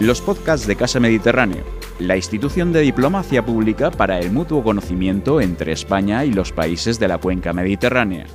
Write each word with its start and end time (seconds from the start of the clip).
los 0.00 0.22
podcasts 0.22 0.66
de 0.66 0.76
Casa 0.76 0.98
Mediterráneo, 0.98 1.62
la 1.98 2.16
institución 2.16 2.72
de 2.72 2.80
diplomacia 2.80 3.44
pública 3.44 3.90
para 3.90 4.18
el 4.18 4.32
mutuo 4.32 4.64
conocimiento 4.64 5.42
entre 5.42 5.72
España 5.72 6.24
y 6.24 6.32
los 6.32 6.52
países 6.52 6.98
de 6.98 7.06
la 7.06 7.18
cuenca 7.18 7.52
mediterránea. 7.52 8.26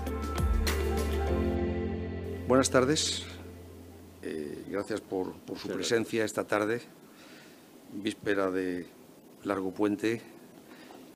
Buenas 2.48 2.70
tardes, 2.70 3.26
eh, 4.22 4.64
gracias 4.70 5.02
por, 5.02 5.34
su 5.58 5.70
presencia 5.70 6.24
esta 6.24 6.44
tarde, 6.44 6.82
víspera 7.94 8.52
de 8.52 8.86
largo 9.44 9.72
puente 9.72 10.22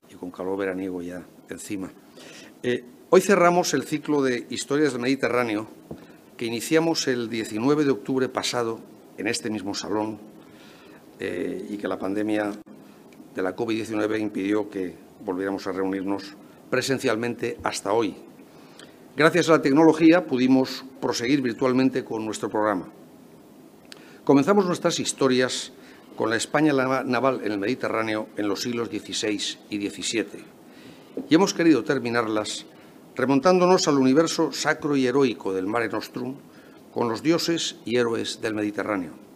y 0.09 0.16
con 0.16 0.31
calor 0.31 0.57
veraniego 0.57 1.04
ya 1.04 1.21
encima. 1.52 1.91
Eh, 2.63 2.84
hoy 3.11 3.21
cerramos 3.21 3.75
el 3.75 3.84
ciclo 3.84 4.23
de 4.23 4.47
Historias 4.50 4.93
del 4.93 5.02
Mediterráneo 5.04 5.68
que 6.38 6.47
iniciamos 6.47 7.07
el 7.07 7.29
19 7.29 7.84
de 7.84 7.91
octubre 7.91 8.29
pasado 8.29 8.79
en 9.20 9.27
este 9.27 9.52
mismo 9.52 9.75
salón 9.75 10.39
eh, 11.20 11.68
y 11.70 11.78
que 11.78 11.88
la 11.88 12.00
pandemia 12.00 12.52
de 13.36 13.41
la 13.41 13.55
COVID-19 13.55 14.20
impidió 14.20 14.70
que 14.70 14.96
volviéramos 15.23 15.68
a 15.68 15.72
reunirnos 15.72 16.36
presencialmente 16.70 17.58
hasta 17.64 17.94
hoy. 17.94 18.16
Gracias 19.16 19.50
a 19.50 19.54
la 19.54 19.62
tecnología 19.62 20.26
pudimos 20.26 20.86
proseguir 21.02 21.41
virtualmente 21.41 22.05
con 22.05 22.26
nuestro 22.26 22.50
programa. 22.50 22.88
Comenzamos 24.24 24.66
nuestras 24.66 25.00
historias 25.00 25.74
con 26.16 26.30
la 26.30 26.36
España 26.36 26.74
naval 26.74 27.41
en 27.44 27.52
el 27.52 27.60
Mediterráneo 27.60 28.27
en 28.38 28.48
los 28.48 28.62
siglos 28.62 28.90
XVI 28.90 29.58
y 29.70 29.90
XVII 29.90 30.60
y 31.27 31.36
hemos 31.36 31.54
querido 31.54 31.84
terminarlas 31.84 32.66
remontándonos 33.16 33.88
al 33.88 33.98
universo 33.98 34.52
sacro 34.52 34.96
y 34.96 35.08
heroico 35.08 35.54
del 35.54 35.68
Mare 35.68 35.90
Nostrum 35.90 36.36
con 36.94 37.10
los 37.10 37.22
dioses 37.22 37.77
y 37.86 37.98
héroes 37.98 38.41
del 38.41 38.54
Mediterráneo. 38.54 39.29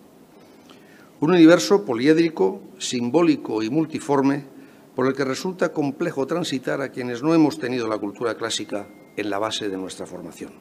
Un 1.23 1.31
universo 1.31 1.85
poliédrico, 1.85 2.61
simbólico 2.79 3.63
y 3.63 3.69
multiforme 3.69 4.43
por 4.93 5.07
el 5.07 5.13
que 5.13 5.23
resulta 5.23 5.71
complejo 5.71 6.27
transitar 6.27 6.81
a 6.81 6.89
quienes 6.89 7.23
no 7.23 7.33
hemos 7.33 7.59
tenido 7.59 7.87
la 7.87 7.97
cultura 7.97 8.35
clásica 8.35 8.89
en 9.15 9.29
la 9.29 9.39
base 9.39 9.69
de 9.69 9.77
nuestra 9.77 10.05
formación. 10.05 10.51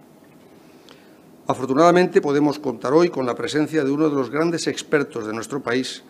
Afortunadamente 1.48 2.20
podemos 2.20 2.60
contar 2.60 2.92
hoy 2.92 3.08
con 3.08 3.26
la 3.26 3.34
presencia 3.34 3.82
de 3.82 3.90
uno 3.90 4.08
de 4.08 4.14
los 4.14 4.30
grandes 4.30 4.68
expertos 4.68 5.26
de 5.26 5.32
nuestro 5.32 5.64
país 5.64 6.04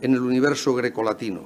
en 0.00 0.14
el 0.14 0.20
universo 0.20 0.74
grecolatino. 0.74 1.42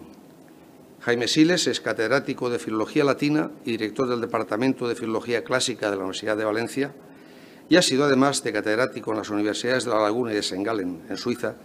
Jaime 1.01 1.27
Siles 1.27 1.67
es 1.67 1.81
catedrático 1.81 2.49
de 2.49 2.61
Filología 2.61 3.03
Latina 3.03 3.51
y 3.65 3.73
director 3.73 4.09
del 4.09 4.21
Departamento 4.21 4.87
de 4.87 4.95
Filología 4.95 5.43
Clásica 5.43 5.91
de 5.91 5.97
la 5.97 6.03
Universidad 6.03 6.37
de 6.37 6.45
Valencia 6.45 6.95
y 7.69 7.75
ha 7.75 7.83
sido 7.83 8.05
además 8.05 8.45
de 8.45 8.53
catedrático 8.53 9.11
en 9.11 9.19
las 9.19 9.31
universidades 9.31 9.85
de 9.85 9.91
La 9.91 10.01
Laguna 10.01 10.31
y 10.31 10.35
de 10.35 10.41
St. 10.43 10.63
Gallen, 10.63 11.03
en 11.09 11.17
Suiza, 11.17 11.57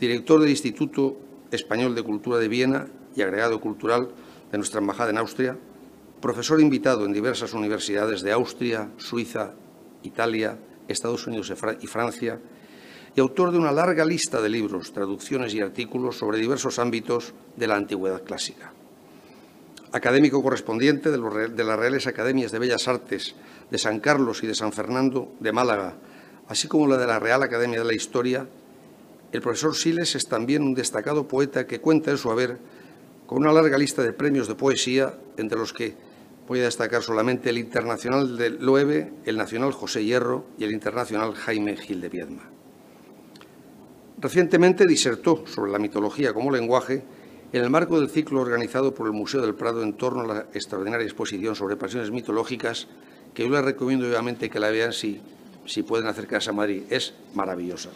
director 0.00 0.40
del 0.40 0.48
Instituto 0.48 1.16
Español 1.50 1.94
de 1.94 2.02
Cultura 2.02 2.38
de 2.38 2.48
Viena 2.48 2.86
y 3.14 3.20
agregado 3.20 3.60
cultural 3.60 4.08
de 4.50 4.58
nuestra 4.58 4.80
embajada 4.80 5.10
en 5.10 5.18
Austria, 5.18 5.58
profesor 6.22 6.60
invitado 6.60 7.04
en 7.04 7.12
diversas 7.12 7.52
universidades 7.52 8.22
de 8.22 8.32
Austria, 8.32 8.88
Suiza, 8.96 9.52
Italia, 10.02 10.58
Estados 10.88 11.26
Unidos 11.26 11.52
y 11.80 11.86
Francia, 11.86 12.40
y 13.14 13.20
autor 13.20 13.52
de 13.52 13.58
una 13.58 13.72
larga 13.72 14.04
lista 14.04 14.40
de 14.40 14.48
libros, 14.48 14.92
traducciones 14.92 15.52
y 15.54 15.60
artículos 15.60 16.16
sobre 16.16 16.38
diversos 16.38 16.78
ámbitos 16.78 17.34
de 17.56 17.66
la 17.66 17.76
antigüedad 17.76 18.22
clásica. 18.22 18.72
Académico 19.92 20.42
correspondiente 20.42 21.10
de, 21.10 21.18
las 21.18 21.78
Reales 21.78 22.06
Academias 22.06 22.52
de 22.52 22.60
Bellas 22.60 22.86
Artes 22.86 23.34
de 23.70 23.78
San 23.78 23.98
Carlos 24.00 24.42
y 24.44 24.46
de 24.46 24.54
San 24.54 24.72
Fernando 24.72 25.32
de 25.40 25.52
Málaga, 25.52 25.96
así 26.48 26.68
como 26.68 26.86
la 26.86 26.96
de 26.96 27.06
la 27.06 27.18
Real 27.18 27.42
Academia 27.42 27.80
de 27.80 27.84
la 27.84 27.94
Historia 27.94 28.46
el 29.32 29.40
profesor 29.40 29.76
Siles 29.76 30.16
es 30.16 30.26
también 30.26 30.62
un 30.62 30.74
destacado 30.74 31.28
poeta 31.28 31.66
que 31.66 31.80
cuenta 31.80 32.10
en 32.10 32.18
su 32.18 32.30
haber 32.30 32.58
con 33.26 33.38
una 33.38 33.52
larga 33.52 33.78
lista 33.78 34.02
de 34.02 34.12
premios 34.12 34.48
de 34.48 34.56
poesía, 34.56 35.14
entre 35.36 35.56
los 35.56 35.72
que 35.72 35.94
voy 36.48 36.58
a 36.58 36.64
destacar 36.64 37.00
solamente 37.00 37.50
el 37.50 37.58
Internacional 37.58 38.36
de 38.36 38.50
Loewe, 38.50 39.12
el 39.24 39.36
Nacional 39.36 39.70
José 39.70 40.04
Hierro 40.04 40.46
y 40.58 40.64
el 40.64 40.72
Internacional 40.72 41.34
Jaime 41.34 41.76
Gil 41.76 42.00
de 42.00 42.08
Viedma. 42.08 42.50
Recientemente 44.18 44.84
disertó 44.84 45.44
sobre 45.46 45.70
la 45.70 45.78
mitología 45.78 46.34
como 46.34 46.50
lenguaje 46.50 47.04
en 47.52 47.62
el 47.62 47.70
marco 47.70 48.00
del 48.00 48.10
ciclo 48.10 48.40
organizado 48.40 48.94
por 48.94 49.06
el 49.06 49.12
Museo 49.12 49.40
del 49.40 49.54
Prado 49.54 49.84
en 49.84 49.92
torno 49.92 50.22
a 50.22 50.26
la 50.26 50.40
extraordinaria 50.52 51.04
exposición 51.04 51.54
sobre 51.54 51.76
pasiones 51.76 52.10
mitológicas, 52.10 52.88
que 53.32 53.44
yo 53.44 53.50
les 53.50 53.64
recomiendo 53.64 54.06
vivamente 54.06 54.50
que 54.50 54.58
la 54.58 54.70
vean 54.70 54.92
si, 54.92 55.20
si 55.66 55.84
pueden 55.84 56.08
acercarse 56.08 56.50
a 56.50 56.52
Madrid. 56.52 56.82
Es 56.90 57.14
maravillosa. 57.34 57.90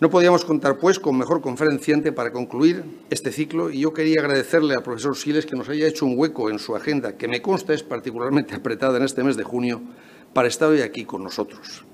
No 0.00 0.08
podíamos 0.08 0.46
contar, 0.46 0.78
pues, 0.78 0.98
con 0.98 1.18
mejor 1.18 1.42
conferenciante 1.42 2.10
para 2.10 2.32
concluir 2.32 2.84
este 3.10 3.32
ciclo 3.32 3.70
y 3.70 3.80
yo 3.80 3.92
quería 3.92 4.20
agradecerle 4.20 4.74
al 4.74 4.82
profesor 4.82 5.14
Siles 5.14 5.44
que 5.44 5.56
nos 5.56 5.68
haya 5.68 5.86
hecho 5.86 6.06
un 6.06 6.18
hueco 6.18 6.48
en 6.48 6.58
su 6.58 6.74
agenda, 6.74 7.18
que 7.18 7.28
me 7.28 7.42
consta 7.42 7.74
es 7.74 7.82
particularmente 7.82 8.54
apretada 8.56 8.96
en 8.96 9.04
este 9.04 9.22
mes 9.22 9.36
de 9.36 9.44
junio, 9.44 9.82
para 10.32 10.48
estar 10.48 10.70
hoy 10.70 10.80
aquí 10.80 11.04
con 11.04 11.22
nosotros. 11.22 11.84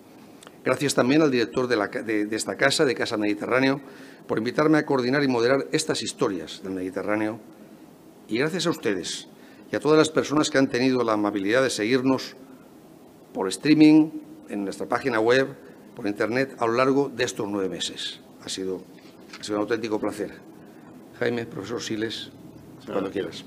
Gracias 0.65 0.95
también 0.95 1.21
al 1.21 1.33
director 1.33 1.67
de, 1.67 2.27
de 2.27 2.37
esta 2.37 2.57
casa, 2.57 2.85
de 2.85 2.95
Casa 2.95 3.17
Mediterráneo, 3.17 3.81
por 4.29 4.39
invitarme 4.39 4.79
a 4.79 4.87
coordinar 4.87 5.25
y 5.25 5.29
moderar 5.29 5.67
estas 5.73 6.01
historias 6.03 6.63
del 6.63 6.75
Mediterráneo. 6.75 7.41
Y 8.29 8.39
gracias 8.39 8.69
a 8.69 8.71
ustedes 8.71 9.27
y 9.73 9.75
a 9.75 9.81
todas 9.81 9.99
las 9.99 10.11
personas 10.11 10.49
que 10.51 10.59
han 10.59 10.69
tenido 10.69 11.03
la 11.03 11.15
amabilidad 11.15 11.63
de 11.63 11.71
seguirnos 11.71 12.37
por 13.33 13.49
streaming, 13.49 14.11
en 14.49 14.63
nuestra 14.63 14.87
página 14.87 15.19
web, 15.19 15.49
por 15.97 16.07
Internet 16.07 16.55
a 16.59 16.67
lo 16.67 16.75
largo 16.75 17.09
de 17.09 17.25
estos 17.25 17.49
nueve 17.49 17.71
meses. 17.71 18.21
Ha 18.45 18.51
sido, 18.51 18.83
un 19.49 19.55
auténtico 19.57 19.99
placer. 19.99 20.31
Jaime, 21.19 21.47
profesor 21.47 21.81
Siles, 21.81 22.31
cuando 22.87 23.11
quieras. 23.11 23.45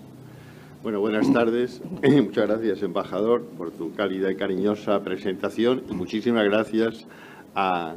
Bueno, 0.81 0.99
buenas 0.99 1.31
tardes. 1.31 1.79
Muchas 2.03 2.47
gracias, 2.47 2.81
embajador, 2.81 3.45
por 3.45 3.69
tu 3.71 3.93
cálida 3.93 4.31
y 4.31 4.35
cariñosa 4.35 5.03
presentación 5.03 5.83
y 5.89 5.93
muchísimas 5.93 6.43
gracias 6.45 7.05
a, 7.53 7.95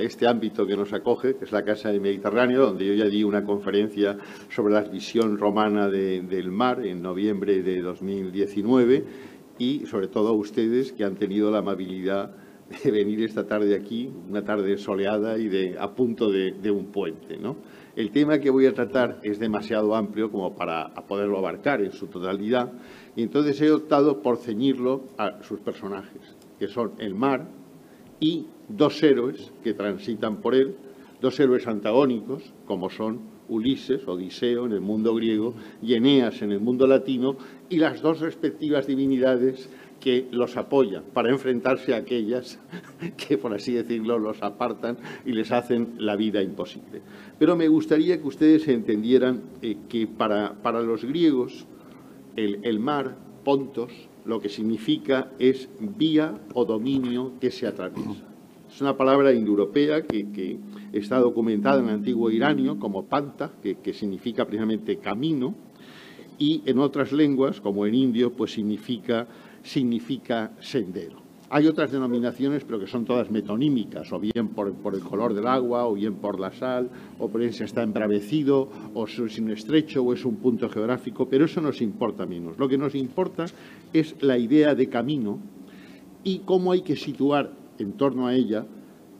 este 0.00 0.26
ámbito 0.26 0.66
que 0.66 0.76
nos 0.76 0.92
acoge, 0.92 1.36
que 1.36 1.44
es 1.44 1.52
la 1.52 1.62
Casa 1.62 1.90
del 1.90 2.00
Mediterráneo, 2.00 2.66
donde 2.66 2.86
yo 2.86 2.94
ya 2.94 3.04
di 3.04 3.22
una 3.22 3.44
conferencia 3.44 4.16
sobre 4.48 4.72
la 4.72 4.80
visión 4.80 5.38
romana 5.38 5.88
del 5.88 6.50
mar 6.50 6.84
en 6.86 7.02
noviembre 7.02 7.62
de 7.62 7.82
2019 7.82 9.04
y 9.58 9.84
sobre 9.86 10.08
todo 10.08 10.28
a 10.28 10.32
ustedes 10.32 10.92
que 10.92 11.04
han 11.04 11.16
tenido 11.16 11.50
la 11.50 11.58
amabilidad 11.58 12.34
de 12.82 12.90
venir 12.90 13.22
esta 13.22 13.46
tarde 13.46 13.74
aquí, 13.74 14.10
una 14.28 14.44
tarde 14.44 14.76
soleada 14.78 15.38
y 15.38 15.48
de, 15.48 15.76
a 15.78 15.94
punto 15.94 16.30
de, 16.30 16.70
un 16.70 16.86
puente. 16.86 17.36
¿no? 17.36 17.56
El 17.94 18.10
tema 18.10 18.38
que 18.38 18.50
voy 18.50 18.66
a 18.66 18.74
tratar 18.74 19.20
es 19.22 19.38
demasiado 19.38 19.94
amplio 19.94 20.30
como 20.30 20.54
para 20.54 20.94
poderlo 21.06 21.38
abarcar 21.38 21.82
en 21.82 21.92
su 21.92 22.06
totalidad 22.06 22.72
y 23.16 23.22
entonces 23.22 23.60
he 23.60 23.70
optado 23.70 24.22
por 24.22 24.38
ceñirlo 24.38 25.04
a 25.18 25.42
sus 25.42 25.60
personajes, 25.60 26.36
que 26.58 26.68
son 26.68 26.92
el 26.98 27.14
mar 27.14 27.48
y 28.18 28.46
dos 28.68 29.02
héroes 29.02 29.52
que 29.62 29.74
transitan 29.74 30.38
por 30.40 30.54
él, 30.54 30.74
dos 31.20 31.38
héroes 31.38 31.66
antagónicos, 31.66 32.52
como 32.66 32.88
son 32.90 33.34
Ulises, 33.48 34.08
Odiseo 34.08 34.64
en 34.66 34.72
el 34.72 34.80
mundo 34.80 35.14
griego 35.14 35.54
y 35.82 35.94
Eneas 35.94 36.40
en 36.40 36.52
el 36.52 36.60
mundo 36.60 36.86
latino, 36.86 37.36
y 37.68 37.76
las 37.76 38.00
dos 38.00 38.20
respectivas 38.20 38.86
divinidades 38.86 39.68
que 40.00 40.28
los 40.30 40.56
apoya 40.56 41.02
para 41.12 41.30
enfrentarse 41.30 41.94
a 41.94 41.98
aquellas 41.98 42.58
que, 43.16 43.38
por 43.38 43.54
así 43.54 43.72
decirlo, 43.72 44.18
los 44.18 44.42
apartan 44.42 44.98
y 45.24 45.32
les 45.32 45.52
hacen 45.52 45.94
la 45.98 46.16
vida 46.16 46.42
imposible. 46.42 47.02
Pero 47.38 47.56
me 47.56 47.68
gustaría 47.68 48.20
que 48.20 48.26
ustedes 48.26 48.68
entendieran 48.68 49.42
eh, 49.62 49.76
que 49.88 50.06
para, 50.06 50.54
para, 50.62 50.82
los 50.82 51.04
griegos 51.04 51.66
el, 52.36 52.78
mar, 52.80 53.16
pontos, 53.44 53.92
lo 54.24 54.40
que 54.40 54.48
significa 54.48 55.30
es 55.38 55.68
vía 55.78 56.38
o 56.52 56.64
dominio 56.64 57.32
que 57.40 57.50
se 57.50 57.66
atraviesa. 57.66 58.24
Es 58.68 58.80
una 58.80 58.96
palabra 58.96 59.32
indoeuropea 59.32 60.02
que, 60.02 60.32
que 60.32 60.58
está 60.92 61.18
documentada 61.18 61.80
en 61.80 61.88
el 61.88 61.94
antiguo 61.94 62.30
iranio 62.30 62.78
como 62.78 63.06
panta, 63.06 63.52
que, 63.62 63.76
que 63.76 63.92
significa 63.92 64.44
precisamente 64.46 64.96
camino, 64.96 65.54
y 66.38 66.62
en 66.66 66.78
otras 66.78 67.12
lenguas, 67.12 67.60
como 67.60 67.86
en 67.86 67.94
indio, 67.94 68.32
pues 68.32 68.52
significa 68.52 69.28
significa 69.64 70.52
sendero. 70.60 71.24
Hay 71.50 71.66
otras 71.66 71.92
denominaciones, 71.92 72.64
pero 72.64 72.80
que 72.80 72.86
son 72.86 73.04
todas 73.04 73.30
metonímicas, 73.30 74.12
o 74.12 74.18
bien 74.18 74.48
por, 74.48 74.68
el 74.68 75.00
color 75.00 75.34
del 75.34 75.46
agua, 75.46 75.86
o 75.86 75.94
bien 75.94 76.14
por 76.16 76.40
la 76.40 76.52
sal, 76.52 76.90
o 77.18 77.28
por 77.28 77.52
si 77.52 77.62
está 77.62 77.82
embravecido, 77.82 78.68
o 78.94 79.04
es 79.04 79.18
un 79.38 79.50
estrecho, 79.50 80.02
o 80.02 80.12
es 80.12 80.24
un 80.24 80.36
punto 80.36 80.68
geográfico, 80.68 81.28
pero 81.28 81.44
eso 81.44 81.60
nos 81.60 81.80
importa 81.80 82.26
menos. 82.26 82.58
Lo 82.58 82.68
que 82.68 82.78
nos 82.78 82.94
importa 82.94 83.44
es 83.92 84.16
la 84.20 84.38
idea 84.38 84.74
de 84.74 84.88
camino 84.88 85.38
y 86.24 86.40
cómo 86.40 86.72
hay 86.72 86.82
que 86.82 86.96
situar 86.96 87.52
en 87.78 87.92
torno 87.92 88.26
a 88.26 88.34
ella 88.34 88.66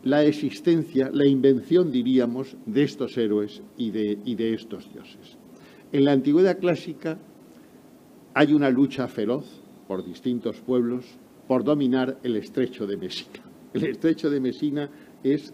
la 0.02 0.24
existencia, 0.24 1.10
la 1.12 1.26
invención, 1.26 1.92
diríamos, 1.92 2.56
de 2.66 2.82
estos 2.82 3.16
héroes 3.16 3.62
y 3.76 3.90
de 3.90 4.54
estos 4.54 4.92
dioses. 4.92 5.38
En 5.92 6.04
la 6.04 6.12
antigüedad 6.12 6.58
clásica 6.58 7.18
hay 8.34 8.52
una 8.52 8.70
lucha 8.70 9.06
feroz 9.06 9.63
por 9.86 10.04
distintos 10.04 10.60
pueblos 10.60 11.04
por 11.46 11.64
dominar 11.64 12.18
el 12.22 12.36
estrecho 12.36 12.86
de 12.86 12.96
Mesina. 12.96 13.42
El 13.72 13.84
estrecho 13.84 14.30
de 14.30 14.40
Mesina 14.40 14.90
es 15.22 15.52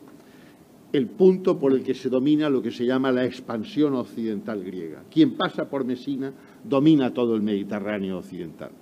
el 0.93 1.07
punto 1.07 1.59
por 1.59 1.73
el 1.73 1.83
que 1.83 1.95
se 1.95 2.09
domina 2.09 2.51
lo 2.51 2.63
que 2.63 2.71
se 2.71 2.85
llama 2.85 3.13
la 3.13 3.25
expansión 3.25 3.95
occidental 3.95 4.63
griega. 4.63 5.05
Quien 5.11 5.37
pasa 5.37 5.69
por 5.69 5.85
Mesina 5.85 6.33
domina 6.65 7.13
todo 7.13 7.35
el 7.35 7.43
Mediterráneo 7.43 8.19
occidental. 8.19 8.73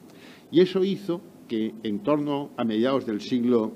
Y 0.50 0.60
eso 0.60 0.82
hizo 0.84 1.20
que 1.46 1.74
en 1.82 2.00
torno 2.00 2.50
a 2.56 2.64
mediados 2.64 3.06
del 3.06 3.20
siglo 3.20 3.72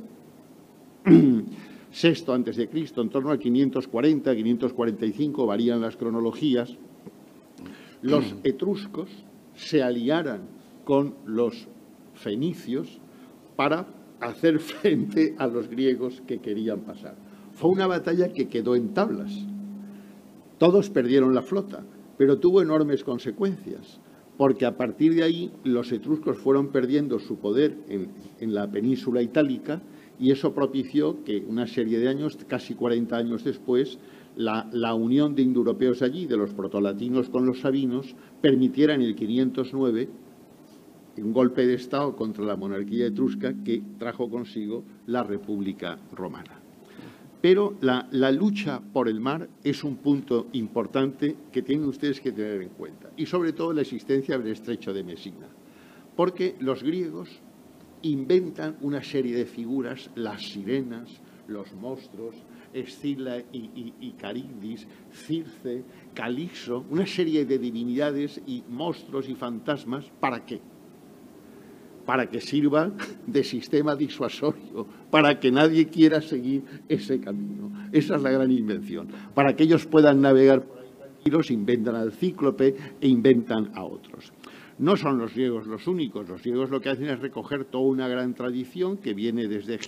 VI 1.05 2.33
antes 2.33 2.57
de 2.57 2.69
Cristo, 2.69 3.03
en 3.03 3.11
torno 3.11 3.31
al 3.31 3.39
540, 3.39 4.35
545, 4.35 5.47
varían 5.47 5.81
las 5.81 5.97
cronologías, 5.97 6.75
los 8.01 8.35
etruscos 8.43 9.11
se 9.55 9.83
aliaran 9.83 10.62
con 10.85 11.15
los 11.27 11.69
fenicios 12.15 13.01
para 13.57 13.87
hacer 14.21 14.59
frente 14.61 15.35
a 15.39 15.47
los 15.47 15.69
griegos 15.69 16.23
que 16.27 16.39
querían 16.39 16.81
pasar. 16.81 17.17
Fue 17.53 17.71
una 17.71 17.87
batalla 17.87 18.33
que 18.33 18.49
quedó 18.49 18.75
en 18.75 18.95
tablas. 18.95 19.33
Todos 20.59 20.91
perdieron 20.91 21.35
la 21.35 21.43
flota, 21.43 21.85
pero 22.17 22.39
tuvo 22.39 22.63
enormes 22.63 23.05
consecuencias, 23.05 24.01
porque 24.37 24.65
a 24.65 24.77
partir 24.77 25.15
de 25.15 25.23
ahí 25.23 25.53
los 25.65 25.93
etruscos 25.93 26.39
fueron 26.39 26.69
perdiendo 26.69 27.19
su 27.19 27.37
poder 27.37 27.77
en, 27.89 28.55
la 28.55 28.71
península 28.71 29.23
itálica 29.23 29.83
y 30.19 30.31
eso 30.31 30.55
propició 30.55 31.25
que 31.25 31.45
una 31.47 31.67
serie 31.67 31.99
de 31.99 32.09
años, 32.09 32.39
casi 32.47 32.75
40 32.75 33.17
años 33.17 33.45
después, 33.45 33.99
la, 34.37 34.69
la, 34.73 34.95
unión 34.95 35.35
de 35.35 35.43
indoeuropeos 35.43 36.01
allí, 36.01 36.27
de 36.27 36.37
los 36.37 36.55
protolatinos 36.55 37.29
con 37.29 37.45
los 37.45 37.61
sabinos, 37.61 38.15
permitiera 38.41 38.95
en 38.95 39.03
el 39.03 39.15
509 39.15 40.09
un 41.19 41.33
golpe 41.33 41.67
de 41.67 41.75
Estado 41.75 42.17
contra 42.17 42.45
la 42.45 42.57
monarquía 42.57 43.09
etrusca 43.09 43.53
que 43.65 43.83
trajo 43.99 44.31
consigo 44.31 44.85
la 45.07 45.23
República 45.23 45.99
Romana. 46.15 46.63
Pero 47.43 47.75
la, 47.81 48.31
lucha 48.31 48.81
por 48.81 49.09
el 49.09 49.21
mar 49.21 49.49
es 49.65 49.83
un 49.83 49.97
punto 49.97 50.47
importante 50.53 51.35
que 51.51 51.63
tienen 51.63 51.89
ustedes 51.89 52.21
que 52.21 52.31
tener 52.31 52.63
en 52.63 52.69
cuenta, 52.69 53.11
y 53.17 53.27
sobre 53.27 53.53
todo 53.53 53.73
la 53.73 53.83
existencia 53.83 54.39
del 54.39 54.53
estrecho 54.53 54.95
de 54.95 55.03
Mesina, 55.03 55.49
porque 56.15 56.55
los 56.61 56.85
griegos 56.85 57.29
inventan 58.03 58.77
una 58.81 59.03
serie 59.03 59.35
de 59.35 59.45
figuras, 59.45 60.09
las 60.15 60.41
sirenas, 60.41 61.21
los 61.49 61.75
monstruos, 61.75 62.37
Escila 62.73 63.39
y, 63.53 63.93
y, 64.01 64.15
Circe, 65.13 65.85
Calixo, 66.15 66.87
una 66.91 67.07
serie 67.07 67.45
de 67.45 67.59
divinidades 67.59 68.41
y 68.47 68.63
monstruos 68.69 69.29
y 69.29 69.35
fantasmas, 69.35 70.11
¿para 70.21 70.47
qué? 70.47 70.61
Para 72.05 72.29
que 72.29 72.41
sirva 72.41 72.91
de 73.27 73.45
sistema 73.45 73.97
disuasorio, 73.97 74.87
para 75.11 75.39
que 75.39 75.51
nadie 75.51 75.89
quiera 75.89 76.21
seguir 76.21 76.63
ese 76.89 77.21
camino. 77.21 77.71
Esa 77.93 78.17
es 78.17 78.23
la 78.23 78.31
gran 78.31 78.51
invención. 78.51 79.09
Para 79.35 79.55
que 79.55 79.65
ellos 79.65 79.87
puedan 79.87 80.21
navegar 80.21 80.63
por 80.63 80.79
ahí 80.81 80.91
tranquilos, 80.99 81.51
inventan 81.51 81.95
al 81.95 82.13
cíclope 82.13 82.75
e 83.01 83.09
inventan 83.09 83.71
a 83.75 83.85
otros. 83.85 84.33
No 84.79 84.97
son 84.97 85.19
los 85.19 85.35
griegos 85.35 85.67
los 85.67 85.87
únicos. 85.87 86.29
Los 86.29 86.43
griegos 86.43 86.71
lo 86.71 86.81
que 86.81 86.89
hacen 86.89 87.09
es 87.09 87.21
recoger 87.21 87.65
toda 87.65 87.85
una 87.85 88.09
gran 88.09 88.35
tradición 88.35 88.97
que 88.97 89.15
viene 89.15 89.47
desde, 89.47 89.79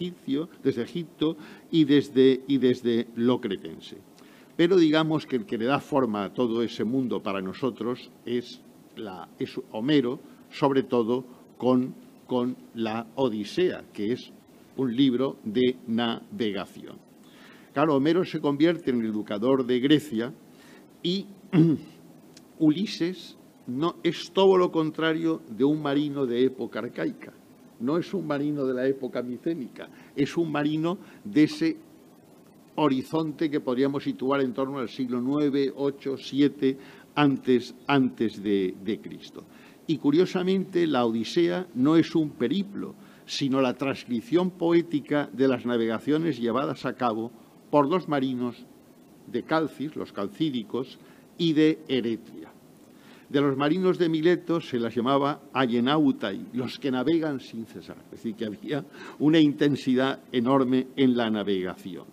desde 0.63 0.83
Egipto 0.83 1.37
y 1.71 1.85
desde, 1.85 2.43
y 2.47 2.59
desde 2.59 3.09
lo 3.17 3.41
cretense. 3.41 3.97
Pero 4.57 4.77
digamos 4.77 5.27
que 5.27 5.37
el 5.37 5.47
que 5.47 5.59
le 5.59 5.65
da 5.65 5.81
forma 5.81 6.25
a 6.25 6.33
todo 6.33 6.63
ese 6.63 6.85
mundo 6.85 7.23
para 7.23 7.41
nosotros 7.41 8.11
es, 8.25 8.61
la, 8.95 9.29
es 9.39 9.61
Homero, 9.73 10.21
sobre 10.51 10.85
todo 10.85 11.25
con 11.59 11.95
con 12.27 12.57
la 12.75 13.07
Odisea, 13.15 13.85
que 13.93 14.13
es 14.13 14.33
un 14.77 14.95
libro 14.95 15.37
de 15.45 15.77
navegación. 15.87 16.97
Claro, 17.73 17.97
Homero 17.97 18.25
se 18.25 18.41
convierte 18.41 18.91
en 18.91 19.01
el 19.01 19.07
educador 19.07 19.67
de 19.67 19.81
Grecia 19.81 20.33
y 21.03 21.27
Ulises 22.59 23.37
no 23.67 23.97
es 24.03 24.31
todo 24.33 24.57
lo 24.57 24.71
contrario 24.71 25.43
de 25.49 25.65
un 25.65 25.83
marino 25.83 26.27
de 26.27 26.45
época 26.45 26.81
arcaica. 26.81 27.33
No 27.81 27.99
es 27.99 28.15
un 28.15 28.27
marino 28.27 28.65
de 28.65 28.75
la 28.75 28.87
época 28.87 29.23
micénica, 29.23 29.89
es 30.15 30.37
un 30.37 30.53
marino 30.53 30.99
de 31.25 31.43
ese 31.43 31.77
horizonte 32.77 33.51
que 33.51 33.61
podríamos 33.61 34.05
situar 34.05 34.41
en 34.41 34.53
torno 34.53 34.79
al 34.79 34.89
siglo 34.89 35.19
IX, 35.19 35.53
VIII, 35.53 36.49
VII 36.61 36.77
antes, 37.15 37.75
antes 37.87 38.43
de, 38.43 38.75
de 38.83 39.01
Cristo. 39.01 39.45
Y 39.87 39.99
curiosamente, 39.99 40.87
la 40.87 41.05
Odisea 41.05 41.67
no 41.75 41.97
es 41.97 42.15
un 42.15 42.31
periplo, 42.31 42.95
sino 43.27 43.61
la 43.61 43.75
transcripción 43.75 44.51
poética 44.51 45.29
de 45.33 45.49
las 45.49 45.67
navegaciones 45.67 46.39
llevadas 46.39 46.85
a 46.87 46.95
cabo 46.95 47.31
por 47.71 47.89
los 47.89 48.09
marinos 48.09 48.67
de 49.27 49.43
Calcis, 49.43 49.97
los 49.97 50.13
calcídicos, 50.13 50.99
y 51.37 51.53
de 51.53 51.81
Eretria. 51.89 52.51
De 53.29 53.41
los 53.41 53.57
marinos 53.57 53.99
de 53.99 54.09
Mileto 54.09 54.61
se 54.61 54.79
las 54.79 54.95
llamaba 54.95 55.41
Ayenautai, 55.53 56.47
los 56.53 56.79
que 56.79 56.91
navegan 56.91 57.41
sin 57.41 57.67
cesar. 57.67 57.97
Es 58.05 58.23
decir, 58.23 58.35
que 58.37 58.45
había 58.45 58.85
una 59.19 59.41
intensidad 59.41 60.21
enorme 60.31 60.89
en 60.97 61.17
la 61.17 61.31
navegación. 61.31 62.05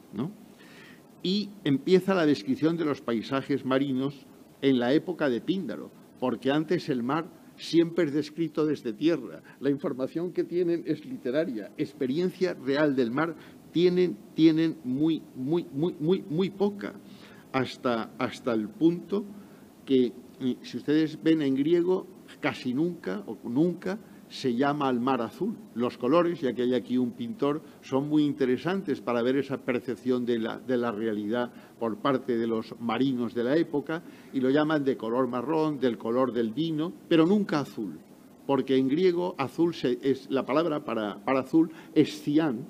Y 1.21 1.49
empieza 1.63 2.15
la 2.15 2.25
descripción 2.25 2.77
de 2.77 2.85
los 2.85 3.01
paisajes 3.01 3.65
marinos 3.65 4.25
en 4.61 4.79
la 4.79 4.93
época 4.93 5.29
de 5.29 5.41
Píndaro, 5.41 5.91
porque 6.19 6.51
antes 6.51 6.89
el 6.89 7.03
mar 7.03 7.25
siempre 7.61 8.05
es 8.05 8.13
descrito 8.13 8.65
desde 8.65 8.91
tierra. 8.91 9.41
La 9.59 9.69
información 9.69 10.33
que 10.33 10.43
tienen 10.43 10.83
es 10.85 11.05
literaria. 11.05 11.71
Experiencia 11.77 12.53
real 12.55 12.95
del 12.95 13.11
mar 13.11 13.35
tienen, 13.71 14.17
tienen 14.35 14.77
muy, 14.83 15.21
muy, 15.35 15.65
muy, 15.71 15.95
muy, 15.99 16.23
muy 16.27 16.49
poca. 16.49 16.93
Hasta, 17.53 18.11
hasta 18.17 18.53
el 18.53 18.69
punto 18.69 19.25
que, 19.85 20.13
eh, 20.39 20.57
si 20.61 20.77
ustedes 20.77 21.21
ven 21.21 21.41
en 21.41 21.55
griego, 21.55 22.07
casi 22.39 22.73
nunca 22.73 23.23
o 23.27 23.37
nunca 23.47 23.99
se 24.31 24.55
llama 24.55 24.87
al 24.87 25.01
mar 25.01 25.21
azul. 25.21 25.57
Los 25.75 25.97
colores, 25.97 26.39
ya 26.39 26.53
que 26.53 26.61
hay 26.61 26.73
aquí 26.73 26.97
un 26.97 27.11
pintor, 27.11 27.61
son 27.81 28.07
muy 28.07 28.23
interesantes 28.23 29.01
para 29.01 29.21
ver 29.21 29.35
esa 29.35 29.57
percepción 29.57 30.25
de 30.25 30.39
la, 30.39 30.57
de 30.57 30.77
la, 30.77 30.93
realidad 30.93 31.51
por 31.77 31.97
parte 31.97 32.37
de 32.37 32.47
los 32.47 32.73
marinos 32.79 33.33
de 33.33 33.43
la 33.43 33.57
época 33.57 34.01
y 34.31 34.39
lo 34.39 34.49
llaman 34.49 34.85
de 34.85 34.95
color 34.95 35.27
marrón, 35.27 35.81
del 35.81 35.97
color 35.97 36.31
del 36.31 36.51
vino, 36.51 36.93
pero 37.09 37.25
nunca 37.25 37.59
azul, 37.59 37.99
porque 38.47 38.77
en 38.77 38.87
griego 38.87 39.35
azul 39.37 39.75
es 39.83 40.31
la 40.31 40.45
palabra 40.45 40.85
para, 40.85 41.17
para 41.25 41.41
azul 41.41 41.69
es 41.93 42.21
cian 42.21 42.67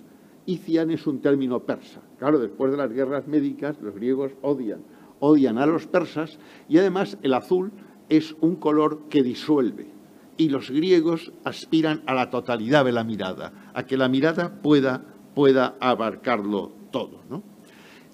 y 0.47 0.57
cian 0.57 0.89
es 0.89 1.05
un 1.05 1.21
término 1.21 1.59
persa. 1.59 2.01
Claro, 2.17 2.39
después 2.39 2.71
de 2.71 2.77
las 2.77 2.91
guerras 2.91 3.27
médicas 3.27 3.79
los 3.81 3.93
griegos 3.93 4.31
odian, 4.41 4.81
odian 5.19 5.59
a 5.59 5.67
los 5.67 5.85
persas 5.85 6.39
y 6.67 6.79
además 6.79 7.19
el 7.21 7.35
azul 7.35 7.71
es 8.09 8.35
un 8.41 8.55
color 8.55 9.03
que 9.09 9.21
disuelve 9.21 10.00
y 10.37 10.49
los 10.49 10.69
griegos 10.69 11.31
aspiran 11.43 12.01
a 12.05 12.13
la 12.13 12.29
totalidad 12.29 12.85
de 12.85 12.91
la 12.91 13.03
mirada, 13.03 13.71
a 13.73 13.85
que 13.85 13.97
la 13.97 14.09
mirada 14.09 14.61
pueda, 14.61 15.03
pueda 15.35 15.75
abarcarlo 15.79 16.71
todo. 16.91 17.21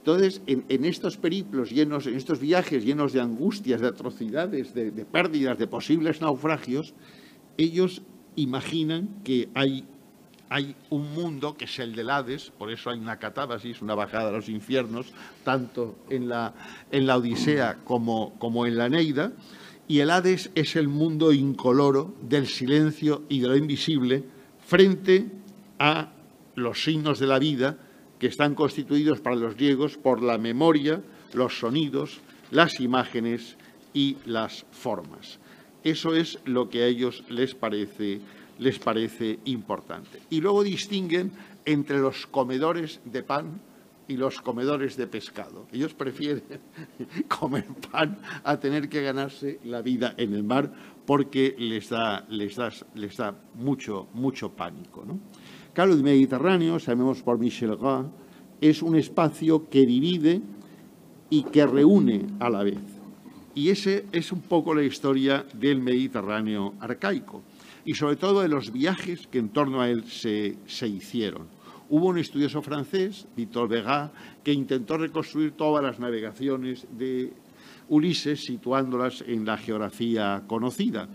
Entonces, 0.07 0.41
en, 0.47 0.85
estos 0.85 1.17
periplos 1.17 1.69
llenos, 1.69 2.07
en 2.07 2.15
estos 2.15 2.39
viajes 2.39 2.85
llenos 2.85 3.11
de 3.11 3.19
angustias, 3.19 3.81
de 3.81 3.87
atrocidades, 3.87 4.73
de, 4.73 4.91
pérdidas, 5.03 5.57
de 5.57 5.67
posibles 5.67 6.21
naufragios, 6.21 6.93
ellos 7.57 8.01
imaginan 8.37 9.09
que 9.25 9.49
hay, 9.53 9.83
hay, 10.47 10.77
un 10.89 11.13
mundo 11.13 11.57
que 11.57 11.65
es 11.65 11.79
el 11.79 11.93
del 11.93 12.09
Hades, 12.09 12.51
por 12.57 12.71
eso 12.71 12.89
hay 12.89 12.99
una 12.99 13.19
catábasis, 13.19 13.81
una 13.81 13.95
bajada 13.95 14.29
a 14.29 14.31
los 14.31 14.47
infiernos, 14.47 15.07
tanto 15.43 15.97
en 16.09 16.29
la, 16.29 16.53
en 16.89 17.05
la 17.05 17.17
Odisea 17.17 17.79
como, 17.83 18.39
como 18.39 18.65
en 18.65 18.77
la 18.77 18.87
Neida, 18.87 19.33
y 19.87 19.99
el 19.99 20.09
Hades 20.09 20.51
es 20.55 20.75
el 20.75 20.87
mundo 20.87 21.31
incoloro 21.31 22.13
del 22.21 22.47
silencio 22.47 23.23
y 23.29 23.39
de 23.39 23.47
lo 23.47 23.55
invisible 23.55 24.23
frente 24.65 25.25
a 25.79 26.11
los 26.55 26.83
signos 26.83 27.19
de 27.19 27.27
la 27.27 27.39
vida 27.39 27.77
que 28.19 28.27
están 28.27 28.55
constituidos 28.55 29.21
para 29.21 29.35
los 29.35 29.55
griegos 29.55 29.97
por 29.97 30.21
la 30.21 30.37
memoria, 30.37 31.01
los 31.33 31.59
sonidos, 31.59 32.19
las 32.51 32.79
imágenes 32.79 33.55
y 33.93 34.17
las 34.25 34.65
formas. 34.71 35.39
Eso 35.83 36.15
es 36.15 36.39
lo 36.43 36.69
que 36.69 36.83
a 36.83 36.87
ellos 36.87 37.23
les 37.29 37.55
parece, 37.55 38.19
les 38.59 38.79
parece 38.79 39.39
importante. 39.45 40.19
Y 40.29 40.41
luego 40.41 40.63
distinguen 40.63 41.31
entre 41.65 41.99
los 41.99 42.27
comedores 42.27 42.99
de 43.05 43.23
pan 43.23 43.61
y 44.07 44.17
los 44.17 44.41
comedores 44.41 44.95
de 44.97 45.07
pescado. 45.07 45.67
Ellos 45.71 45.93
prefieren 45.93 46.43
comer 47.27 47.65
pan 47.91 48.17
a 48.43 48.59
tener 48.59 48.89
que 48.89 49.01
ganarse 49.01 49.59
la 49.65 49.81
vida 49.81 50.13
en 50.17 50.33
el 50.33 50.43
mar 50.43 50.71
porque 51.05 51.55
les 51.57 51.89
da, 51.89 52.25
les 52.29 52.55
da, 52.55 52.71
les 52.95 53.17
da 53.17 53.35
mucho, 53.55 54.07
mucho 54.13 54.51
pánico. 54.51 55.03
¿no? 55.05 55.19
Claro, 55.73 55.93
el 55.93 56.03
Mediterráneo, 56.03 56.79
sabemos 56.79 57.21
por 57.21 57.37
Michel 57.37 57.75
Gras, 57.75 58.05
es 58.61 58.81
un 58.81 58.95
espacio 58.95 59.69
que 59.69 59.85
divide 59.85 60.41
y 61.29 61.43
que 61.43 61.65
reúne 61.65 62.25
a 62.39 62.49
la 62.49 62.63
vez. 62.63 62.79
Y 63.53 63.69
ese 63.69 64.05
es 64.11 64.31
un 64.31 64.41
poco 64.41 64.73
la 64.73 64.83
historia 64.83 65.45
del 65.53 65.81
Mediterráneo 65.81 66.75
arcaico 66.79 67.43
y 67.85 67.95
sobre 67.95 68.15
todo 68.15 68.41
de 68.41 68.49
los 68.49 68.71
viajes 68.71 69.27
que 69.27 69.39
en 69.39 69.49
torno 69.49 69.81
a 69.81 69.89
él 69.89 70.03
se, 70.05 70.57
se 70.67 70.87
hicieron 70.87 71.56
Hubo 71.89 72.07
un 72.07 72.17
estudioso 72.17 72.61
francés, 72.61 73.27
Victor 73.35 73.69
Vega, 73.69 74.11
que 74.43 74.51
intentó 74.51 74.97
reconstruir 74.97 75.51
todas 75.53 75.83
las 75.83 75.99
navegaciones 75.99 76.85
de 76.97 77.31
Ulises 77.89 78.41
situándolas 78.43 79.23
en 79.25 79.45
la 79.45 79.57
geografía 79.57 80.43
conocida 80.47 81.07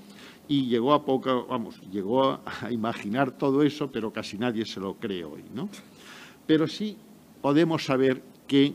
y 0.48 0.66
llegó 0.66 0.92
a 0.94 1.04
poco, 1.04 1.46
vamos, 1.46 1.80
llegó 1.90 2.40
a 2.44 2.70
imaginar 2.70 3.32
todo 3.32 3.62
eso, 3.62 3.90
pero 3.90 4.12
casi 4.12 4.38
nadie 4.38 4.64
se 4.64 4.80
lo 4.80 4.94
cree 4.94 5.24
hoy, 5.24 5.44
¿no? 5.54 5.68
Pero 6.46 6.66
sí 6.66 6.96
podemos 7.40 7.84
saber 7.84 8.22
que 8.46 8.74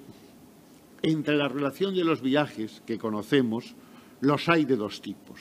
entre 1.01 1.35
la 1.35 1.47
relación 1.47 1.93
de 1.93 2.03
los 2.03 2.21
viajes 2.21 2.81
que 2.85 2.97
conocemos, 2.97 3.75
los 4.21 4.49
hay 4.49 4.65
de 4.65 4.75
dos 4.75 5.01
tipos. 5.01 5.39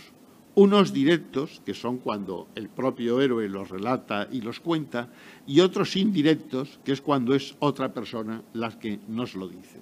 Unos 0.58 0.94
directos, 0.94 1.60
que 1.66 1.75
son 1.75 1.98
cuando 1.98 2.48
el 2.54 2.70
propio 2.70 3.20
héroe 3.20 3.46
los 3.46 3.68
relata 3.68 4.26
y 4.32 4.40
los 4.40 4.58
cuenta, 4.58 5.10
y 5.46 5.60
otros 5.60 5.96
indirectos, 5.96 6.80
que 6.82 6.92
es 6.92 7.02
cuando 7.02 7.34
es 7.34 7.54
otra 7.58 7.92
persona 7.92 8.42
la 8.54 8.70
que 8.78 8.98
nos 9.06 9.34
lo 9.34 9.48
dice. 9.48 9.80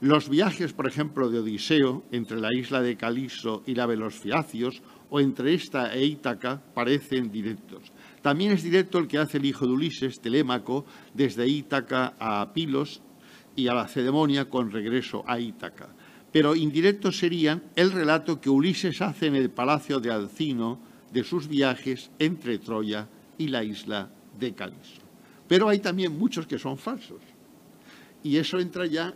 Los 0.00 0.28
viajes, 0.28 0.72
por 0.72 0.88
ejemplo, 0.88 1.30
de 1.30 1.38
Odiseo 1.38 2.02
entre 2.10 2.40
la 2.40 2.52
isla 2.52 2.82
de 2.82 2.96
Caliso 2.96 3.62
y 3.66 3.76
la 3.76 3.86
de 3.86 3.98
los 3.98 4.16
Fiacios, 4.16 4.82
o 5.10 5.20
entre 5.20 5.54
esta 5.54 5.94
e 5.94 6.04
Ítaca, 6.04 6.60
parecen 6.74 7.30
directos. 7.30 7.92
También 8.20 8.50
es 8.50 8.64
directo 8.64 8.98
el 8.98 9.06
que 9.06 9.18
hace 9.18 9.38
el 9.38 9.44
hijo 9.44 9.64
de 9.64 9.74
Ulises, 9.74 10.20
Telémaco, 10.20 10.86
desde 11.14 11.46
Ítaca 11.46 12.14
a 12.18 12.52
Pilos 12.52 13.00
y 13.54 13.68
a 13.68 13.74
la 13.74 13.86
Cedemonia 13.86 14.50
con 14.50 14.72
regreso 14.72 15.22
a 15.28 15.38
Ítaca 15.38 15.94
pero 16.32 16.54
indirectos 16.54 17.18
serían 17.18 17.62
el 17.76 17.92
relato 17.92 18.40
que 18.40 18.50
Ulises 18.50 19.02
hace 19.02 19.26
en 19.26 19.36
el 19.36 19.50
palacio 19.50 20.00
de 20.00 20.10
Alcino 20.10 20.78
de 21.12 21.24
sus 21.24 21.48
viajes 21.48 22.10
entre 22.18 22.58
Troya 22.58 23.08
y 23.38 23.48
la 23.48 23.64
isla 23.64 24.10
de 24.38 24.52
Caliso. 24.54 25.02
Pero 25.48 25.68
hay 25.68 25.80
también 25.80 26.16
muchos 26.16 26.46
que 26.46 26.58
son 26.58 26.78
falsos. 26.78 27.20
Y 28.22 28.36
eso 28.36 28.60
entra 28.60 28.86
ya 28.86 29.14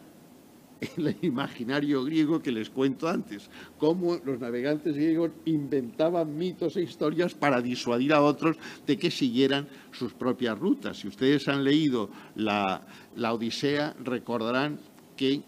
en 0.81 1.07
el 1.07 1.17
imaginario 1.23 2.05
griego 2.05 2.43
que 2.43 2.53
les 2.53 2.69
cuento 2.69 3.09
antes, 3.09 3.49
cómo 3.79 4.17
los 4.25 4.41
navegantes 4.41 4.95
griegos 4.95 5.31
inventaban 5.45 6.37
mitos 6.37 6.77
e 6.77 6.83
historias 6.83 7.35
para 7.35 7.63
disuadir 7.63 8.13
a 8.13 8.23
otros 8.23 8.57
de 8.87 8.99
que 8.99 9.11
siguieran 9.11 9.69
sus 9.93 10.13
propias 10.13 10.59
rutas. 10.59 10.99
Si 10.99 11.09
ustedes 11.09 11.49
han 11.49 11.65
leído 11.65 12.11
la, 12.35 12.83
la 13.17 13.33
Odisea, 13.33 13.95
recordarán 14.03 14.79
que 15.17 15.43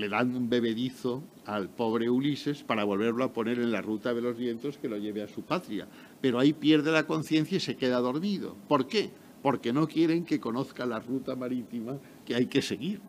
le 0.00 0.08
dan 0.08 0.34
un 0.34 0.48
bebedizo 0.48 1.22
al 1.46 1.68
pobre 1.68 2.10
Ulises 2.10 2.62
para 2.62 2.84
volverlo 2.84 3.24
a 3.24 3.32
poner 3.32 3.58
en 3.58 3.72
la 3.72 3.82
ruta 3.82 4.14
de 4.14 4.22
los 4.22 4.36
vientos 4.36 4.78
que 4.78 4.88
lo 4.88 4.96
lleve 4.96 5.22
a 5.22 5.28
su 5.28 5.42
patria. 5.42 5.86
Pero 6.20 6.38
ahí 6.38 6.52
pierde 6.52 6.92
la 6.92 7.06
conciencia 7.06 7.56
y 7.56 7.60
se 7.60 7.76
queda 7.76 7.98
dormido. 7.98 8.56
¿Por 8.68 8.86
qué? 8.86 9.10
Porque 9.42 9.72
no 9.72 9.86
quieren 9.86 10.24
que 10.24 10.40
conozca 10.40 10.86
la 10.86 11.00
ruta 11.00 11.36
marítima 11.36 11.98
que 12.24 12.34
hay 12.34 12.46
que 12.46 12.62
seguir. 12.62 13.00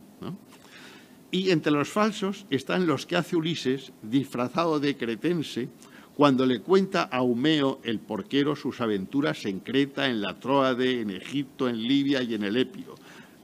Y 1.32 1.50
entre 1.52 1.72
los 1.72 1.90
falsos 1.90 2.46
están 2.50 2.88
los 2.88 3.06
que 3.06 3.16
hace 3.16 3.36
Ulises, 3.36 3.92
disfrazado 4.02 4.80
de 4.80 4.96
cretense, 4.96 5.70
cuando 6.16 6.46
le 6.46 6.62
cuenta 6.62 7.04
a 7.04 7.22
Humeo 7.22 7.80
el 7.84 8.00
porquero 8.00 8.56
sus 8.56 8.80
aventuras 8.80 9.46
en 9.46 9.60
Creta, 9.60 10.08
en 10.10 10.22
la 10.22 10.40
Troade, 10.40 11.02
en 11.02 11.10
Egipto, 11.10 11.68
en 11.68 11.82
Libia 11.82 12.24
y 12.24 12.36
en 12.36 12.44
el 12.44 12.56
Épiro. 12.56 12.96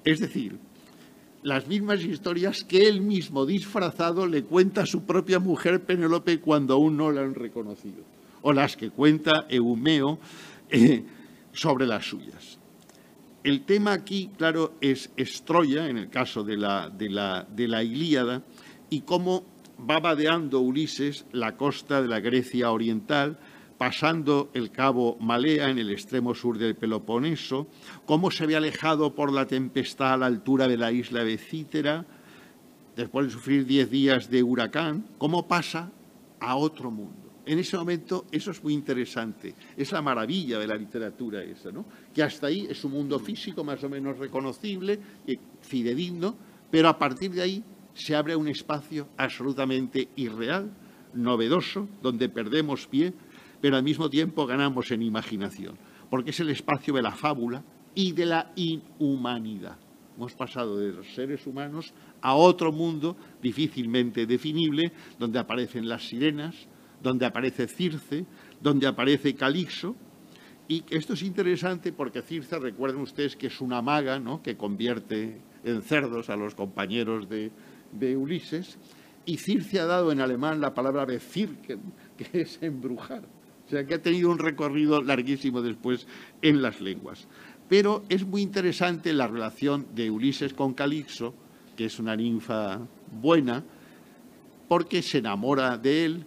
Es 0.06 0.22
decir, 0.22 0.58
las 1.44 1.68
mismas 1.68 2.04
historias 2.04 2.64
que 2.64 2.88
él 2.88 3.02
mismo 3.02 3.46
disfrazado 3.46 4.28
le 4.28 4.44
cuenta 4.44 4.84
a 4.84 4.86
su 4.86 5.04
propia 5.06 5.40
mujer 5.40 5.84
Penélope 5.84 6.40
cuando 6.40 6.76
aún 6.76 6.98
no 6.98 7.12
la 7.12 7.22
han 7.22 7.36
reconocido, 7.36 8.04
o 8.42 8.54
las 8.54 8.78
que 8.78 8.90
cuenta 8.90 9.46
Eumeo 9.50 10.20
eh, 10.70 11.04
sobre 11.52 11.88
las 11.88 12.06
suyas. 12.06 12.60
El 13.44 13.64
tema 13.64 13.94
aquí, 13.94 14.30
claro, 14.38 14.76
es, 14.82 15.10
Troya, 15.46 15.90
en 15.90 15.98
el 15.98 16.10
caso 16.10 16.44
de 16.44 16.58
la, 16.58 16.90
de, 16.90 17.10
la, 17.10 17.48
de 17.50 17.68
la 17.68 17.84
Ilíada, 17.84 18.44
y 18.90 19.02
cómo 19.02 19.46
va 19.90 20.00
vadeando 20.00 20.60
Ulises 20.60 21.26
la 21.32 21.58
costa 21.58 22.04
de 22.04 22.08
la 22.08 22.20
Grecia 22.20 22.72
oriental, 22.72 23.40
pasando 23.82 24.52
el 24.54 24.70
cabo 24.70 25.18
Malea 25.20 25.72
en 25.72 25.80
el 25.80 25.90
extremo 25.90 26.36
sur 26.36 26.60
del 26.60 26.76
Peloponeso, 26.76 27.66
cómo 28.06 28.30
se 28.30 28.46
ve 28.46 28.56
alejado 28.56 29.16
por 29.16 29.34
la 29.34 29.48
tempestad 29.48 30.14
a 30.14 30.18
la 30.18 30.28
altura 30.28 30.68
de 30.68 30.78
la 30.78 30.92
isla 30.92 31.24
de 31.24 31.40
Cítera, 31.40 32.06
después 32.96 33.26
de 33.26 33.34
sufrir 33.34 33.66
diez 33.66 33.90
días 33.90 34.30
de 34.30 34.44
huracán, 34.44 35.08
cómo 35.18 35.48
pasa 35.48 35.90
a 36.40 36.58
otro 36.58 36.92
mundo. 36.92 37.34
En 37.44 37.58
ese 37.58 37.76
momento 37.76 38.28
eso 38.32 38.52
es 38.52 38.64
muy 38.64 38.76
interesante, 38.76 39.56
es 39.76 39.92
la 39.92 40.04
maravilla 40.04 40.60
de 40.60 40.68
la 40.68 40.76
literatura 40.76 41.42
esa, 41.42 41.72
¿no? 41.72 41.84
que 42.14 42.22
hasta 42.22 42.46
ahí 42.46 42.68
es 42.70 42.84
un 42.84 42.92
mundo 42.92 43.18
físico 43.18 43.64
más 43.64 43.84
o 43.84 43.90
menos 43.90 44.20
reconocible 44.20 45.00
fidedigno, 45.62 46.36
pero 46.70 46.88
a 46.88 47.00
partir 47.00 47.32
de 47.32 47.42
ahí 47.42 47.64
se 47.96 48.16
abre 48.16 48.36
un 48.36 48.48
espacio 48.48 49.08
absolutamente 49.18 50.10
irreal, 50.18 50.70
novedoso, 51.16 51.90
donde 52.04 52.30
perdemos 52.30 52.86
pie 52.86 53.12
pero 53.62 53.78
al 53.78 53.84
mismo 53.84 54.10
tiempo 54.10 54.46
ganamos 54.46 54.92
en 54.92 55.04
imaginación, 55.04 55.78
porque 56.10 56.32
es 56.32 56.40
el 56.40 56.50
espacio 56.50 56.96
de 56.96 57.04
la 57.04 57.12
fábula 57.12 57.64
y 57.94 58.12
de 58.12 58.26
la 58.26 58.52
inhumanidad. 58.56 59.78
Hemos 60.18 60.34
pasado 60.34 60.78
de 60.78 60.92
los 60.92 61.14
seres 61.14 61.48
humanos 61.48 61.94
a 62.22 62.36
otro 62.36 62.72
mundo 62.72 63.16
difícilmente 63.42 64.26
definible, 64.26 64.92
donde 65.18 65.40
aparecen 65.40 65.88
las 65.88 66.08
sirenas, 66.08 66.56
donde 67.02 67.26
aparece 67.26 67.68
Circe, 67.68 68.26
donde 68.62 68.88
aparece 68.88 69.36
Calixo. 69.36 69.96
Y 70.68 70.84
esto 70.90 71.14
es 71.14 71.24
interesante 71.24 71.92
porque 71.92 72.22
Circe, 72.22 72.60
recuerden 72.60 73.02
ustedes 73.02 73.36
que 73.36 73.48
es 73.48 73.62
una 73.62 73.82
maga 73.82 74.20
¿no? 74.20 74.42
que 74.42 74.58
convierte 74.58 75.42
en 75.64 75.82
cerdos 75.82 76.30
a 76.30 76.36
los 76.36 76.56
compañeros 76.56 77.30
de, 77.30 77.52
de 77.92 78.18
Ulises. 78.18 78.78
Y 79.26 79.38
Circe 79.38 79.80
ha 79.80 79.86
dado 79.86 80.12
en 80.12 80.20
alemán 80.20 80.62
la 80.62 80.74
palabra 80.74 81.06
Bezirken, 81.06 81.80
que 82.18 82.42
es 82.42 82.60
embrujar. 82.62 83.24
Sea, 83.72 83.88
que 83.88 83.94
ha 83.94 84.02
tenido 84.02 84.30
un 84.30 84.38
recorrido 84.38 85.02
larguísimo 85.02 85.62
después 85.62 86.06
en 86.42 86.62
las 86.62 86.82
lenguas. 86.82 87.26
Pero 87.70 88.04
es 88.10 88.26
muy 88.26 88.42
interesante 88.42 89.14
la 89.14 89.28
relación 89.28 89.88
de 89.96 90.12
Ulises 90.12 90.54
con 90.54 90.74
Calixo, 90.74 91.34
que 91.78 91.86
es 91.86 91.98
una 91.98 92.14
ninfa 92.18 92.82
buena, 93.22 93.64
porque 94.68 95.02
se 95.02 95.20
enamora 95.20 95.78
de 95.78 96.04
él 96.04 96.26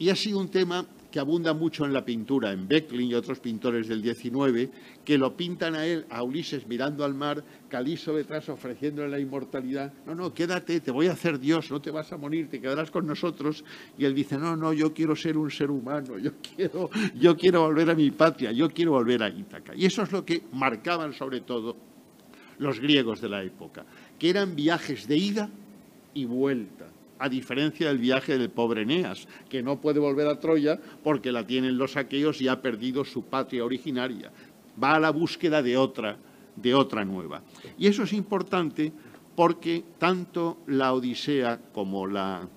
y 0.00 0.08
ha 0.08 0.16
sido 0.16 0.40
un 0.40 0.48
tema 0.48 0.84
que 1.16 1.20
abunda 1.20 1.54
mucho 1.54 1.86
en 1.86 1.94
la 1.94 2.04
pintura, 2.04 2.52
en 2.52 2.68
Becklin 2.68 3.10
y 3.10 3.14
otros 3.14 3.40
pintores 3.40 3.88
del 3.88 4.02
XIX, 4.02 4.68
que 5.02 5.16
lo 5.16 5.34
pintan 5.34 5.74
a 5.74 5.86
él, 5.86 6.04
a 6.10 6.22
Ulises 6.22 6.66
mirando 6.66 7.06
al 7.06 7.14
mar, 7.14 7.42
Caliso 7.70 8.14
detrás 8.14 8.50
ofreciéndole 8.50 9.08
la 9.08 9.18
inmortalidad. 9.18 9.94
No, 10.04 10.14
no, 10.14 10.34
quédate, 10.34 10.78
te 10.80 10.90
voy 10.90 11.06
a 11.06 11.12
hacer 11.12 11.40
Dios, 11.40 11.70
no 11.70 11.80
te 11.80 11.90
vas 11.90 12.12
a 12.12 12.18
morir, 12.18 12.50
te 12.50 12.60
quedarás 12.60 12.90
con 12.90 13.06
nosotros. 13.06 13.64
Y 13.96 14.04
él 14.04 14.14
dice, 14.14 14.36
no, 14.36 14.56
no, 14.58 14.74
yo 14.74 14.92
quiero 14.92 15.16
ser 15.16 15.38
un 15.38 15.50
ser 15.50 15.70
humano, 15.70 16.18
yo 16.18 16.32
quiero, 16.54 16.90
yo 17.18 17.34
quiero 17.34 17.62
volver 17.62 17.88
a 17.88 17.94
mi 17.94 18.10
patria, 18.10 18.52
yo 18.52 18.68
quiero 18.68 18.90
volver 18.90 19.22
a 19.22 19.30
Ítaca. 19.30 19.74
Y 19.74 19.86
eso 19.86 20.02
es 20.02 20.12
lo 20.12 20.22
que 20.22 20.42
marcaban 20.52 21.14
sobre 21.14 21.40
todo 21.40 21.78
los 22.58 22.78
griegos 22.78 23.22
de 23.22 23.30
la 23.30 23.42
época, 23.42 23.86
que 24.18 24.28
eran 24.28 24.54
viajes 24.54 25.08
de 25.08 25.16
ida 25.16 25.48
y 26.12 26.26
vuelta 26.26 26.88
a 27.18 27.28
diferencia 27.28 27.88
del 27.88 27.98
viaje 27.98 28.38
del 28.38 28.50
pobre 28.50 28.82
Eneas, 28.82 29.26
que 29.48 29.62
no 29.62 29.80
puede 29.80 30.00
volver 30.00 30.26
a 30.26 30.38
Troya 30.38 30.78
porque 31.02 31.32
la 31.32 31.46
tienen 31.46 31.78
los 31.78 31.96
aqueos 31.96 32.40
y 32.40 32.48
ha 32.48 32.60
perdido 32.60 33.04
su 33.04 33.24
patria 33.24 33.64
originaria. 33.64 34.32
Va 34.82 34.96
a 34.96 35.00
la 35.00 35.10
búsqueda 35.10 35.62
de 35.62 35.76
otra, 35.76 36.18
de 36.56 36.74
otra 36.74 37.04
nueva. 37.04 37.42
Y 37.78 37.86
eso 37.86 38.02
es 38.02 38.12
importante 38.12 38.92
porque 39.34 39.84
tanto 39.98 40.58
la 40.66 40.92
Odisea 40.92 41.60
como 41.72 42.06
la, 42.06 42.48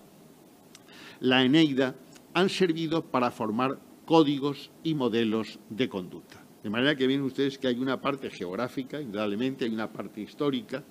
la 1.19 1.43
Eneida 1.43 1.95
han 2.33 2.49
servido 2.49 3.03
para 3.03 3.31
formar 3.31 3.79
códigos 4.05 4.71
y 4.83 4.93
modelos 4.93 5.59
de 5.69 5.89
conducta. 5.89 6.43
De 6.63 6.69
manera 6.69 6.95
que 6.95 7.07
ven 7.07 7.21
ustedes 7.21 7.57
que 7.57 7.67
hay 7.67 7.79
una 7.79 8.01
parte 8.01 8.29
geográfica, 8.29 9.01
indudablemente 9.01 9.65
hay 9.65 9.73
una 9.73 9.91
parte 9.91 10.21
histórica, 10.21 10.83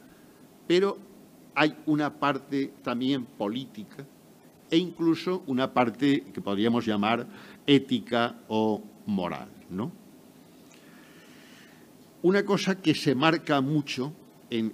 pero 0.67 0.99
hay 1.59 1.75
una 1.87 2.15
parte 2.15 2.75
también 2.85 3.25
política 3.25 4.07
e 4.71 4.77
incluso 4.77 5.43
una 5.49 5.75
parte 5.75 6.23
que 6.33 6.41
podríamos 6.41 6.87
llamar 6.87 7.27
ética 7.67 8.43
o 8.47 8.81
moral. 9.07 9.49
¿no? 9.69 9.91
Una 12.23 12.45
cosa 12.45 12.81
que 12.81 12.95
se 12.95 13.17
marca 13.17 13.61
mucho 13.61 14.13
en, 14.51 14.73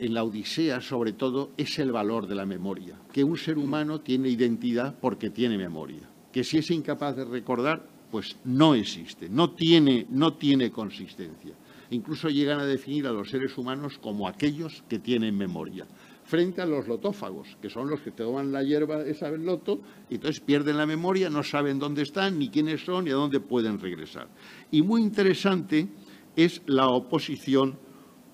la 0.00 0.24
Odisea, 0.24 0.80
sobre 0.80 1.12
todo, 1.12 1.52
es 1.56 1.78
el 1.78 1.92
valor 1.92 2.26
de 2.26 2.34
la 2.34 2.44
memoria, 2.44 2.98
que 3.12 3.22
un 3.22 3.36
ser 3.36 3.56
humano 3.56 4.00
tiene 4.00 4.28
identidad 4.28 4.98
porque 5.00 5.30
tiene 5.30 5.56
memoria, 5.56 6.10
que 6.32 6.42
si 6.42 6.58
es 6.58 6.70
incapaz 6.72 7.14
de 7.14 7.24
recordar, 7.24 7.86
pues 8.10 8.36
no 8.44 8.74
existe, 8.74 9.28
no 9.28 9.50
tiene, 9.50 10.06
no 10.10 10.34
tiene 10.34 10.72
consistencia. 10.72 11.54
Incluso 11.90 12.28
llegan 12.28 12.58
a 12.58 12.66
definir 12.66 13.06
a 13.06 13.12
los 13.12 13.30
seres 13.30 13.56
humanos 13.56 13.98
como 13.98 14.26
aquellos 14.26 14.82
que 14.88 14.98
tienen 14.98 15.38
memoria 15.38 15.86
frente 16.26 16.60
a 16.60 16.66
los 16.66 16.88
lotófagos, 16.88 17.56
que 17.62 17.70
son 17.70 17.88
los 17.88 18.00
que 18.00 18.10
toman 18.10 18.50
la 18.50 18.64
hierba 18.64 19.02
esa 19.02 19.30
del 19.30 19.46
loto 19.46 19.80
y 20.10 20.16
entonces 20.16 20.40
pierden 20.40 20.76
la 20.76 20.84
memoria, 20.84 21.30
no 21.30 21.44
saben 21.44 21.78
dónde 21.78 22.02
están, 22.02 22.38
ni 22.38 22.48
quiénes 22.48 22.84
son, 22.84 23.04
ni 23.04 23.12
a 23.12 23.14
dónde 23.14 23.38
pueden 23.38 23.78
regresar. 23.78 24.26
Y 24.72 24.82
muy 24.82 25.02
interesante 25.02 25.86
es 26.34 26.62
la 26.66 26.88
oposición 26.88 27.78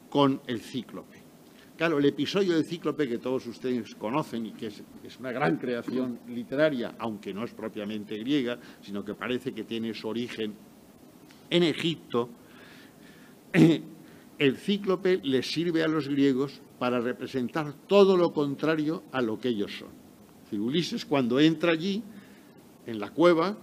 con 0.08 0.40
el 0.46 0.60
cíclope. 0.60 1.20
Claro, 1.76 1.98
el 1.98 2.06
episodio 2.06 2.54
del 2.54 2.64
cíclope 2.64 3.08
que 3.08 3.18
todos 3.18 3.46
ustedes 3.46 3.94
conocen 3.96 4.46
y 4.46 4.52
que 4.52 4.68
es, 4.68 4.82
una 5.20 5.32
gran 5.32 5.58
creación 5.58 6.20
literaria, 6.28 6.94
aunque 6.98 7.34
no 7.34 7.44
es 7.44 7.52
propiamente 7.52 8.16
griega, 8.18 8.58
sino 8.80 9.04
que 9.04 9.14
parece 9.14 9.52
que 9.52 9.64
tiene 9.64 9.92
su 9.92 10.08
origen 10.08 10.54
en 11.50 11.62
Egipto, 11.62 12.30
el 13.52 14.56
cíclope 14.56 15.20
les 15.22 15.50
sirve 15.50 15.82
a 15.82 15.88
los 15.88 16.08
griegos 16.08 16.62
para 16.82 16.98
representar 16.98 17.72
todo 17.86 18.16
lo 18.16 18.32
contrario 18.32 19.04
a 19.12 19.22
lo 19.22 19.38
que 19.38 19.50
ellos 19.50 19.70
son. 19.78 19.90
Ulises 20.60 21.06
cuando 21.06 21.38
entra 21.38 21.70
allí, 21.70 22.02
en 22.84 22.98
la 22.98 23.10
cueva, 23.10 23.56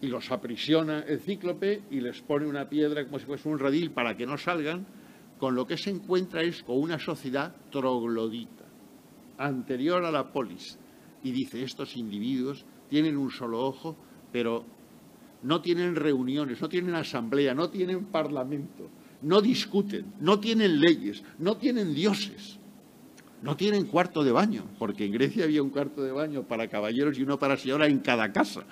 y 0.00 0.08
los 0.08 0.32
aprisiona 0.32 1.02
el 1.02 1.20
cíclope 1.20 1.84
y 1.92 2.00
les 2.00 2.20
pone 2.22 2.48
una 2.48 2.68
piedra 2.68 3.04
como 3.04 3.20
si 3.20 3.26
fuese 3.26 3.48
un 3.48 3.60
redil 3.60 3.92
para 3.92 4.16
que 4.16 4.26
no 4.26 4.36
salgan, 4.36 4.84
con 5.38 5.54
lo 5.54 5.64
que 5.64 5.76
se 5.76 5.90
encuentra 5.90 6.42
es 6.42 6.64
con 6.64 6.80
una 6.80 6.98
sociedad 6.98 7.54
troglodita, 7.70 8.64
anterior 9.38 10.04
a 10.04 10.10
la 10.10 10.32
polis. 10.32 10.76
Y 11.22 11.30
dice, 11.30 11.62
estos 11.62 11.96
individuos 11.96 12.66
tienen 12.88 13.16
un 13.16 13.30
solo 13.30 13.60
ojo, 13.60 13.96
pero 14.32 14.64
no 15.44 15.60
tienen 15.60 15.94
reuniones, 15.94 16.60
no 16.60 16.68
tienen 16.68 16.96
asamblea, 16.96 17.54
no 17.54 17.70
tienen 17.70 18.06
parlamento, 18.06 18.90
no 19.22 19.40
discuten, 19.40 20.12
no 20.20 20.40
tienen 20.40 20.80
leyes, 20.80 21.22
no 21.38 21.56
tienen 21.56 21.94
dioses, 21.94 22.58
no 23.42 23.56
tienen 23.56 23.86
cuarto 23.86 24.22
de 24.22 24.32
baño, 24.32 24.64
porque 24.78 25.04
en 25.04 25.12
Grecia 25.12 25.44
había 25.44 25.62
un 25.62 25.70
cuarto 25.70 26.02
de 26.02 26.12
baño 26.12 26.42
para 26.42 26.68
caballeros 26.68 27.18
y 27.18 27.22
uno 27.22 27.38
para 27.38 27.56
señora 27.56 27.86
en 27.86 28.00
cada 28.00 28.32
casa. 28.32 28.64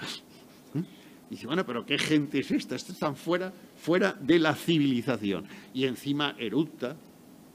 Y 1.30 1.34
dice, 1.34 1.46
bueno, 1.46 1.64
pero 1.66 1.84
¿qué 1.84 1.98
gente 1.98 2.38
es 2.38 2.50
esta? 2.50 2.74
Estos 2.74 2.94
están 2.94 3.14
fuera, 3.14 3.52
fuera 3.76 4.16
de 4.18 4.38
la 4.38 4.54
civilización. 4.54 5.44
Y 5.74 5.84
encima 5.84 6.34
eructa, 6.38 6.96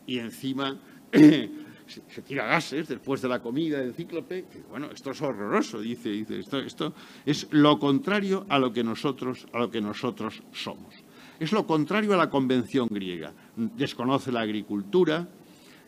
y 0.06 0.20
encima 0.20 0.80
se, 1.12 2.22
tira 2.22 2.46
gases 2.46 2.88
después 2.88 3.22
de 3.22 3.30
la 3.30 3.42
comida 3.42 3.80
del 3.80 3.94
cíclope. 3.94 4.46
bueno, 4.70 4.92
esto 4.92 5.12
es 5.12 5.22
horroroso, 5.22 5.82
dice, 5.82 6.10
dice 6.10 6.40
esto, 6.40 6.60
esto 6.60 6.94
es 7.26 7.48
lo 7.50 7.80
contrario 7.80 8.46
a 8.50 8.60
lo 8.60 8.72
que 8.72 8.84
nosotros, 8.84 9.48
a 9.54 9.60
lo 9.60 9.72
que 9.72 9.82
nosotros 9.82 10.44
somos. 10.52 10.94
Es 11.40 11.52
lo 11.52 11.66
contrario 11.66 12.14
a 12.14 12.18
la 12.18 12.30
convención 12.30 12.88
griega. 12.90 13.34
Desconoce 13.56 14.32
la 14.32 14.42
agricultura, 14.42 15.28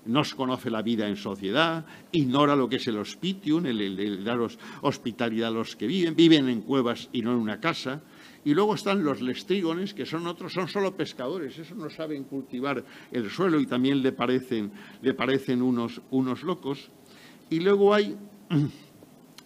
no 0.05 0.21
conoce 0.35 0.69
la 0.69 0.81
vida 0.81 1.07
en 1.07 1.15
sociedad, 1.15 1.85
ignora 2.11 2.55
lo 2.55 2.69
que 2.69 2.77
es 2.77 2.87
el 2.87 2.97
hospitium, 2.97 3.65
el, 3.65 4.23
daros 4.23 4.57
hospitalidad 4.81 5.49
a 5.49 5.51
los 5.51 5.75
que 5.75 5.87
viven, 5.87 6.15
viven 6.15 6.49
en 6.49 6.61
cuevas 6.61 7.09
y 7.11 7.21
no 7.21 7.31
en 7.31 7.37
una 7.37 7.59
casa. 7.59 8.01
Y 8.43 8.53
luego 8.53 8.75
están 8.75 9.03
los 9.03 9.21
lestrígones, 9.21 9.93
que 9.93 10.05
son 10.05 10.27
otros, 10.27 10.53
son 10.53 10.67
solo 10.67 10.95
pescadores, 10.95 11.57
eso 11.57 11.73
no 11.73 11.89
saben 11.89 12.25
cultivar 12.25 12.83
el 13.11 13.29
suelo 13.31 13.59
y 13.59 13.65
también 13.65 14.03
le 14.03 14.11
parecen, 14.11 14.71
le 15.01 15.13
parecen 15.15 15.61
unos, 15.61 16.01
unos 16.11 16.43
locos. 16.43 16.91
Y 17.49 17.59
luego 17.59 17.93
hay 17.93 18.15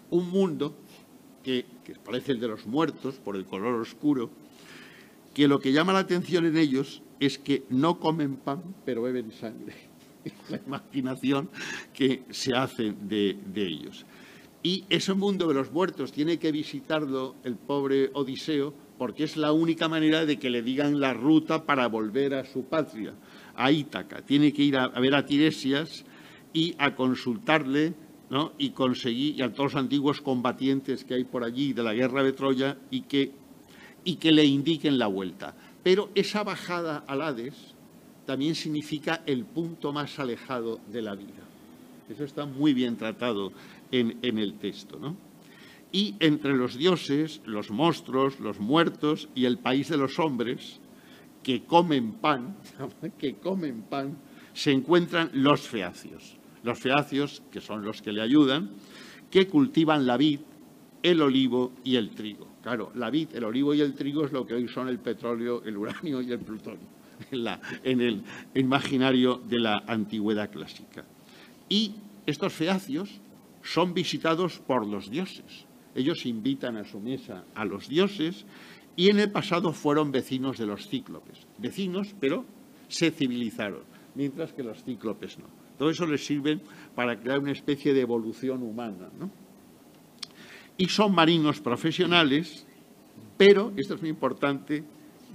un 0.10 0.30
mundo 0.30 0.76
que 1.44 1.66
parece 2.06 2.34
el 2.34 2.40
de 2.40 2.48
los 2.50 2.68
muertos, 2.68 3.16
por 3.16 3.36
el 3.36 3.46
color 3.46 3.80
oscuro, 3.80 4.30
que 5.34 5.48
lo 5.48 5.60
que 5.60 5.72
llama 5.72 5.94
la 5.94 6.00
atención 6.00 6.46
en 6.46 6.58
ellos 6.58 7.02
es 7.20 7.38
que 7.38 7.64
no 7.70 8.00
comen 8.00 8.38
pan, 8.38 8.64
pero 8.86 9.04
beben 9.04 9.32
sangre 9.32 9.76
la 10.50 10.60
imaginación 10.66 11.50
que 11.94 12.24
se 12.30 12.56
hace 12.56 12.94
de, 13.02 13.38
ellos. 13.56 14.06
Y 14.62 14.84
ese 14.90 15.14
mundo 15.14 15.48
de 15.48 15.54
los 15.54 15.72
muertos 15.72 16.12
tiene 16.12 16.38
que 16.38 16.52
visitarlo 16.52 17.36
el 17.44 17.56
pobre 17.56 18.10
Odiseo 18.14 18.74
porque 18.98 19.24
es 19.24 19.38
la 19.38 19.54
única 19.54 19.88
manera 19.88 20.26
de 20.26 20.38
que 20.38 20.50
le 20.50 20.62
digan 20.62 21.00
la 21.00 21.14
ruta 21.14 21.66
para 21.66 21.88
volver 21.88 22.34
a 22.34 22.46
su 22.46 22.66
patria, 22.66 23.14
a 23.56 23.72
Ítaca. 23.72 24.22
Tiene 24.24 24.52
que 24.52 24.64
ir 24.64 24.78
a, 24.78 24.90
ver 24.90 25.16
a 25.16 25.26
Tiresias 25.26 26.04
y 26.52 26.76
a 26.78 26.96
consultarle 26.96 27.94
¿no? 28.30 28.52
y 28.58 28.72
conseguir 28.72 29.36
y 29.38 29.42
a 29.42 29.54
todos 29.54 29.74
los 29.74 29.82
antiguos 29.82 30.20
combatientes 30.20 31.06
que 31.06 31.14
hay 31.14 31.24
por 31.24 31.46
allí 31.46 31.72
de 31.72 31.84
la 31.84 31.94
guerra 31.94 32.24
de 32.24 32.34
Troya 32.34 32.78
y 32.92 33.04
que, 33.04 33.32
y 34.10 34.16
que 34.16 34.32
le 34.32 34.44
indiquen 34.44 34.98
la 34.98 35.06
vuelta. 35.06 35.54
Pero 35.84 36.10
esa 36.16 36.44
bajada 36.44 37.04
al 37.06 37.22
Hades 37.22 37.76
también 38.26 38.56
significa 38.56 39.22
el 39.28 39.46
punto 39.46 39.94
más 39.94 40.18
alejado 40.18 40.80
de 40.92 41.04
la 41.04 41.14
vida. 41.14 41.46
Eso 42.10 42.24
está 42.24 42.48
muy 42.48 42.74
bien 42.74 42.98
tratado 42.98 43.54
en, 43.92 44.18
el 44.24 44.56
texto. 44.56 44.98
¿no? 44.98 45.16
Y 45.92 46.16
entre 46.20 46.56
los 46.56 46.76
dioses, 46.76 47.42
los 47.46 47.70
monstruos, 47.70 48.40
los 48.40 48.60
muertos 48.60 49.30
y 49.36 49.46
el 49.46 49.60
país 49.60 49.90
de 49.90 49.98
los 49.98 50.18
hombres, 50.18 50.80
que 51.44 51.66
comen 51.66 52.14
pan, 52.14 52.58
que 53.20 53.36
comen 53.36 53.84
pan, 53.84 54.18
se 54.54 54.72
encuentran 54.72 55.30
los 55.34 55.62
feacios. 55.68 56.36
Los 56.64 56.80
feacios, 56.80 57.44
que 57.52 57.62
son 57.62 57.86
los 57.86 58.02
que 58.02 58.12
le 58.12 58.24
ayudan, 58.24 58.72
que 59.30 59.48
cultivan 59.48 60.08
la 60.08 60.18
vid, 60.18 60.40
el 61.02 61.22
olivo 61.22 61.74
y 61.84 61.96
el 61.96 62.12
trigo. 62.12 62.48
Claro, 62.62 62.92
la 62.96 63.10
vid, 63.10 63.30
el 63.34 63.44
olivo 63.44 63.74
y 63.74 63.82
el 63.82 63.94
trigo 63.94 64.26
es 64.26 64.32
lo 64.32 64.46
que 64.46 64.54
hoy 64.54 64.68
son 64.68 64.88
el 64.90 65.00
petróleo, 65.00 65.64
el 65.64 65.78
uranio 65.78 66.22
y 66.22 66.32
el 66.32 66.40
plutonio 66.40 67.00
en, 67.84 68.02
el 68.02 68.24
imaginario 68.56 69.38
de 69.38 69.60
la 69.60 69.84
antigüedad 69.88 70.52
clásica. 70.52 71.06
Y 71.68 71.96
estos 72.26 72.54
feacios 72.54 73.22
son 73.62 73.94
visitados 73.94 74.60
por 74.60 74.86
los 74.86 75.10
dioses. 75.10 75.66
Ellos 75.96 76.26
invitan 76.26 76.78
a 76.78 76.86
su 76.86 77.00
mesa 77.00 77.46
a 77.56 77.66
los 77.66 77.90
dioses 77.90 78.46
y 78.96 79.10
en 79.10 79.20
el 79.20 79.32
pasado 79.32 79.74
fueron 79.74 80.12
vecinos 80.12 80.58
de 80.58 80.66
los 80.66 80.88
cíclopes. 80.88 81.48
Vecinos, 81.58 82.16
pero 82.20 82.46
se 82.88 83.12
civilizaron, 83.12 83.84
mientras 84.16 84.54
que 84.54 84.64
los 84.64 84.84
cíclopes 84.84 85.40
no. 85.40 85.46
Todo 85.78 85.90
eso 85.90 86.06
les 86.06 86.26
sirve 86.26 86.60
para 86.96 87.20
crear 87.20 87.40
una 87.40 87.52
especie 87.52 87.94
de 87.94 88.02
evolución 88.02 88.64
humana. 88.64 89.10
Y 90.80 90.88
son 90.88 91.14
marinos 91.14 91.60
profesionales, 91.60 92.66
pero, 93.36 93.74
esto 93.76 93.96
es 93.96 94.02
muy 94.02 94.10
importante, 94.10 94.82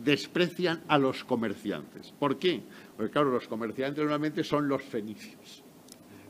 desprecian 0.03 0.83
a 0.89 0.97
los 0.97 1.23
comerciantes. 1.23 2.15
¿Por 2.19 2.39
qué? 2.39 2.63
Porque 2.97 3.13
claro, 3.13 3.31
los 3.31 3.47
comerciantes 3.47 3.99
normalmente 4.03 4.43
son 4.43 4.69
los 4.69 4.83
fenicios. 4.83 5.63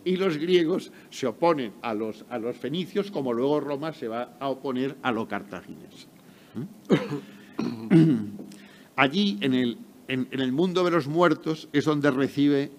Y 0.04 0.16
los 0.16 0.36
griegos 0.36 0.90
se 1.10 1.28
oponen 1.28 1.74
a 1.80 1.94
los, 1.94 2.24
a 2.28 2.38
los 2.38 2.56
fenicios, 2.56 3.12
como 3.12 3.32
luego 3.32 3.60
Roma 3.60 3.92
se 3.92 4.08
va 4.08 4.36
a 4.40 4.48
oponer 4.48 4.96
a 5.00 5.12
los 5.12 5.28
cartagineses. 5.28 6.08
¿Mm? 6.56 8.24
Allí, 8.96 9.38
en 9.40 9.54
el, 9.54 9.78
en, 10.08 10.26
el 10.32 10.50
mundo 10.50 10.82
de 10.82 10.90
los 10.90 11.06
muertos, 11.06 11.68
es 11.72 11.84
donde 11.84 12.10
recibe 12.10 12.72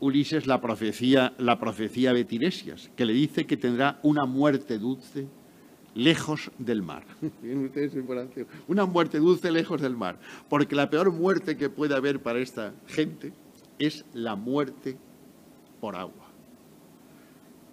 Ulises 0.00 0.46
la 0.46 0.60
profecía, 0.60 1.32
la 1.38 1.58
profecía 1.58 2.12
de 2.12 2.26
Tiresias, 2.26 2.90
que 2.94 3.06
le 3.06 3.14
dice 3.14 3.46
que 3.46 3.56
tendrá 3.56 3.98
una 4.02 4.26
muerte 4.26 4.78
dulce 4.78 5.26
lejos 5.98 6.52
del 6.58 6.80
mar. 6.80 7.04
Una 8.68 8.86
muerte 8.86 9.18
dulce 9.18 9.50
lejos 9.50 9.80
del 9.80 9.96
mar. 9.96 10.18
Porque 10.48 10.76
la 10.76 10.88
peor 10.88 11.10
muerte 11.10 11.56
que 11.56 11.68
puede 11.68 11.94
haber 11.94 12.20
para 12.20 12.38
esta 12.38 12.72
gente 12.86 13.32
es 13.80 14.04
la 14.14 14.36
muerte 14.36 14.96
por 15.80 15.96
agua. 15.96 16.28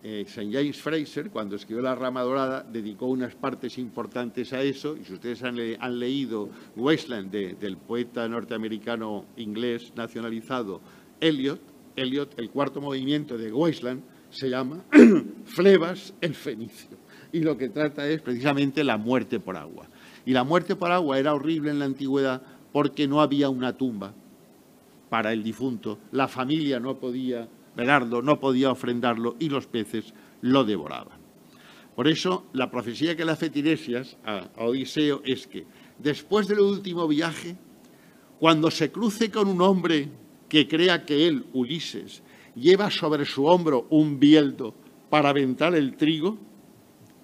Eh, 0.04 0.26
St. 0.28 0.52
James 0.52 0.82
Fraser, 0.82 1.30
cuando 1.30 1.56
escribió 1.56 1.84
La 1.84 1.96
Rama 1.96 2.22
Dorada, 2.22 2.64
dedicó 2.64 3.06
unas 3.08 3.36
partes 3.36 3.78
importantes 3.78 4.54
a 4.54 4.62
eso, 4.62 4.98
y 4.98 5.06
si 5.06 5.14
ustedes 5.14 5.42
han, 5.44 5.56
leído 6.00 6.50
Wasteland 6.76 7.32
del 7.32 7.78
poeta 7.78 8.28
norteamericano 8.28 9.26
inglés 9.38 9.94
nacionalizado 9.96 10.82
Eliot, 11.20 11.60
Eliot, 11.96 12.38
el 12.38 12.52
cuarto 12.52 12.82
movimiento 12.82 13.38
de 13.38 13.52
Wasteland, 13.52 14.04
se 14.30 14.50
llama 14.50 14.84
Flebas 15.46 16.14
el 16.22 16.36
Fenicio 16.36 17.05
y 17.36 17.42
lo 17.42 17.58
que 17.58 17.68
trata 17.68 18.08
es 18.08 18.22
precisamente 18.22 18.82
la 18.82 18.96
muerte 18.96 19.42
por 19.42 19.58
agua. 19.58 19.90
Y 20.26 20.32
la 20.32 20.46
muerte 20.46 20.78
por 20.78 20.90
agua 20.94 21.20
era 21.20 21.34
horrible 21.34 21.70
en 21.70 21.80
la 21.80 21.86
antigüedad 21.86 22.42
porque 22.72 23.10
no 23.10 23.20
había 23.20 23.50
una 23.50 23.76
tumba 23.76 24.14
para 25.10 25.34
el 25.34 25.44
difunto, 25.44 26.00
la 26.14 26.30
familia 26.30 26.80
no 26.80 26.96
podía 26.96 27.46
velarlo, 27.76 28.22
no 28.22 28.40
podía 28.40 28.72
ofrendarlo 28.72 29.36
y 29.38 29.50
los 29.50 29.68
peces 29.68 30.14
lo 30.40 30.64
devoraban. 30.64 31.20
Por 31.94 32.08
eso 32.08 32.46
la 32.54 32.72
profecía 32.72 33.18
que 33.18 33.26
le 33.26 33.34
hace 33.34 33.50
Tiresias 33.50 34.16
a 34.26 34.48
Odiseo 34.58 35.22
es 35.26 35.46
que 35.46 35.66
después 36.00 36.48
del 36.48 36.62
último 36.62 37.06
viaje, 37.06 37.58
cuando 38.40 38.72
se 38.72 38.94
cruce 38.94 39.30
con 39.30 39.50
un 39.50 39.62
hombre 39.62 40.08
que 40.48 40.70
crea 40.70 41.06
que 41.06 41.28
él, 41.28 41.48
Ulises, 41.52 42.24
lleva 42.56 42.90
sobre 42.90 43.26
su 43.26 43.46
hombro 43.46 43.88
un 43.90 44.22
bieldo 44.22 44.74
para 45.10 45.30
aventar 45.30 45.76
el 45.76 45.98
trigo, 45.98 46.38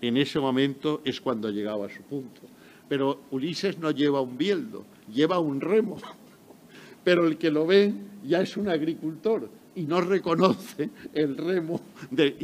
en 0.01 0.17
ese 0.17 0.39
momento 0.39 1.01
es 1.05 1.21
cuando 1.21 1.49
llegaba 1.49 1.85
a 1.85 1.89
su 1.89 2.01
punto. 2.03 2.41
Pero 2.89 3.21
Ulises 3.31 3.77
no 3.79 3.91
lleva 3.91 4.21
un 4.21 4.37
bieldo, 4.37 4.85
lleva 5.13 5.39
un 5.39 5.61
remo. 5.61 5.97
Pero 7.03 7.25
el 7.25 7.37
que 7.37 7.51
lo 7.51 7.65
ve 7.65 7.93
ya 8.23 8.41
es 8.41 8.57
un 8.57 8.69
agricultor, 8.69 9.49
y 9.75 9.83
no 9.83 10.01
reconoce 10.01 10.89
el 11.13 11.37
remo 11.37 11.81
de, 12.09 12.35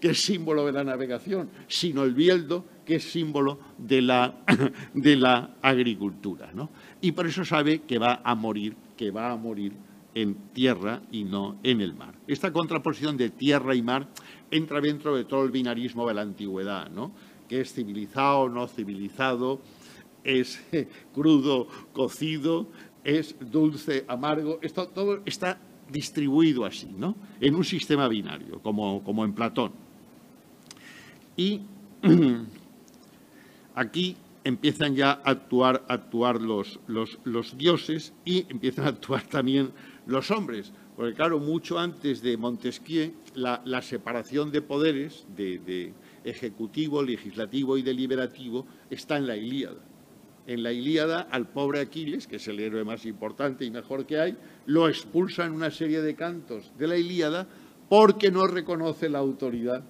que 0.00 0.10
es 0.10 0.20
símbolo 0.20 0.66
de 0.66 0.72
la 0.72 0.84
navegación, 0.84 1.48
sino 1.68 2.04
el 2.04 2.14
bieldo 2.14 2.64
que 2.84 2.96
es 2.96 3.04
símbolo 3.04 3.58
de 3.78 4.02
la, 4.02 4.44
de 4.94 5.16
la 5.16 5.56
agricultura. 5.62 6.50
¿no? 6.54 6.70
Y 7.00 7.12
por 7.12 7.26
eso 7.26 7.44
sabe 7.44 7.82
que 7.82 7.98
va 7.98 8.20
a 8.22 8.34
morir, 8.34 8.76
que 8.96 9.10
va 9.10 9.30
a 9.30 9.36
morir 9.36 9.72
en 10.14 10.34
tierra 10.52 11.02
y 11.10 11.24
no 11.24 11.58
en 11.62 11.80
el 11.80 11.94
mar. 11.94 12.14
Esta 12.26 12.52
contraposición 12.52 13.16
de 13.16 13.30
tierra 13.30 13.74
y 13.74 13.82
mar 13.82 14.08
entra 14.50 14.80
dentro 14.80 15.16
de 15.16 15.24
todo 15.24 15.44
el 15.44 15.50
binarismo 15.50 16.06
de 16.08 16.14
la 16.14 16.22
antigüedad, 16.22 16.90
¿no? 16.90 17.12
que 17.48 17.60
es 17.60 17.72
civilizado, 17.72 18.48
no 18.48 18.66
civilizado, 18.66 19.60
es 20.24 20.60
crudo, 21.14 21.68
cocido, 21.92 22.66
es 23.04 23.36
dulce, 23.40 24.04
amargo, 24.08 24.58
esto 24.62 24.88
todo 24.88 25.22
está 25.24 25.60
distribuido 25.90 26.64
así, 26.64 26.92
¿no? 26.96 27.14
En 27.40 27.54
un 27.54 27.64
sistema 27.64 28.08
binario, 28.08 28.60
como, 28.60 29.04
como 29.04 29.24
en 29.24 29.32
Platón. 29.32 29.72
Y 31.36 31.60
aquí 33.74 34.16
empiezan 34.42 34.96
ya 34.96 35.10
a 35.12 35.30
actuar, 35.30 35.84
actuar 35.88 36.40
los, 36.40 36.80
los, 36.88 37.58
dioses 37.58 38.12
y 38.24 38.46
empiezan 38.48 38.86
a 38.86 38.88
actuar 38.88 39.22
también 39.22 39.70
los 40.06 40.30
hombres. 40.30 40.72
Porque 40.96 41.14
claro, 41.14 41.38
mucho 41.38 41.78
antes 41.78 42.22
de 42.22 42.36
Montesquieu, 42.36 43.12
la, 43.34 43.82
separación 43.82 44.50
de 44.50 44.62
poderes, 44.62 45.26
de, 45.36 45.92
ejecutivo, 46.24 47.02
legislativo 47.02 47.76
y 47.76 47.82
deliberativo, 47.82 48.66
está 48.90 49.16
en 49.18 49.26
la 49.26 49.36
Ilíada 49.36 49.80
en 50.46 50.62
la 50.62 50.70
Ilíada 50.70 51.26
al 51.32 51.48
pobre 51.48 51.80
Aquiles, 51.80 52.28
que 52.28 52.36
es 52.36 52.46
el 52.46 52.60
héroe 52.60 52.84
más 52.84 53.04
importante 53.04 53.64
y 53.64 53.70
mejor 53.72 54.06
que 54.06 54.20
hay, 54.20 54.36
lo 54.66 54.88
expulsa 54.88 55.44
en 55.44 55.52
una 55.52 55.72
serie 55.72 56.00
de 56.00 56.14
cantos 56.14 56.72
de 56.78 56.86
la 56.86 56.96
Ilíada 56.96 57.48
porque 57.88 58.30
no 58.30 58.46
reconoce 58.46 59.08
la 59.08 59.18
autoridad 59.18 59.82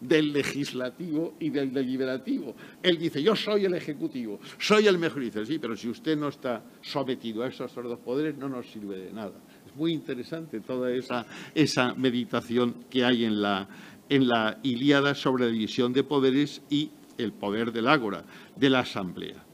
del 0.00 0.32
legislativo 0.32 1.34
y 1.40 1.50
del 1.50 1.72
deliberativo. 1.72 2.54
Él 2.82 2.98
dice, 2.98 3.22
yo 3.22 3.34
soy 3.34 3.64
el 3.64 3.74
ejecutivo, 3.74 4.38
soy 4.58 4.86
el 4.86 4.98
mejor. 4.98 5.22
Y 5.22 5.26
dice, 5.26 5.46
sí, 5.46 5.58
pero 5.58 5.76
si 5.76 5.88
usted 5.88 6.16
no 6.16 6.28
está 6.28 6.62
sometido 6.82 7.42
a 7.42 7.48
esos 7.48 7.74
dos 7.74 7.98
poderes, 8.00 8.36
no 8.36 8.48
nos 8.48 8.66
sirve 8.66 8.98
de 8.98 9.12
nada. 9.12 9.34
Muy 9.76 9.92
interesante 9.92 10.60
toda 10.60 10.90
esa, 10.90 11.26
esa 11.54 11.94
meditación 11.94 12.74
que 12.88 13.04
hay 13.04 13.24
en 13.24 13.42
la, 13.42 13.68
en 14.08 14.26
la 14.26 14.58
Ilíada 14.62 15.14
sobre 15.14 15.44
la 15.44 15.50
división 15.52 15.92
de 15.92 16.02
poderes 16.02 16.62
y 16.70 16.90
el 17.18 17.32
poder 17.32 17.72
del 17.72 17.88
ágora, 17.88 18.24
de 18.56 18.70
la 18.70 18.80
asamblea. 18.80 19.44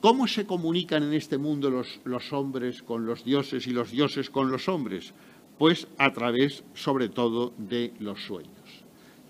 ¿Cómo 0.00 0.26
se 0.26 0.46
comunican 0.46 1.02
en 1.02 1.14
este 1.14 1.36
mundo 1.38 1.70
los, 1.70 2.00
los, 2.04 2.32
hombres 2.32 2.82
con 2.82 3.06
los 3.06 3.24
dioses 3.24 3.66
y 3.66 3.70
los 3.70 3.90
dioses 3.90 4.30
con 4.30 4.50
los 4.50 4.68
hombres? 4.68 5.12
Pues 5.58 5.88
a 5.98 6.12
través, 6.12 6.64
sobre 6.74 7.08
todo, 7.10 7.52
de 7.58 7.92
los 8.00 8.24
sueños. 8.24 8.50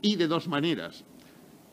Y 0.01 0.17
de 0.17 0.29
dos 0.29 0.47
maneras, 0.49 1.05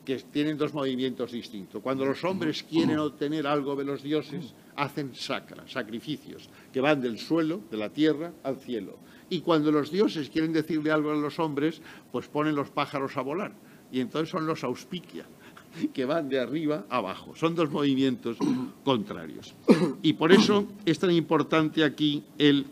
que 0.04 0.16
tienen 0.16 0.58
dos 0.58 0.74
movimientos 0.74 1.32
distintos. 1.32 1.82
Cuando 1.82 2.04
los 2.04 2.22
hombres 2.24 2.62
quieren 2.62 2.98
obtener 2.98 3.46
algo 3.46 3.76
de 3.76 3.84
los 3.84 4.02
dioses, 4.02 4.54
hacen 4.76 5.14
sacra, 5.14 5.64
sacrificios, 5.66 6.48
que 6.72 6.80
van 6.80 7.00
del 7.00 7.18
suelo, 7.18 7.60
de 7.70 7.76
la 7.76 7.90
tierra, 7.90 8.32
al 8.42 8.56
cielo. 8.56 8.98
Y 9.30 9.40
cuando 9.40 9.72
los 9.72 9.90
dioses 9.90 10.30
quieren 10.30 10.52
decirle 10.52 10.90
algo 10.90 11.10
a 11.10 11.14
los 11.14 11.38
hombres, 11.38 11.80
pues 12.10 12.28
ponen 12.28 12.54
los 12.54 12.70
pájaros 12.70 13.16
a 13.16 13.22
volar. 13.22 13.52
Y 13.90 14.00
entonces 14.00 14.28
son 14.28 14.46
los 14.46 14.64
auspicia, 14.64 15.24
que 15.94 16.04
van 16.04 16.28
de 16.28 16.40
arriba 16.40 16.84
a 16.90 16.98
abajo. 16.98 17.34
Son 17.36 17.54
dos 17.54 17.70
movimientos 17.70 18.36
contrarios. 18.84 19.54
Y 20.02 20.14
por 20.14 20.32
eso 20.32 20.66
es 20.84 20.98
tan 20.98 21.12
importante 21.12 21.84
aquí 21.84 22.22
el, 22.38 22.66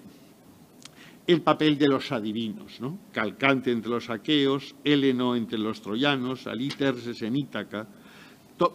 el 1.26 1.42
papel 1.42 1.78
de 1.78 1.88
los 1.88 2.10
adivinos, 2.12 2.80
¿no? 2.80 2.98
Calcante 3.12 3.70
entre 3.72 3.90
los 3.90 4.10
aqueos, 4.10 4.74
Heleno 4.84 5.36
entre 5.36 5.58
los 5.58 5.80
troyanos, 5.80 6.46
Aliterses 6.46 7.22
en 7.22 7.36
Ítaca, 7.36 7.86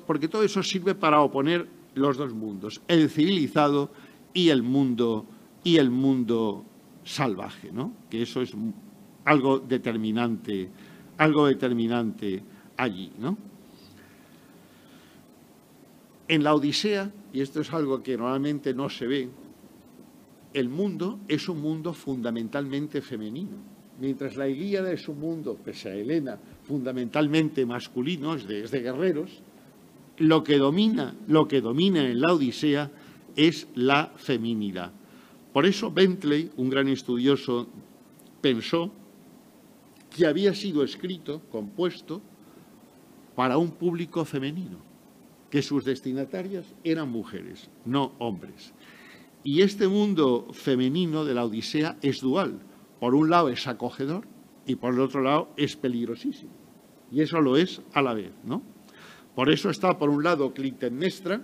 porque 0.07 0.27
todo 0.27 0.43
eso 0.43 0.63
sirve 0.63 0.95
para 0.95 1.21
oponer 1.21 1.67
los 1.95 2.17
dos 2.17 2.33
mundos, 2.33 2.81
el 2.87 3.09
civilizado 3.09 3.91
y 4.33 4.49
el 4.49 4.63
mundo, 4.63 5.25
y 5.63 5.77
el 5.77 5.89
mundo 5.89 6.65
salvaje, 7.03 7.71
¿no? 7.71 7.93
que 8.09 8.21
eso 8.21 8.41
es 8.41 8.53
algo 9.25 9.59
determinante, 9.59 10.69
algo 11.17 11.47
determinante 11.47 12.43
allí. 12.77 13.11
¿no? 13.17 13.37
En 16.27 16.43
la 16.43 16.55
Odisea, 16.55 17.11
y 17.33 17.41
esto 17.41 17.61
es 17.61 17.71
algo 17.73 18.01
que 18.01 18.17
normalmente 18.17 18.73
no 18.73 18.89
se 18.89 19.07
ve, 19.07 19.29
el 20.53 20.69
mundo 20.69 21.19
es 21.27 21.49
un 21.49 21.61
mundo 21.61 21.93
fundamentalmente 21.93 23.01
femenino. 23.01 23.57
Mientras 23.99 24.35
la 24.35 24.47
Ilíada 24.47 24.91
es 24.91 25.07
un 25.07 25.19
mundo, 25.19 25.57
pese 25.63 25.89
a 25.89 25.95
Helena, 25.95 26.37
fundamentalmente 26.63 27.65
masculino, 27.65 28.35
es 28.35 28.47
de, 28.47 28.81
guerreros, 28.81 29.41
lo 30.17 30.43
que, 30.43 30.57
domina, 30.57 31.15
lo 31.27 31.47
que 31.47 31.61
domina 31.61 32.07
en 32.07 32.21
la 32.21 32.33
Odisea 32.33 32.91
es 33.35 33.67
la 33.75 34.13
feminidad. 34.15 34.91
Por 35.53 35.65
eso 35.65 35.91
Bentley, 35.91 36.51
un 36.57 36.69
gran 36.69 36.87
estudioso, 36.87 37.67
pensó 38.41 38.91
que 40.15 40.25
había 40.25 40.53
sido 40.53 40.83
escrito, 40.83 41.41
compuesto, 41.51 42.21
para 43.35 43.57
un 43.57 43.71
público 43.71 44.23
femenino 44.23 44.77
que 45.49 45.61
sus 45.61 45.85
destinatarias 45.85 46.65
eran 46.83 47.09
mujeres, 47.09 47.69
no 47.85 48.13
hombres. 48.19 48.73
Y 49.43 49.61
este 49.61 49.87
mundo 49.87 50.47
femenino 50.51 51.23
de 51.23 51.33
la 51.33 51.45
Odisea 51.45 51.97
es 52.01 52.21
dual. 52.21 52.59
Por 52.99 53.13
un 53.13 53.29
lado 53.29 53.49
es 53.49 53.67
acogedor 53.67 54.25
y 54.65 54.75
por 54.75 54.93
el 54.93 54.99
otro 54.99 55.21
lado 55.21 55.49
es 55.55 55.75
peligrosísimo. 55.75 56.51
Y 57.11 57.21
eso 57.21 57.39
lo 57.39 57.55
es 57.55 57.81
a 57.93 58.01
la 58.01 58.13
vez, 58.13 58.31
¿no? 58.43 58.74
Por 59.35 59.51
eso 59.51 59.69
está 59.69 59.97
por 59.97 60.09
un 60.09 60.23
lado 60.23 60.53
Clitemnestra 60.53 61.41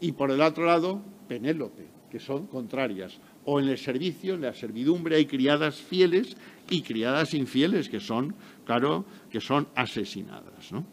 y 0.00 0.12
por 0.12 0.30
el 0.30 0.40
otro 0.40 0.66
lado 0.66 1.02
Penélope, 1.26 1.86
que 2.10 2.20
son 2.20 2.46
contrarias. 2.46 3.18
O 3.44 3.58
en 3.58 3.68
el 3.68 3.78
servicio, 3.78 4.34
en 4.34 4.42
la 4.42 4.52
servidumbre, 4.52 5.16
hay 5.16 5.26
criadas 5.26 5.76
fieles 5.76 6.36
y 6.68 6.82
criadas 6.82 7.34
infieles 7.34 7.88
que 7.88 8.00
son, 8.00 8.34
claro, 8.66 9.06
que 9.30 9.40
son 9.40 9.66
asesinadas, 9.74 10.70
¿no? 10.70 10.84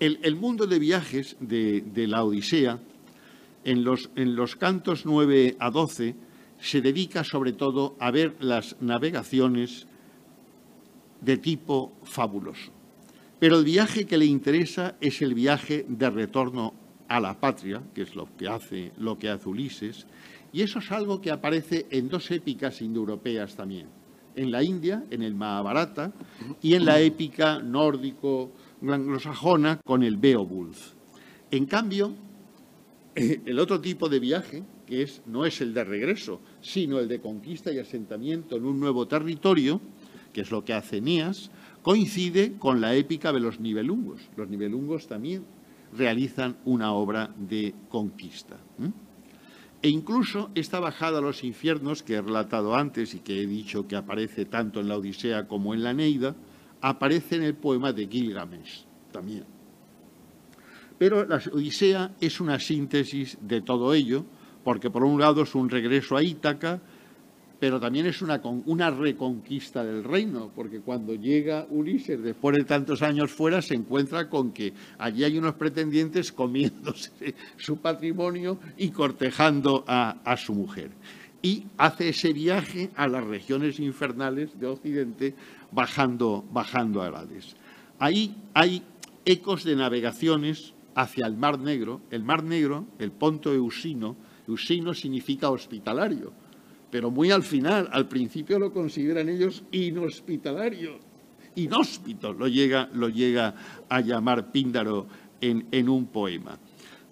El, 0.00 0.34
mundo 0.34 0.66
de 0.66 0.80
viajes 0.80 1.36
de, 1.38 1.84
la 2.08 2.24
Odisea, 2.24 2.80
en 3.62 3.84
los, 3.84 4.10
en 4.16 4.34
los 4.34 4.56
cantos 4.56 5.06
9 5.06 5.54
a 5.60 5.70
12, 5.70 6.16
se 6.58 6.80
dedica 6.80 7.22
sobre 7.22 7.52
todo 7.52 7.94
a 8.00 8.10
ver 8.10 8.34
las 8.40 8.74
navegaciones 8.80 9.86
de 11.20 11.36
tipo 11.36 11.92
fabuloso. 12.02 12.72
Pero 13.42 13.58
el 13.58 13.64
viaje 13.64 14.04
que 14.04 14.18
le 14.18 14.26
interesa 14.26 14.94
es 15.00 15.20
el 15.20 15.34
viaje 15.34 15.84
de 15.88 16.08
retorno 16.10 16.74
a 17.08 17.18
la 17.18 17.40
patria, 17.40 17.82
que 17.92 18.02
es 18.02 18.14
lo 18.14 18.28
que 18.36 18.46
hace, 18.46 18.92
lo 18.98 19.18
que 19.18 19.30
hace 19.30 19.48
Ulises, 19.48 20.06
y 20.52 20.62
eso 20.62 20.78
es 20.78 20.92
algo 20.92 21.20
que 21.20 21.32
aparece 21.32 21.86
en 21.90 22.08
dos 22.08 22.30
épicas 22.30 22.80
indoeuropeas 22.80 23.56
también, 23.56 23.88
en 24.36 24.52
la 24.52 24.62
India, 24.62 25.02
en 25.10 25.24
el 25.24 25.34
Mahabharata, 25.34 26.12
y 26.62 26.74
en 26.74 26.84
la 26.84 27.00
épica 27.00 27.58
nórdico 27.58 28.52
anglosajona 28.80 29.80
con 29.84 30.04
el 30.04 30.18
Beowulf. 30.18 30.92
En 31.50 31.66
cambio, 31.66 32.14
el 33.16 33.58
otro 33.58 33.80
tipo 33.80 34.08
de 34.08 34.20
viaje, 34.20 34.62
que 34.86 35.02
es, 35.02 35.20
no 35.26 35.44
es 35.46 35.60
el 35.60 35.74
de 35.74 35.82
regreso, 35.82 36.40
sino 36.60 37.00
el 37.00 37.08
de 37.08 37.20
conquista 37.20 37.72
y 37.72 37.80
asentamiento 37.80 38.56
en 38.56 38.66
un 38.66 38.78
nuevo 38.78 39.08
territorio, 39.08 39.80
que 40.32 40.42
es 40.42 40.52
lo 40.52 40.64
que 40.64 40.74
hace 40.74 40.98
Eneas, 40.98 41.50
coincide 41.82 42.54
con 42.58 42.80
la 42.80 42.94
épica 42.94 43.32
de 43.32 43.40
los 43.40 43.60
nivelungos. 43.60 44.20
Los 44.36 44.48
nivelungos 44.48 45.06
también 45.06 45.44
realizan 45.96 46.56
una 46.64 46.92
obra 46.92 47.34
de 47.36 47.74
conquista. 47.88 48.56
E 49.82 49.88
incluso 49.88 50.50
esta 50.54 50.78
bajada 50.78 51.18
a 51.18 51.22
los 51.22 51.42
infiernos 51.42 52.02
que 52.02 52.14
he 52.14 52.22
relatado 52.22 52.76
antes 52.76 53.14
y 53.14 53.18
que 53.18 53.42
he 53.42 53.46
dicho 53.46 53.88
que 53.88 53.96
aparece 53.96 54.44
tanto 54.44 54.80
en 54.80 54.88
la 54.88 54.96
Odisea 54.96 55.48
como 55.48 55.74
en 55.74 55.82
la 55.82 55.92
Neida, 55.92 56.36
aparece 56.80 57.36
en 57.36 57.42
el 57.42 57.54
poema 57.54 57.92
de 57.92 58.06
Gilgamesh 58.06 58.84
también. 59.10 59.44
Pero 60.98 61.26
la 61.26 61.42
Odisea 61.52 62.14
es 62.20 62.40
una 62.40 62.60
síntesis 62.60 63.36
de 63.40 63.60
todo 63.60 63.92
ello, 63.92 64.24
porque 64.62 64.88
por 64.88 65.02
un 65.02 65.20
lado 65.20 65.42
es 65.42 65.54
un 65.56 65.68
regreso 65.68 66.16
a 66.16 66.22
Ítaca, 66.22 66.80
pero 67.62 67.78
también 67.78 68.06
es 68.06 68.20
una, 68.22 68.42
una, 68.66 68.90
reconquista 68.90 69.84
del 69.84 70.02
reino, 70.02 70.50
porque 70.52 70.80
cuando 70.80 71.14
llega 71.14 71.64
Ulises, 71.70 72.20
después 72.20 72.56
de 72.56 72.64
tantos 72.64 73.02
años 73.02 73.30
fuera, 73.30 73.62
se 73.62 73.76
encuentra 73.76 74.28
con 74.28 74.50
que 74.50 74.72
allí 74.98 75.22
hay 75.22 75.38
unos 75.38 75.54
pretendientes 75.54 76.32
comiéndose 76.32 77.36
su 77.56 77.76
patrimonio 77.76 78.58
y 78.76 78.90
cortejando 78.90 79.84
a, 79.86 80.16
a 80.24 80.36
su 80.36 80.54
mujer. 80.54 80.90
Y 81.40 81.66
hace 81.78 82.08
ese 82.08 82.32
viaje 82.32 82.90
a 82.96 83.06
las 83.06 83.22
regiones 83.22 83.78
infernales 83.78 84.58
de 84.58 84.66
Occidente 84.66 85.36
bajando, 85.70 86.44
bajando 86.50 87.00
a 87.00 87.16
Hades. 87.16 87.54
Ahí 88.00 88.34
hay 88.54 88.82
ecos 89.24 89.62
de 89.62 89.76
navegaciones 89.76 90.74
hacia 90.96 91.28
el 91.28 91.36
Mar 91.36 91.60
Negro. 91.60 92.00
El 92.10 92.24
Mar 92.24 92.42
Negro, 92.42 92.86
el 92.98 93.12
Ponto 93.12 93.52
Eusino, 93.52 94.16
tusino 94.46 94.94
significa 94.94 95.48
hospitalario, 95.50 96.32
pero 96.92 97.10
muy 97.10 97.30
al 97.30 97.42
final, 97.42 97.88
al 97.90 98.06
principio 98.06 98.58
lo 98.58 98.70
consideran 98.70 99.30
ellos 99.30 99.64
inhospitalario, 99.72 100.98
inhóspito, 101.54 102.34
lo 102.34 102.46
llega, 102.48 102.90
lo 102.92 103.08
llega 103.08 103.54
a 103.88 104.02
llamar 104.02 104.52
Píndaro 104.52 105.06
en, 105.40 105.68
en 105.72 105.88
un 105.88 106.08
poema. 106.08 106.58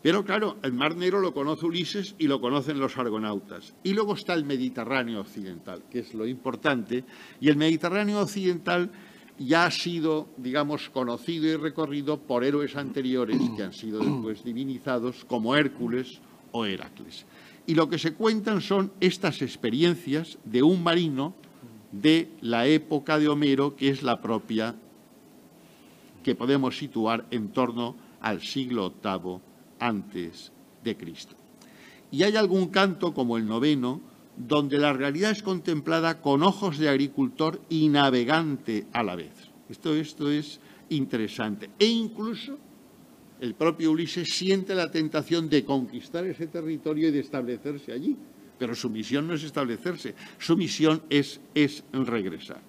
Pero 0.03 0.23
claro, 0.23 0.59
el 0.63 0.75
Mar 0.75 0.97
Negro 0.97 1.21
lo 1.21 1.33
conoce 1.33 1.65
Ulises 1.65 2.15
y 2.19 2.27
lo 2.27 2.43
conocen 2.43 2.79
los 2.79 2.99
argonautas. 2.99 3.75
Y 3.83 3.95
luego 3.95 4.13
está 4.13 4.35
el 4.35 4.45
Mediterráneo 4.45 5.21
occidental, 5.21 5.83
que 5.91 6.01
es 6.01 6.13
lo 6.13 6.27
importante. 6.27 7.05
Y 7.41 7.49
el 7.49 7.57
Mediterráneo 7.57 8.21
occidental 8.21 8.91
ya 9.39 9.65
ha 9.65 9.71
sido, 9.71 10.29
digamos, 10.37 10.91
conocido 10.91 11.47
y 11.47 11.57
recorrido 11.57 12.19
por 12.19 12.45
héroes 12.45 12.77
anteriores 12.77 13.39
que 13.57 13.63
han 13.63 13.73
sido 13.73 14.01
después 14.01 14.45
divinizados 14.45 15.25
como 15.25 15.57
Hércules 15.57 16.21
o 16.53 16.67
Heracles. 16.67 17.25
Y 17.71 17.77
lo 17.77 17.89
que 17.89 18.01
se 18.01 18.15
cuentan 18.15 18.63
son 18.63 18.91
estas 18.99 19.43
experiencias 19.43 20.39
de 20.43 20.61
un 20.61 20.83
marino 20.83 21.35
de 21.93 22.29
la 22.41 22.67
época 22.67 23.17
de 23.17 23.29
Homero, 23.29 23.77
que 23.77 23.91
es 23.91 24.03
la 24.03 24.21
propia 24.21 24.75
que 26.25 26.35
podemos 26.35 26.77
situar 26.77 27.27
en 27.31 27.51
torno 27.51 27.95
al 28.21 28.41
siglo 28.41 28.93
VIII 29.01 29.39
antes 29.79 30.51
de 30.83 30.97
Cristo. 30.97 31.37
Y 32.11 32.25
hay 32.25 32.35
algún 32.35 32.71
canto, 32.71 33.15
como 33.15 33.37
el 33.37 33.47
noveno, 33.47 34.01
donde 34.37 34.77
la 34.77 34.93
realidad 34.93 35.31
es 35.31 35.45
contemplada 35.45 36.21
con 36.21 36.43
ojos 36.43 36.77
de 36.77 36.89
agricultor 36.89 37.61
y 37.69 37.87
navegante 37.87 38.89
a 38.93 39.05
la 39.05 39.15
vez. 39.15 39.31
Esto, 39.69 39.95
esto 39.95 40.29
es 40.29 40.59
interesante. 40.89 41.71
E 41.79 41.87
incluso 41.87 42.59
el 43.41 43.55
propio 43.55 43.91
Ulises 43.93 44.29
siente 44.35 44.75
la 44.75 44.91
tentación 44.91 45.49
de 45.49 45.65
conquistar 45.65 46.27
ese 46.27 46.47
territorio 46.47 47.09
y 47.09 47.11
de 47.11 47.21
establecerse 47.21 47.93
allí. 47.93 48.17
Pero 48.59 48.75
su 48.75 48.91
misión 48.91 49.27
no 49.27 49.35
es 49.35 49.43
establecerse, 49.43 50.15
su 50.39 50.57
misión 50.57 51.03
es, 51.09 51.41
es 51.55 51.83
regresar. 51.93 52.61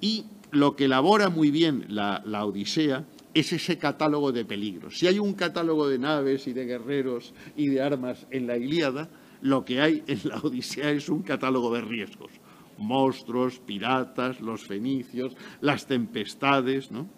Y 0.00 0.24
lo 0.50 0.74
que 0.74 0.86
elabora 0.86 1.28
muy 1.28 1.52
bien 1.52 1.84
la, 1.88 2.22
la 2.26 2.44
Odisea 2.44 3.04
es 3.32 3.52
ese 3.52 3.78
catálogo 3.78 4.32
de 4.32 4.44
peligros. 4.44 4.98
Si 4.98 5.06
hay 5.06 5.20
un 5.20 5.34
catálogo 5.34 5.88
de 5.88 5.98
naves 5.98 6.48
y 6.48 6.52
de 6.52 6.66
guerreros 6.66 7.32
y 7.56 7.68
de 7.68 7.80
armas 7.80 8.26
en 8.30 8.48
la 8.48 8.56
Ilíada, 8.56 9.08
lo 9.42 9.64
que 9.64 9.80
hay 9.80 10.02
en 10.08 10.20
la 10.24 10.38
Odisea 10.38 10.90
es 10.90 11.08
un 11.08 11.22
catálogo 11.22 11.72
de 11.72 11.82
riesgos. 11.82 12.32
Monstruos, 12.78 13.60
piratas, 13.60 14.40
los 14.40 14.64
fenicios, 14.64 15.36
las 15.60 15.86
tempestades, 15.86 16.90
¿no? 16.90 17.08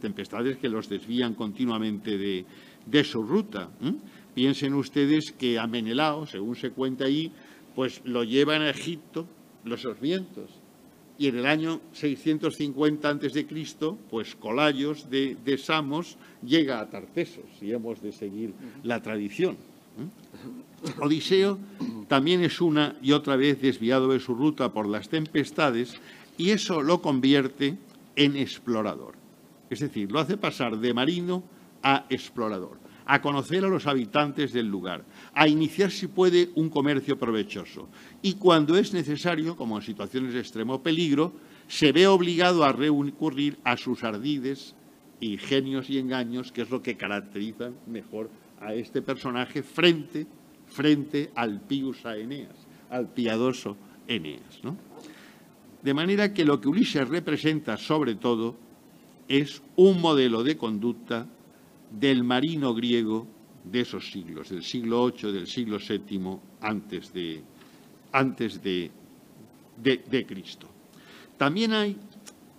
Tempestades 0.00 0.56
que 0.56 0.68
los 0.68 0.88
desvían 0.88 1.34
continuamente 1.34 2.18
de, 2.18 3.04
su 3.04 3.22
ruta. 3.22 3.70
Piensen 4.34 4.74
ustedes 4.74 5.32
que 5.32 5.58
a 5.58 5.66
Menelao, 5.66 6.26
según 6.26 6.56
se 6.56 6.70
cuenta 6.70 7.04
ahí, 7.04 7.30
pues 7.74 8.00
lo 8.04 8.24
llevan 8.24 8.62
a 8.62 8.70
Egipto 8.70 9.26
los 9.64 9.84
vientos 10.00 10.50
y 11.18 11.28
en 11.28 11.38
el 11.38 11.46
año 11.46 11.80
650 11.92 13.08
a.C., 13.08 13.46
pues 14.10 14.34
Colayos 14.34 15.08
de, 15.10 15.58
Samos 15.58 16.16
llega 16.44 16.80
a 16.80 16.90
Tartesos, 16.90 17.44
si 17.58 17.72
hemos 17.72 18.02
de 18.02 18.12
seguir 18.12 18.52
la 18.82 19.00
tradición. 19.02 19.56
Odiseo 21.00 21.58
también 22.08 22.42
es 22.42 22.60
una 22.60 22.96
y 23.00 23.12
otra 23.12 23.36
vez 23.36 23.60
desviado 23.62 24.08
de 24.08 24.18
su 24.18 24.34
ruta 24.34 24.72
por 24.72 24.88
las 24.88 25.08
tempestades 25.08 25.94
y 26.36 26.50
eso 26.50 26.82
lo 26.82 27.00
convierte 27.00 27.76
en 28.16 28.36
explorador. 28.36 29.23
Es 29.74 29.80
decir, 29.80 30.12
lo 30.12 30.20
hace 30.20 30.36
pasar 30.36 30.78
de 30.78 30.94
marino 30.94 31.42
a 31.82 32.06
explorador 32.08 32.78
a 33.06 33.20
conocer 33.20 33.64
a 33.64 33.68
los 33.68 33.86
habitantes 33.86 34.52
del 34.52 34.66
lugar, 34.66 35.04
a 35.34 35.46
iniciar, 35.46 35.90
si 35.90 36.06
puede, 36.06 36.50
un 36.54 36.70
comercio 36.70 37.18
provechoso. 37.18 37.88
Y 38.22 38.34
cuando 38.34 38.78
es 38.78 38.94
necesario, 38.94 39.56
como 39.56 39.76
en 39.76 39.82
situaciones 39.82 40.32
de 40.32 40.40
extremo 40.40 40.82
peligro, 40.82 41.34
se 41.68 41.92
ve 41.92 42.06
obligado 42.06 42.64
a 42.64 42.72
recurrir 42.72 43.58
a 43.64 43.76
sus 43.76 44.04
ardides, 44.04 44.74
ingenios 45.20 45.90
y 45.90 45.98
engaños, 45.98 46.50
que 46.50 46.62
es 46.62 46.70
lo 46.70 46.82
que 46.82 46.96
caracterizan 46.96 47.74
mejor 47.86 48.30
a 48.58 48.72
este 48.72 49.02
personaje 49.02 49.62
frente, 49.62 50.26
frente 50.66 51.30
al 51.34 51.60
pius 51.60 52.06
Eneas, 52.06 52.56
al 52.88 53.08
piadoso 53.08 53.76
Eneas. 54.08 54.62
De 55.82 55.92
manera 55.92 56.32
que 56.32 56.46
lo 56.46 56.58
que 56.58 56.68
Ulises 56.68 57.06
representa, 57.06 57.76
sobre 57.76 58.14
todo, 58.14 58.63
es 59.28 59.62
un 59.76 60.00
modelo 60.00 60.42
de 60.42 60.56
conducta 60.56 61.26
del 61.90 62.24
marino 62.24 62.74
griego 62.74 63.26
de 63.64 63.80
esos 63.80 64.10
siglos, 64.10 64.50
del 64.50 64.62
siglo 64.62 65.10
VIII, 65.10 65.32
del 65.32 65.46
siglo 65.46 65.78
VII 65.78 66.38
antes 66.60 67.12
de, 67.12 67.42
antes 68.12 68.62
de, 68.62 68.90
de, 69.76 70.26
Cristo. 70.26 70.68
También 71.38 71.72
hay, 71.72 71.96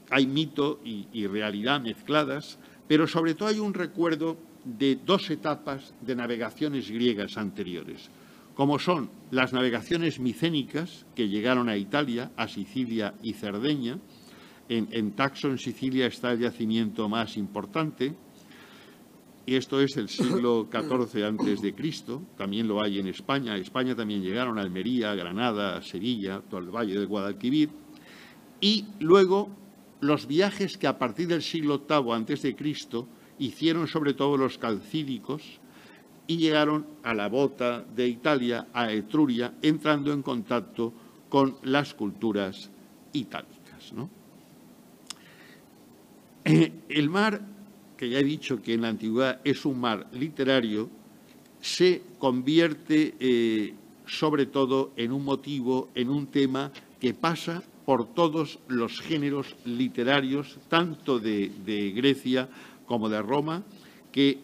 hay 0.09 0.25
mito 0.25 0.79
y, 0.83 1.07
y 1.13 1.27
realidad 1.27 1.81
mezcladas, 1.81 2.57
pero 2.87 3.07
sobre 3.07 3.35
todo 3.35 3.49
hay 3.49 3.59
un 3.59 3.73
recuerdo 3.73 4.37
de 4.65 4.95
dos 4.95 5.29
etapas 5.29 5.93
de 6.01 6.15
navegaciones 6.15 6.89
griegas 6.89 7.37
anteriores, 7.37 8.09
como 8.55 8.79
son 8.79 9.09
las 9.31 9.53
navegaciones 9.53 10.19
micénicas 10.19 11.05
que 11.13 11.29
llegaron 11.29 11.69
a 11.69 11.77
Italia, 11.77 12.31
a 12.35 12.47
Sicilia 12.47 13.13
y 13.21 13.33
Cerdeña. 13.33 13.99
En, 14.67 14.87
en 14.91 15.11
Taxo, 15.11 15.49
en 15.49 15.57
Sicilia, 15.57 16.07
está 16.07 16.31
el 16.31 16.39
yacimiento 16.39 17.07
más 17.07 17.37
importante, 17.37 18.15
y 19.45 19.55
esto 19.55 19.79
es 19.79 19.95
el 19.97 20.09
siglo 20.09 20.67
XIV 20.71 21.23
antes 21.25 21.61
de 21.61 21.75
Cristo, 21.75 22.23
también 22.37 22.67
lo 22.67 22.81
hay 22.81 22.99
en 22.99 23.07
España. 23.07 23.55
España 23.57 23.95
también 23.95 24.23
llegaron 24.23 24.57
a 24.57 24.61
Almería, 24.61 25.13
Granada, 25.13 25.81
Sevilla, 25.81 26.41
todo 26.49 26.59
el 26.59 26.69
valle 26.69 26.95
del 26.95 27.07
Guadalquivir. 27.07 27.69
Y 28.59 28.85
luego 28.99 29.49
los 30.01 30.27
viajes 30.27 30.77
que 30.77 30.87
a 30.87 30.97
partir 30.97 31.27
del 31.27 31.43
siglo 31.43 31.83
VIII 31.87 32.13
antes 32.13 32.41
de 32.41 32.55
Cristo 32.55 33.07
hicieron 33.37 33.87
sobre 33.87 34.13
todo 34.13 34.37
los 34.37 34.57
calcídicos 34.57 35.59
y 36.27 36.37
llegaron 36.37 36.87
a 37.03 37.13
la 37.13 37.29
bota 37.29 37.81
de 37.95 38.07
Italia, 38.07 38.67
a 38.73 38.91
Etruria, 38.91 39.53
entrando 39.61 40.11
en 40.11 40.23
contacto 40.23 40.91
con 41.29 41.57
las 41.61 41.93
culturas 41.93 42.71
itálicas. 43.13 43.93
El 46.45 47.09
mar 47.09 47.41
que 47.97 48.09
ya 48.09 48.19
he 48.19 48.23
dicho 48.23 48.61
que 48.61 48.73
en 48.73 48.81
la 48.81 48.89
antigüedad 48.89 49.41
es 49.43 49.65
un 49.65 49.79
mar 49.79 50.07
literario, 50.13 50.89
se 51.61 52.01
convierte 52.19 53.15
eh, 53.19 53.73
sobre 54.05 54.45
todo 54.45 54.91
en 54.97 55.11
un 55.11 55.23
motivo, 55.23 55.89
en 55.95 56.09
un 56.09 56.27
tema 56.27 56.71
que 56.99 57.13
pasa 57.13 57.63
por 57.85 58.13
todos 58.13 58.59
los 58.67 58.99
géneros 58.99 59.55
literarios, 59.65 60.57
tanto 60.69 61.19
de, 61.19 61.51
de 61.65 61.91
Grecia 61.91 62.49
como 62.85 63.09
de 63.09 63.21
Roma, 63.21 63.63
que 64.11 64.39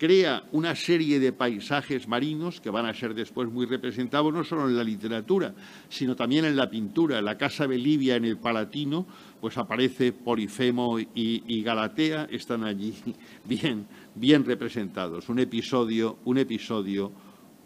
crea 0.00 0.44
una 0.52 0.74
serie 0.74 1.20
de 1.20 1.30
paisajes 1.30 2.08
marinos 2.08 2.58
que 2.58 2.70
van 2.70 2.86
a 2.86 2.94
ser 2.94 3.12
después 3.12 3.50
muy 3.50 3.66
representados 3.66 4.32
no 4.32 4.42
solo 4.44 4.66
en 4.66 4.74
la 4.74 4.82
literatura, 4.82 5.52
sino 5.90 6.16
también 6.16 6.46
en 6.46 6.56
la 6.56 6.70
pintura. 6.70 7.20
la 7.20 7.36
Casa 7.36 7.66
Belivia 7.66 8.16
en 8.16 8.24
el 8.24 8.38
Palatino, 8.38 9.04
pues 9.42 9.58
aparece 9.58 10.14
Polifemo 10.14 10.98
y, 10.98 11.62
Galatea, 11.62 12.28
están 12.30 12.64
allí 12.64 12.94
bien, 13.44 13.86
bien 14.14 14.42
representados. 14.46 15.28
Un 15.28 15.38
episodio, 15.38 16.16
un 16.24 16.38
episodio 16.38 17.12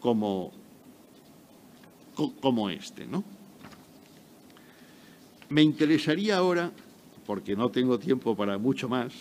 como, 0.01 0.51
como 2.41 2.69
este, 2.69 3.07
¿no? 3.07 3.23
Me 5.51 5.63
interesaría 5.63 6.39
ahora, 6.39 6.73
porque 7.27 7.55
no 7.55 7.69
tengo 7.69 8.01
tiempo 8.01 8.35
para 8.35 8.59
mucho 8.59 8.89
más, 8.89 9.13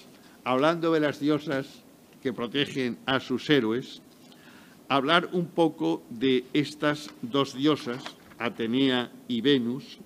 hablando 0.44 0.92
de 0.92 1.00
las 1.00 1.20
diosas 1.20 1.83
que 2.24 2.32
protegen 2.32 2.98
a 3.06 3.20
sus 3.20 3.50
héroes, 3.50 4.02
hablar 4.88 5.30
un 5.34 5.48
poco 5.48 6.04
de 6.10 6.46
estas 6.54 7.10
dos 7.22 7.54
diosas, 7.54 8.02
Atenea 8.40 9.12
y 9.28 9.42
Venus, 9.42 10.00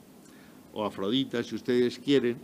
o 0.74 0.84
Afrodita, 0.84 1.44
si 1.44 1.54
ustedes 1.54 2.00
quieren, 2.00 2.38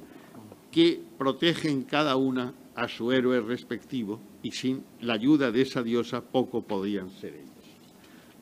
que 0.71 1.01
protegen 1.17 1.83
cada 1.83 2.15
una 2.17 2.53
a 2.75 2.87
su 2.87 3.11
héroe 3.11 3.41
respectivo 3.41 4.19
y 4.43 4.51
sin 4.51 4.83
la 5.01 5.13
ayuda 5.13 5.51
de 5.51 5.61
esa 5.61 5.81
diosa 5.81 6.21
poco 6.21 6.61
podían 6.61 7.09
ser 7.09 7.33
ellos. 7.33 7.49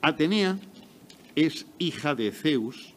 Atenea 0.01 0.59
es 1.35 1.65
hija 1.79 2.13
de 2.13 2.31
Zeus 2.31 2.93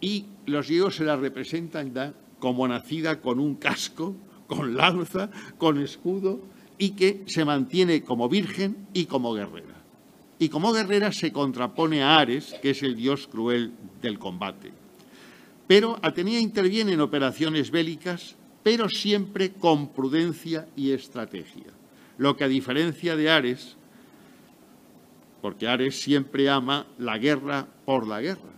y 0.00 0.26
los 0.46 0.66
griegos 0.66 0.96
se 0.96 1.04
la 1.04 1.16
representan 1.16 2.14
como 2.40 2.66
nacida 2.66 3.20
con 3.20 3.38
un 3.38 3.54
casco, 3.54 4.16
con 4.48 4.76
lanza, 4.76 5.30
con 5.58 5.80
escudo 5.80 6.55
y 6.78 6.90
que 6.90 7.24
se 7.26 7.44
mantiene 7.44 8.02
como 8.02 8.28
virgen 8.28 8.88
y 8.92 9.06
como 9.06 9.32
guerrera. 9.32 9.74
Y 10.38 10.48
como 10.48 10.72
guerrera 10.72 11.12
se 11.12 11.32
contrapone 11.32 12.02
a 12.02 12.18
Ares, 12.18 12.54
que 12.60 12.70
es 12.70 12.82
el 12.82 12.94
dios 12.94 13.26
cruel 13.26 13.72
del 14.02 14.18
combate. 14.18 14.72
Pero 15.66 15.98
Atenea 16.02 16.38
interviene 16.38 16.92
en 16.92 17.00
operaciones 17.00 17.70
bélicas, 17.70 18.36
pero 18.62 18.88
siempre 18.88 19.52
con 19.52 19.92
prudencia 19.92 20.68
y 20.76 20.92
estrategia. 20.92 21.72
Lo 22.18 22.36
que 22.36 22.44
a 22.44 22.48
diferencia 22.48 23.16
de 23.16 23.30
Ares, 23.30 23.76
porque 25.40 25.66
Ares 25.68 26.00
siempre 26.00 26.48
ama 26.48 26.86
la 26.98 27.18
guerra 27.18 27.66
por 27.84 28.06
la 28.06 28.20
guerra 28.20 28.52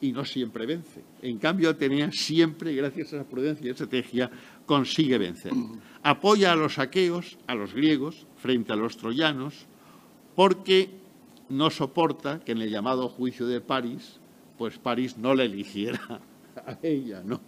y 0.00 0.12
no 0.12 0.24
siempre 0.24 0.66
vence. 0.66 1.02
En 1.22 1.38
cambio, 1.38 1.70
Atenea 1.70 2.10
siempre, 2.12 2.74
gracias 2.74 3.12
a 3.12 3.16
esa 3.16 3.28
prudencia 3.28 3.66
y 3.66 3.70
estrategia, 3.70 4.30
consigue 4.68 5.18
vencer. 5.18 5.52
Apoya 6.04 6.52
a 6.52 6.56
los 6.56 6.78
aqueos, 6.78 7.38
a 7.48 7.56
los 7.56 7.74
griegos, 7.74 8.28
frente 8.36 8.72
a 8.72 8.76
los 8.76 8.96
troyanos, 8.96 9.66
porque 10.36 10.90
no 11.48 11.70
soporta 11.70 12.38
que 12.38 12.52
en 12.52 12.62
el 12.62 12.70
llamado 12.70 13.08
juicio 13.08 13.46
de 13.48 13.60
París, 13.60 14.20
pues 14.56 14.78
París 14.78 15.16
no 15.16 15.34
la 15.34 15.44
eligiera 15.44 16.20
a 16.54 16.78
ella, 16.82 17.22
¿no? 17.24 17.40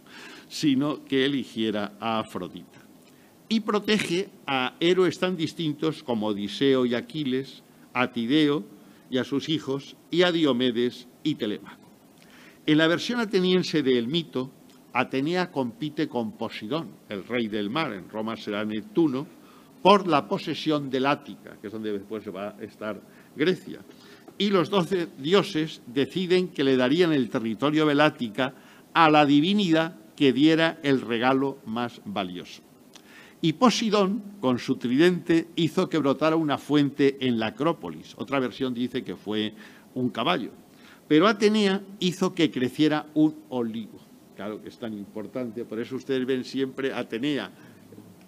sino 0.48 1.04
que 1.04 1.26
eligiera 1.26 1.92
a 2.00 2.18
Afrodita. 2.20 2.80
Y 3.48 3.60
protege 3.60 4.30
a 4.46 4.74
héroes 4.80 5.18
tan 5.18 5.36
distintos 5.36 6.02
como 6.02 6.28
Odiseo 6.28 6.86
y 6.86 6.94
Aquiles, 6.94 7.62
a 7.92 8.12
Tideo 8.12 8.64
y 9.10 9.18
a 9.18 9.24
sus 9.24 9.48
hijos, 9.48 9.96
y 10.10 10.22
a 10.22 10.32
Diomedes 10.32 11.06
y 11.22 11.34
Telémaco. 11.34 11.88
En 12.66 12.78
la 12.78 12.86
versión 12.86 13.20
ateniense 13.20 13.82
del 13.82 14.06
mito, 14.08 14.52
Atenea 14.92 15.50
compite 15.50 16.08
con 16.08 16.32
Posidón, 16.32 16.88
el 17.08 17.24
rey 17.24 17.48
del 17.48 17.70
mar, 17.70 17.92
en 17.92 18.08
Roma 18.08 18.36
será 18.36 18.64
Neptuno, 18.64 19.26
por 19.82 20.06
la 20.06 20.28
posesión 20.28 20.90
del 20.90 21.06
Ática, 21.06 21.56
que 21.60 21.68
es 21.68 21.72
donde 21.72 21.92
después 21.92 22.24
va 22.34 22.50
a 22.50 22.62
estar 22.62 23.00
Grecia. 23.36 23.80
Y 24.36 24.50
los 24.50 24.70
doce 24.70 25.08
dioses 25.18 25.82
deciden 25.86 26.48
que 26.48 26.64
le 26.64 26.76
darían 26.76 27.12
el 27.12 27.30
territorio 27.30 27.86
del 27.86 28.00
Ática 28.00 28.54
a 28.92 29.10
la 29.10 29.24
divinidad 29.26 29.96
que 30.16 30.32
diera 30.32 30.78
el 30.82 31.00
regalo 31.00 31.58
más 31.64 32.00
valioso. 32.04 32.62
Y 33.42 33.54
Posidón, 33.54 34.22
con 34.40 34.58
su 34.58 34.76
tridente, 34.76 35.48
hizo 35.56 35.88
que 35.88 35.98
brotara 35.98 36.36
una 36.36 36.58
fuente 36.58 37.16
en 37.20 37.38
la 37.38 37.48
Acrópolis. 37.48 38.14
Otra 38.18 38.38
versión 38.38 38.74
dice 38.74 39.02
que 39.02 39.16
fue 39.16 39.54
un 39.94 40.10
caballo. 40.10 40.50
Pero 41.08 41.26
Atenea 41.26 41.80
hizo 42.00 42.34
que 42.34 42.50
creciera 42.50 43.06
un 43.14 43.34
olivo. 43.48 44.09
Claro 44.40 44.62
que 44.62 44.70
es 44.70 44.78
tan 44.78 44.94
importante, 44.94 45.66
por 45.66 45.78
eso 45.78 45.96
ustedes 45.96 46.24
ven 46.24 46.44
siempre 46.44 46.94
Atenea, 46.94 47.50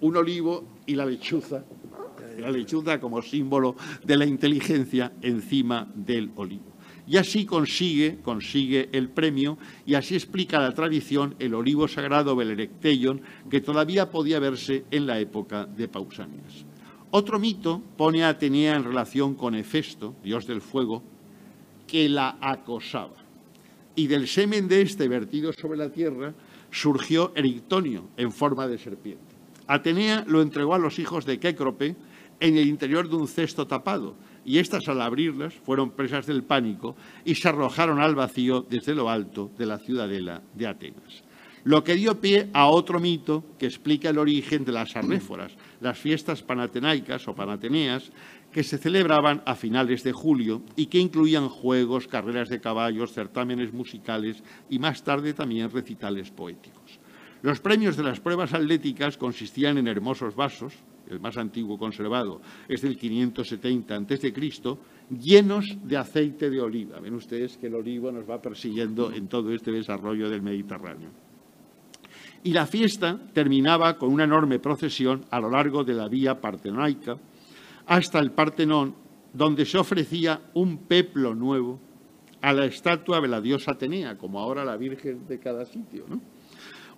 un 0.02 0.14
olivo 0.14 0.62
y 0.84 0.94
la 0.94 1.06
lechuza, 1.06 1.64
la 2.38 2.50
lechuza 2.50 3.00
como 3.00 3.22
símbolo 3.22 3.76
de 4.04 4.18
la 4.18 4.26
inteligencia 4.26 5.14
encima 5.22 5.90
del 5.94 6.30
olivo. 6.36 6.64
Y 7.06 7.16
así 7.16 7.46
consigue, 7.46 8.18
consigue 8.20 8.90
el 8.92 9.08
premio 9.08 9.56
y 9.86 9.94
así 9.94 10.14
explica 10.14 10.60
la 10.60 10.74
tradición 10.74 11.34
el 11.38 11.54
olivo 11.54 11.88
sagrado 11.88 12.36
Belerecteion 12.36 13.22
que 13.48 13.62
todavía 13.62 14.10
podía 14.10 14.38
verse 14.38 14.84
en 14.90 15.06
la 15.06 15.18
época 15.18 15.64
de 15.64 15.88
Pausanias. 15.88 16.66
Otro 17.10 17.38
mito 17.38 17.80
pone 17.96 18.22
a 18.22 18.28
Atenea 18.28 18.76
en 18.76 18.84
relación 18.84 19.34
con 19.34 19.54
Hefesto, 19.54 20.14
dios 20.22 20.46
del 20.46 20.60
fuego, 20.60 21.02
que 21.86 22.10
la 22.10 22.36
acosaba. 22.38 23.21
Y 23.94 24.06
del 24.06 24.26
semen 24.26 24.68
de 24.68 24.82
este 24.82 25.08
vertido 25.08 25.52
sobre 25.52 25.78
la 25.78 25.90
tierra 25.90 26.34
surgió 26.70 27.32
Erictonio 27.34 28.08
en 28.16 28.32
forma 28.32 28.66
de 28.66 28.78
serpiente. 28.78 29.34
Atenea 29.66 30.24
lo 30.26 30.42
entregó 30.42 30.74
a 30.74 30.78
los 30.78 30.98
hijos 30.98 31.24
de 31.26 31.38
Kécrope 31.38 31.96
en 32.40 32.56
el 32.56 32.66
interior 32.66 33.08
de 33.08 33.16
un 33.16 33.28
cesto 33.28 33.66
tapado, 33.66 34.16
y 34.44 34.58
éstas 34.58 34.88
al 34.88 35.00
abrirlas 35.00 35.54
fueron 35.54 35.92
presas 35.92 36.26
del 36.26 36.42
pánico 36.42 36.96
y 37.24 37.36
se 37.36 37.48
arrojaron 37.48 38.00
al 38.00 38.16
vacío 38.16 38.66
desde 38.68 38.94
lo 38.94 39.08
alto 39.08 39.50
de 39.56 39.66
la 39.66 39.78
ciudadela 39.78 40.42
de 40.54 40.66
Atenas. 40.66 41.22
Lo 41.64 41.84
que 41.84 41.94
dio 41.94 42.20
pie 42.20 42.48
a 42.52 42.66
otro 42.66 42.98
mito 42.98 43.44
que 43.56 43.66
explica 43.66 44.08
el 44.08 44.18
origen 44.18 44.64
de 44.64 44.72
las 44.72 44.96
arnéforas, 44.96 45.52
las 45.80 45.96
fiestas 45.96 46.42
panatenaicas 46.42 47.28
o 47.28 47.36
panateneas, 47.36 48.10
que 48.52 48.62
se 48.62 48.78
celebraban 48.78 49.42
a 49.46 49.54
finales 49.54 50.04
de 50.04 50.12
julio 50.12 50.62
y 50.76 50.86
que 50.86 50.98
incluían 50.98 51.48
juegos, 51.48 52.06
carreras 52.06 52.48
de 52.48 52.60
caballos, 52.60 53.12
certámenes 53.12 53.72
musicales 53.72 54.42
y 54.68 54.78
más 54.78 55.02
tarde 55.02 55.32
también 55.32 55.70
recitales 55.70 56.30
poéticos. 56.30 57.00
Los 57.40 57.60
premios 57.60 57.96
de 57.96 58.04
las 58.04 58.20
pruebas 58.20 58.54
atléticas 58.54 59.16
consistían 59.16 59.78
en 59.78 59.88
hermosos 59.88 60.36
vasos, 60.36 60.74
el 61.08 61.18
más 61.18 61.36
antiguo 61.36 61.78
conservado 61.78 62.40
es 62.68 62.82
del 62.82 62.96
570 62.96 63.96
a.C., 63.96 64.32
llenos 65.10 65.76
de 65.82 65.96
aceite 65.96 66.48
de 66.48 66.60
oliva. 66.60 67.00
Ven 67.00 67.14
ustedes 67.14 67.56
que 67.56 67.66
el 67.66 67.74
olivo 67.74 68.12
nos 68.12 68.28
va 68.28 68.40
persiguiendo 68.40 69.12
en 69.12 69.28
todo 69.28 69.52
este 69.52 69.72
desarrollo 69.72 70.30
del 70.30 70.42
Mediterráneo. 70.42 71.10
Y 72.44 72.52
la 72.52 72.66
fiesta 72.66 73.18
terminaba 73.32 73.98
con 73.98 74.12
una 74.12 74.24
enorme 74.24 74.58
procesión 74.58 75.24
a 75.30 75.40
lo 75.40 75.50
largo 75.50 75.84
de 75.84 75.94
la 75.94 76.08
vía 76.08 76.40
partenaica 76.40 77.18
hasta 77.86 78.18
el 78.18 78.32
Partenón, 78.32 78.94
donde 79.32 79.66
se 79.66 79.78
ofrecía 79.78 80.40
un 80.54 80.78
peplo 80.78 81.34
nuevo 81.34 81.80
a 82.40 82.52
la 82.52 82.66
estatua 82.66 83.20
de 83.20 83.28
la 83.28 83.40
diosa 83.40 83.72
Atenea, 83.72 84.18
como 84.18 84.40
ahora 84.40 84.64
la 84.64 84.76
Virgen 84.76 85.26
de 85.26 85.38
cada 85.38 85.64
sitio, 85.64 86.04
¿no? 86.08 86.20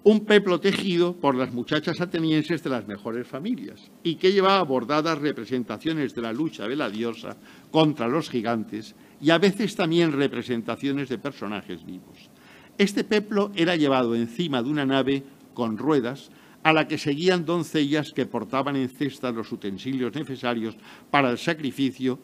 un 0.04 0.26
peplo 0.26 0.60
tejido 0.60 1.14
por 1.14 1.34
las 1.34 1.52
muchachas 1.54 1.98
atenienses 1.98 2.62
de 2.62 2.68
las 2.68 2.86
mejores 2.86 3.26
familias 3.26 3.90
y 4.02 4.16
que 4.16 4.32
llevaba 4.32 4.62
bordadas 4.62 5.18
representaciones 5.18 6.14
de 6.14 6.20
la 6.20 6.32
lucha 6.32 6.68
de 6.68 6.76
la 6.76 6.90
diosa 6.90 7.38
contra 7.70 8.06
los 8.06 8.28
gigantes 8.28 8.94
y 9.22 9.30
a 9.30 9.38
veces 9.38 9.74
también 9.74 10.12
representaciones 10.12 11.08
de 11.08 11.16
personajes 11.16 11.86
vivos. 11.86 12.28
Este 12.76 13.02
peplo 13.02 13.50
era 13.56 13.76
llevado 13.76 14.14
encima 14.14 14.62
de 14.62 14.68
una 14.68 14.84
nave 14.84 15.22
con 15.54 15.78
ruedas 15.78 16.30
a 16.64 16.72
la 16.72 16.88
que 16.88 16.98
seguían 16.98 17.44
doncellas 17.44 18.12
que 18.12 18.26
portaban 18.26 18.74
en 18.74 18.88
cestas 18.88 19.34
los 19.34 19.52
utensilios 19.52 20.14
necesarios 20.14 20.76
para 21.10 21.30
el 21.30 21.38
sacrificio 21.38 22.18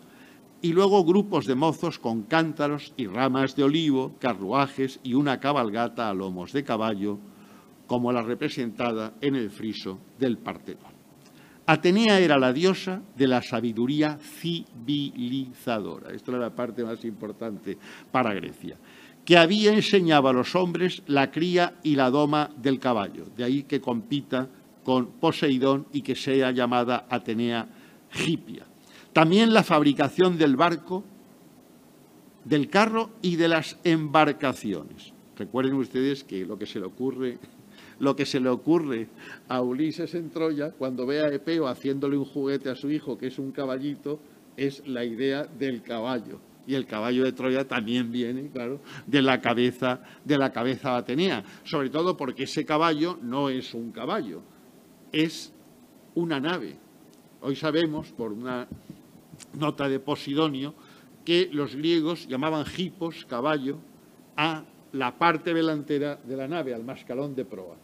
y 0.63 0.73
luego 0.73 1.05
grupos 1.05 1.47
de 1.47 1.55
mozos 1.55 1.99
con 1.99 2.23
cántaros 2.23 2.93
y 2.97 3.07
ramas 3.07 3.55
de 3.55 3.65
olivo, 3.65 4.17
carruajes 4.19 4.99
y 5.03 5.13
una 5.15 5.39
cabalgata 5.41 6.09
a 6.09 6.15
lomos 6.15 6.53
de 6.53 6.65
caballo, 6.65 7.19
como 7.87 8.13
la 8.13 8.23
representada 8.23 9.13
en 9.21 9.37
el 9.37 9.51
friso 9.51 9.99
del 10.19 10.39
Partenón. 10.39 11.01
Atenea 11.67 12.19
era 12.19 12.39
la 12.39 12.53
diosa 12.53 13.03
de 13.17 13.29
la 13.29 13.43
sabiduría 13.43 14.19
civilizadora. 14.19 16.13
Esto 16.13 16.33
era 16.33 16.41
la 16.41 16.55
parte 16.55 16.83
más 16.83 17.05
importante 17.05 17.79
para 18.11 18.35
Grecia. 18.35 18.77
Que 19.31 19.39
había 19.39 19.73
enseñado 19.73 20.27
a 20.27 20.33
los 20.33 20.57
hombres 20.57 21.05
la 21.07 21.31
cría 21.31 21.79
y 21.85 21.95
la 21.95 22.11
doma 22.11 22.51
del 22.57 22.81
caballo. 22.81 23.27
De 23.37 23.45
ahí 23.45 23.63
que 23.63 23.81
compita 23.81 24.49
con 24.83 25.07
Poseidón 25.21 25.87
y 25.93 26.03
que 26.03 26.17
sea 26.17 26.51
llamada 26.51 27.07
Atenea 27.09 27.69
Hipia. 28.13 28.67
También 29.13 29.55
la 29.55 29.63
fabricación 29.63 30.37
del 30.37 30.57
barco, 30.57 31.05
del 32.45 32.69
carro 32.69 33.11
y 33.23 33.37
de 33.37 33.47
las 33.47 33.79
embarcaciones. 33.85 35.13
Recuerden 35.39 35.75
ustedes 35.75 36.25
que 36.25 36.45
lo 36.45 36.59
que 36.59 36.67
se 36.67 36.81
le 36.81 36.87
ocurre 36.87 37.39
lo 38.01 38.17
que 38.17 38.27
se 38.27 38.41
le 38.41 38.49
ocurre 38.49 39.07
a 39.47 39.63
Ulises 39.63 40.13
en 40.17 40.31
Troya 40.31 40.73
cuando 40.73 41.07
ve 41.07 41.21
a 41.21 41.29
Epeo 41.29 41.69
haciéndole 41.69 42.17
un 42.17 42.25
juguete 42.25 42.69
a 42.69 42.75
su 42.75 42.91
hijo, 42.91 43.17
que 43.17 43.29
es 43.29 43.39
un 43.39 43.53
caballito, 43.53 44.19
es 44.57 44.85
la 44.89 45.05
idea 45.05 45.45
del 45.45 45.83
caballo. 45.83 46.50
Y 46.67 46.75
el 46.75 46.87
caballo 46.87 47.25
de 47.25 47.33
Troya 47.33 47.67
también 47.67 48.13
viene, 48.13 48.51
claro, 48.51 48.81
de 49.07 49.23
la 49.23 49.41
cabeza 49.41 50.01
de 50.25 50.39
la 50.39 50.53
cabeza 50.53 50.97
Atenea, 50.97 51.43
sobre 51.65 51.91
todo 51.91 52.17
porque 52.17 52.45
ese 52.45 52.65
caballo 52.65 53.19
no 53.23 53.49
es 53.49 53.75
un 53.75 53.91
caballo, 53.93 54.43
es 55.13 55.53
una 56.15 56.39
nave. 56.39 56.77
Hoy 57.41 57.57
sabemos, 57.57 58.13
por 58.13 58.33
una 58.33 58.69
nota 59.55 59.89
de 59.89 59.99
Posidonio, 59.99 60.75
que 61.25 61.49
los 61.53 61.75
griegos 61.75 62.29
llamaban 62.29 62.65
hipos, 62.77 63.25
caballo, 63.27 63.79
a 64.37 64.65
la 64.93 65.19
parte 65.19 65.55
delantera 65.55 66.17
de 66.17 66.37
la 66.37 66.49
nave, 66.49 66.75
al 66.75 66.85
mascalón 66.85 67.35
de 67.35 67.45
proa. 67.45 67.77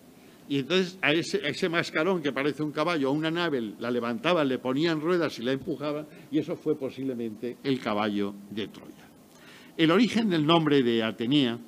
Y 0.48 0.60
entonces 0.60 0.98
a 1.02 1.12
ese, 1.12 1.68
mascarón 1.68 2.22
que 2.22 2.32
parece 2.32 2.62
un 2.62 2.72
caballo, 2.72 3.08
a 3.08 3.12
una 3.12 3.30
nave, 3.30 3.74
la 3.78 3.90
levantaban, 3.90 4.48
le 4.48 4.58
ponían 4.58 5.00
ruedas 5.00 5.38
y 5.38 5.42
la 5.42 5.52
empujaban, 5.52 6.06
y 6.30 6.38
eso 6.38 6.56
fue 6.56 6.78
posiblemente 6.78 7.56
el 7.64 7.80
caballo 7.80 8.34
de 8.50 8.68
Troya. 8.68 9.08
El 9.76 9.90
origen 9.90 10.30
del 10.30 10.46
nombre 10.46 10.82
de 10.82 11.02
Atenea 11.02 11.58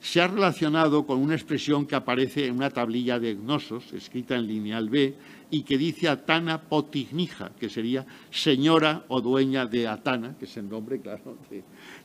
se 0.00 0.20
ha 0.20 0.26
relacionado 0.26 1.06
con 1.06 1.20
una 1.20 1.34
expresión 1.34 1.86
que 1.86 1.94
aparece 1.94 2.46
en 2.46 2.56
una 2.56 2.70
tablilla 2.70 3.20
de 3.20 3.34
Gnosos, 3.34 3.92
escrita 3.92 4.34
en 4.34 4.48
lineal 4.48 4.88
B, 4.88 5.14
y 5.50 5.62
que 5.62 5.78
dice 5.78 6.08
Atana 6.08 6.62
Potignija, 6.62 7.52
que 7.60 7.68
sería 7.68 8.04
señora 8.30 9.04
o 9.08 9.20
dueña 9.20 9.66
de 9.66 9.86
Atana, 9.86 10.36
que 10.38 10.46
es 10.46 10.56
el 10.56 10.68
nombre, 10.68 11.00
claro, 11.00 11.36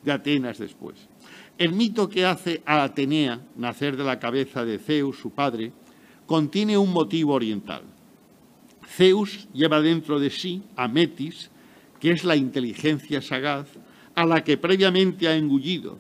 de 0.04 0.12
Atenas 0.12 0.60
después. 0.60 1.08
El 1.58 1.74
mito 1.74 2.08
que 2.08 2.26
hace 2.26 2.62
a 2.66 2.84
Atenea 2.84 3.42
nacer 3.56 3.98
de 3.98 4.04
la 4.04 4.20
cabeza 4.20 4.64
de 4.64 4.78
Zeus, 4.78 5.18
su 5.18 5.32
padre, 5.32 5.72
contiene 6.28 6.78
un 6.78 6.94
motivo 6.94 7.34
oriental. 7.34 7.82
Zeus 8.86 9.48
lleva 9.54 9.82
dentro 9.82 10.20
de 10.20 10.30
sí 10.30 10.62
a 10.76 10.88
Metis, 10.88 11.50
que 12.00 12.12
es 12.12 12.24
la 12.24 12.36
inteligencia 12.36 13.22
sagaz, 13.22 13.68
a 14.14 14.26
la 14.26 14.44
que 14.44 14.58
previamente 14.58 15.28
ha 15.28 15.36
engullido, 15.36 15.98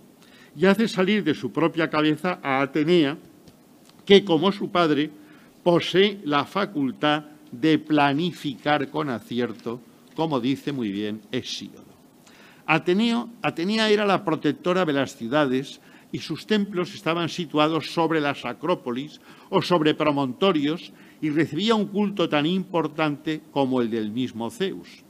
y 0.55 0.65
hace 0.65 0.87
salir 0.87 1.23
de 1.23 1.33
su 1.33 1.51
propia 1.51 1.89
cabeza 1.89 2.39
a 2.43 2.61
Atenea, 2.61 3.17
que 4.05 4.23
como 4.23 4.51
su 4.51 4.69
padre 4.69 5.09
posee 5.63 6.19
la 6.23 6.45
facultad 6.45 7.25
de 7.51 7.79
planificar 7.79 8.89
con 8.89 9.09
acierto, 9.09 9.81
como 10.15 10.39
dice 10.39 10.71
muy 10.71 10.91
bien 10.91 11.21
Hesíodo. 11.31 11.85
Atenea 12.65 13.89
era 13.89 14.05
la 14.05 14.25
protectora 14.25 14.83
de 14.83 14.93
las 14.93 15.15
ciudades 15.15 15.79
y 16.17 16.19
sus 16.19 16.47
templos 16.47 16.95
estaban 16.95 17.29
situados 17.29 17.93
sobre 17.93 18.19
las 18.19 18.43
acrópolis 18.43 19.21
o 19.51 19.61
sobre 19.61 19.93
promontorios 19.93 20.91
y 21.21 21.29
recibía 21.29 21.75
un 21.75 21.85
culto 21.85 22.27
tan 22.27 22.47
importante 22.47 23.43
como 23.51 23.81
el 23.81 23.91
del 23.91 24.09
mismo 24.09 24.49
Zeus. 24.49 25.03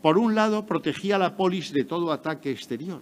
Por 0.00 0.16
un 0.16 0.36
lado, 0.36 0.64
protegía 0.64 1.18
la 1.18 1.36
polis 1.36 1.72
de 1.72 1.82
todo 1.82 2.12
ataque 2.12 2.52
exterior 2.52 3.00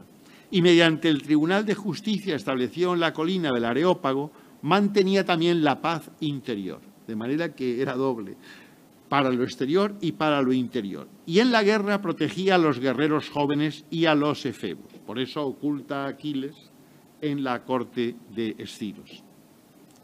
y 0.51 0.63
mediante 0.63 1.11
el 1.11 1.21
Tribunal 1.21 1.67
de 1.67 1.75
Justicia 1.75 2.37
establecido 2.37 2.95
en 2.95 3.01
la 3.01 3.13
colina 3.13 3.53
del 3.53 3.67
Areópago, 3.67 4.33
mantenía 4.63 5.27
también 5.27 5.63
la 5.63 5.83
paz 5.83 6.11
interior, 6.21 6.81
de 7.07 7.17
manera 7.17 7.55
que 7.55 7.83
era 7.83 7.97
doble, 7.97 8.39
para 9.11 9.31
lo 9.31 9.45
exterior 9.45 9.95
y 10.01 10.13
para 10.13 10.41
lo 10.41 10.55
interior. 10.55 11.07
Y 11.27 11.41
en 11.41 11.53
la 11.53 11.63
guerra 11.63 12.01
protegía 12.01 12.55
a 12.55 12.59
los 12.59 12.79
guerreros 12.79 13.29
jóvenes 13.29 13.85
y 13.91 14.07
a 14.07 14.15
los 14.15 14.47
efebos. 14.47 14.91
Por 15.05 15.19
eso 15.19 15.45
oculta 15.45 16.05
a 16.05 16.09
Aquiles 16.09 16.72
en 17.23 17.43
la 17.43 17.64
corte 17.64 18.16
de 18.35 18.55
Esciros. 18.59 19.23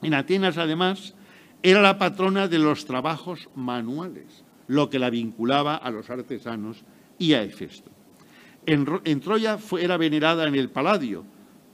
En 0.00 0.14
Atenas, 0.14 0.56
además, 0.56 1.14
era 1.62 1.82
la 1.82 1.98
patrona 1.98 2.48
de 2.48 2.58
los 2.58 2.86
trabajos 2.86 3.50
manuales, 3.54 4.44
lo 4.68 4.88
que 4.88 4.98
la 4.98 5.10
vinculaba 5.10 5.76
a 5.76 5.90
los 5.90 6.08
artesanos 6.08 6.84
y 7.18 7.34
a 7.34 7.42
Hefesto. 7.42 7.90
En, 8.64 9.20
Troya 9.20 9.58
era 9.80 9.96
venerada 9.96 10.46
en 10.46 10.54
el 10.54 10.70
Paladio, 10.70 11.24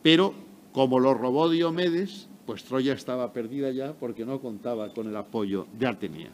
pero 0.03 0.35
como 0.73 0.99
lo 1.01 1.13
robó 1.13 1.51
Diomedes, 1.51 2.29
pues 2.47 2.65
Troya 2.65 2.95
estaba 2.95 3.33
perdida 3.33 3.71
ya 3.73 3.93
porque 3.93 4.25
no 4.25 4.41
contaba 4.41 4.93
con 4.93 5.09
el 5.09 5.17
apoyo 5.17 5.67
de 5.79 5.87
Atenea. 5.87 6.31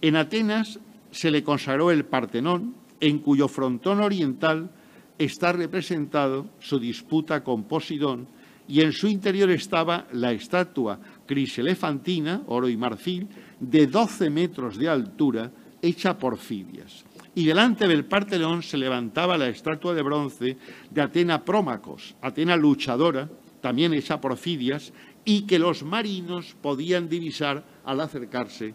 En 0.00 0.16
Atenas 0.16 0.80
se 1.10 1.30
le 1.30 1.44
consagró 1.44 1.90
el 1.90 2.04
Partenón, 2.04 2.74
en 3.00 3.18
cuyo 3.18 3.46
frontón 3.48 4.00
oriental 4.00 4.70
está 5.18 5.52
representado 5.52 6.46
su 6.58 6.78
disputa 6.78 7.42
con 7.44 7.64
Posidón 7.64 8.26
y 8.66 8.80
en 8.80 8.92
su 8.92 9.08
interior 9.08 9.50
estaba 9.50 10.06
la 10.12 10.32
estatua 10.32 10.98
criselefantina, 11.26 12.42
oro 12.46 12.68
y 12.68 12.76
marfil, 12.76 13.28
de 13.60 13.86
12 13.86 14.30
metros 14.30 14.78
de 14.78 14.88
altura, 14.88 15.50
hecha 15.82 16.18
por 16.18 16.38
Fidias. 16.38 17.04
Y 17.34 17.44
delante 17.44 17.86
del 17.86 18.04
Partenón 18.04 18.62
se 18.62 18.78
levantaba 18.78 19.36
la 19.36 19.48
estatua 19.48 19.92
de 19.92 20.02
bronce 20.02 20.56
de 20.90 21.02
Atena 21.02 21.44
Prómacos, 21.44 22.14
Atena 22.22 22.56
luchadora, 22.56 23.28
también 23.60 23.92
hecha 23.92 24.20
por 24.20 24.36
Fidias, 24.36 24.92
y 25.24 25.42
que 25.42 25.58
los 25.58 25.82
marinos 25.82 26.54
podían 26.60 27.08
divisar 27.08 27.64
al 27.84 28.00
acercarse 28.00 28.74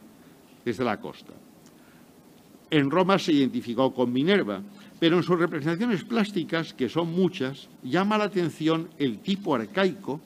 desde 0.66 0.84
la 0.84 1.00
costa. 1.00 1.34
En 2.72 2.92
Roma 2.92 3.18
se 3.18 3.34
identificó 3.34 3.94
con 3.94 4.14
Minerva, 4.14 4.62
pero 5.00 5.18
en 5.18 5.24
sus 5.24 5.39
representaciones 5.39 6.04
plásticas, 6.04 6.74
que 6.74 6.89
son 6.89 7.12
muchas, 7.14 7.70
llama 7.84 8.18
la 8.18 8.26
atención 8.26 8.89
el 8.97 9.20
tipo 9.20 9.56
arcaico 9.56 10.20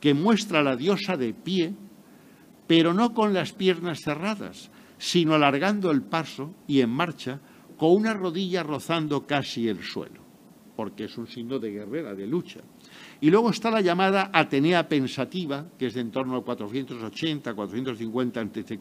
que 0.00 0.14
muestra 0.14 0.60
a 0.60 0.62
la 0.62 0.76
diosa 0.76 1.16
de 1.16 1.34
pie, 1.34 1.74
pero 2.66 2.94
no 2.94 3.12
con 3.12 3.34
las 3.34 3.52
piernas 3.52 4.00
cerradas, 4.02 4.70
sino 4.98 5.34
alargando 5.34 5.90
el 5.90 6.02
paso 6.02 6.54
y 6.66 6.80
en 6.80 6.90
marcha, 6.90 7.40
con 7.76 7.92
una 7.92 8.14
rodilla 8.14 8.62
rozando 8.62 9.26
casi 9.26 9.68
el 9.68 9.82
suelo, 9.82 10.22
porque 10.76 11.04
es 11.04 11.18
un 11.18 11.26
signo 11.26 11.58
de 11.58 11.72
guerrera, 11.72 12.14
de 12.14 12.26
lucha. 12.26 12.60
Y 13.20 13.30
luego 13.30 13.50
está 13.50 13.70
la 13.70 13.82
llamada 13.82 14.30
Atenea 14.32 14.88
pensativa, 14.88 15.66
que 15.78 15.86
es 15.86 15.94
de 15.94 16.00
en 16.00 16.10
torno 16.10 16.36
a 16.36 16.44
480, 16.44 17.54
450 17.54 18.40
a.C., 18.40 18.78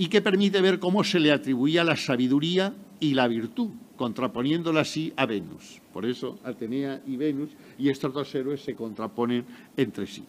y 0.00 0.06
que 0.06 0.22
permite 0.22 0.60
ver 0.60 0.78
cómo 0.78 1.02
se 1.02 1.18
le 1.18 1.32
atribuía 1.32 1.82
la 1.82 1.96
sabiduría 1.96 2.72
y 3.00 3.14
la 3.14 3.28
virtud, 3.28 3.70
contraponiéndola 3.96 4.80
así 4.80 5.12
a 5.16 5.26
Venus. 5.26 5.80
Por 5.92 6.06
eso 6.06 6.38
Atenea 6.44 7.02
y 7.06 7.16
Venus 7.16 7.50
y 7.78 7.88
estos 7.88 8.12
dos 8.12 8.34
héroes 8.34 8.60
se 8.62 8.74
contraponen 8.74 9.44
entre 9.76 10.06
sí. 10.06 10.24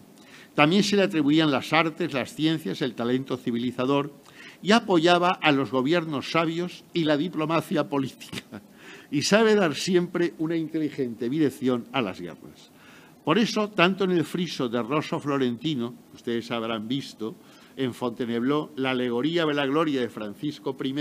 También 0.54 0.82
se 0.82 0.96
le 0.96 1.02
atribuían 1.02 1.50
las 1.50 1.72
artes, 1.72 2.12
las 2.12 2.34
ciencias, 2.34 2.82
el 2.82 2.94
talento 2.94 3.36
civilizador 3.36 4.12
y 4.62 4.72
apoyaba 4.72 5.30
a 5.30 5.52
los 5.52 5.70
gobiernos 5.70 6.30
sabios 6.30 6.84
y 6.92 7.04
la 7.04 7.16
diplomacia 7.16 7.88
política. 7.88 8.62
Y 9.10 9.22
sabe 9.22 9.54
dar 9.54 9.74
siempre 9.74 10.34
una 10.38 10.56
inteligente 10.56 11.28
dirección 11.28 11.86
a 11.92 12.00
las 12.02 12.20
guerras. 12.20 12.70
Por 13.24 13.38
eso, 13.38 13.70
tanto 13.70 14.04
en 14.04 14.12
el 14.12 14.24
friso 14.24 14.68
de 14.68 14.82
Rosso 14.82 15.20
Florentino, 15.20 15.94
ustedes 16.14 16.50
habrán 16.50 16.88
visto, 16.88 17.36
en 17.76 17.94
Fontainebleau, 17.94 18.70
la 18.76 18.90
alegoría 18.90 19.46
de 19.46 19.54
la 19.54 19.66
gloria 19.66 20.00
de 20.00 20.08
Francisco 20.08 20.76
I 20.82 20.94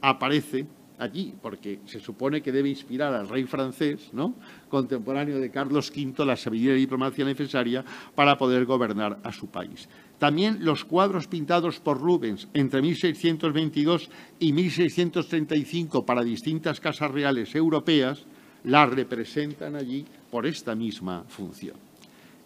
aparece 0.00 0.66
allí, 1.00 1.34
porque 1.40 1.80
se 1.86 1.98
supone 1.98 2.42
que 2.42 2.52
debe 2.52 2.68
inspirar 2.68 3.12
al 3.14 3.28
rey 3.28 3.44
francés, 3.44 4.10
¿no? 4.12 4.34
contemporáneo 4.68 5.40
de 5.40 5.50
Carlos 5.50 5.90
V, 5.90 6.24
la 6.24 6.36
sabiduría 6.36 6.76
y 6.76 6.80
diplomacia 6.80 7.24
necesaria 7.24 7.84
para 8.14 8.36
poder 8.36 8.66
gobernar 8.66 9.18
a 9.24 9.32
su 9.32 9.48
país. 9.48 9.88
También 10.18 10.64
los 10.64 10.84
cuadros 10.84 11.26
pintados 11.26 11.80
por 11.80 11.98
Rubens 11.98 12.46
entre 12.52 12.82
1622 12.82 14.10
y 14.38 14.52
1635 14.52 16.04
para 16.04 16.22
distintas 16.22 16.78
casas 16.78 17.10
reales 17.10 17.54
europeas 17.54 18.24
la 18.64 18.84
representan 18.84 19.76
allí 19.76 20.04
por 20.30 20.46
esta 20.46 20.74
misma 20.74 21.24
función. 21.26 21.76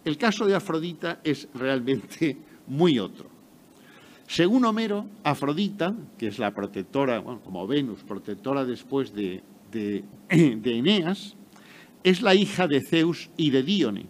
El 0.05 0.17
caso 0.17 0.45
de 0.45 0.55
Afrodita 0.55 1.19
es 1.23 1.49
realmente 1.53 2.37
muy 2.67 2.97
otro. 2.99 3.34
Según 4.27 4.65
Homero, 4.65 5.05
Afrodita, 5.23 5.95
que 6.17 6.27
es 6.27 6.39
la 6.39 6.53
protectora, 6.53 7.23
como 7.23 7.67
Venus, 7.67 8.03
protectora 8.03 8.65
después 8.65 9.13
de, 9.13 9.43
de, 9.71 10.03
Eneas, 10.77 11.35
es 12.03 12.21
la 12.21 12.33
hija 12.35 12.67
de 12.67 12.81
Zeus 12.81 13.29
y 13.37 13.51
de 13.51 13.63
Dione, 13.63 14.07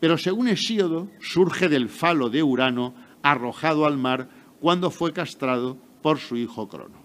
pero 0.00 0.18
según 0.18 0.48
Hesíodo, 0.48 1.08
surge 1.20 1.68
del 1.68 1.88
falo 1.88 2.28
de 2.28 2.42
Urano 2.42 2.94
arrojado 3.22 3.86
al 3.86 3.96
mar 3.96 4.28
cuando 4.60 4.90
fue 4.90 5.12
castrado 5.12 5.78
por 6.02 6.18
su 6.18 6.36
hijo 6.36 6.68
Crono. 6.68 7.02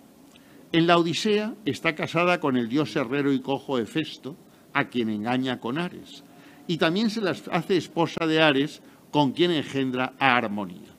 En 0.72 0.86
la 0.86 0.98
Odisea 0.98 1.56
está 1.66 1.96
casada 1.96 2.40
con 2.40 2.58
el 2.58 2.68
dios 2.68 2.96
herrero 2.96 3.32
y 3.32 3.40
cojo 3.40 3.80
Hefesto, 3.80 4.36
a 4.74 4.90
quien 4.90 5.10
engaña 5.10 5.60
con 5.60 5.78
Ares, 5.78 6.24
y 6.68 6.78
también 6.78 7.10
se 7.10 7.22
las 7.22 7.48
hace 7.48 7.78
esposa 7.78 8.28
de 8.28 8.42
Ares, 8.42 8.82
con 9.12 9.32
quien 9.32 9.52
engendra 9.52 10.14
a 10.20 10.36
Armonía 10.36 10.99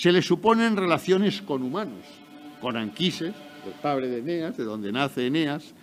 se 0.00 0.12
le 0.12 0.22
suponen 0.22 0.78
relaciones 0.78 1.42
con 1.42 1.62
humanos, 1.62 2.06
con 2.62 2.74
Anquises, 2.78 3.34
el 3.66 3.72
padre 3.82 4.08
de 4.08 4.20
Eneas, 4.20 4.56
de 4.56 4.64
donde 4.64 4.90
nace 4.92 5.26
Eneas, 5.26 5.74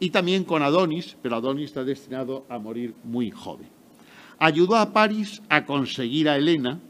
y 0.00 0.08
también 0.08 0.44
con 0.44 0.62
Adonis, 0.62 1.18
pero 1.20 1.36
Adonis 1.36 1.66
está 1.66 1.84
destinado 1.84 2.46
a 2.48 2.58
morir 2.58 2.94
muy 3.04 3.30
joven. 3.30 3.68
Ayudó 4.38 4.76
a 4.76 4.94
París 4.94 5.42
a 5.50 5.66
conseguir 5.66 6.26
a 6.30 6.38
Helena 6.38 6.80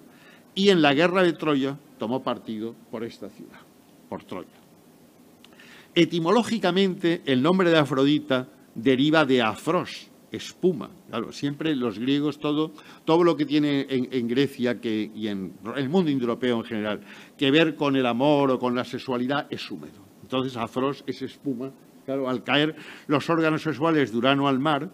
y 0.54 0.68
en 0.68 0.80
la 0.80 0.94
guerra 0.94 1.24
de 1.24 1.32
Troya 1.32 1.76
tomó 1.98 2.22
partido 2.22 2.76
por 2.92 3.02
esta 3.02 3.30
ciudad, 3.30 3.58
por 4.08 4.22
Troya. 4.22 4.46
Etimológicamente, 5.92 7.20
el 7.26 7.42
nombre 7.42 7.68
de 7.70 7.78
Afrodita 7.78 8.46
deriva 8.76 9.24
de 9.24 9.42
afros, 9.42 10.06
espuma. 10.30 10.90
Claro, 11.08 11.32
siempre 11.32 11.76
los 11.76 11.98
griegos, 11.98 12.38
todo, 12.38 12.72
todo 13.04 13.22
lo 13.22 13.36
que 13.36 13.46
tiene 13.46 13.86
en, 13.88 14.26
Grecia 14.26 14.78
y 14.82 15.28
en 15.28 15.54
el 15.76 15.88
mundo 15.88 16.10
indoeuropeo 16.10 16.58
en 16.58 16.64
general, 16.64 17.00
que 17.38 17.50
ver 17.50 17.76
con 17.76 17.94
el 17.94 18.06
amor 18.06 18.50
o 18.50 18.58
con 18.58 18.74
la 18.74 18.84
sexualidad 18.84 19.46
es 19.48 19.70
húmedo. 19.70 20.04
Entonces, 20.22 20.56
afros 20.56 21.04
es 21.06 21.22
espuma. 21.22 21.70
Claro, 22.04 22.28
al 22.28 22.42
caer 22.42 22.74
los 23.06 23.28
órganos 23.30 23.62
sexuales 23.62 24.10
de 24.10 24.18
Urano 24.18 24.48
al 24.48 24.58
mar, 24.58 24.90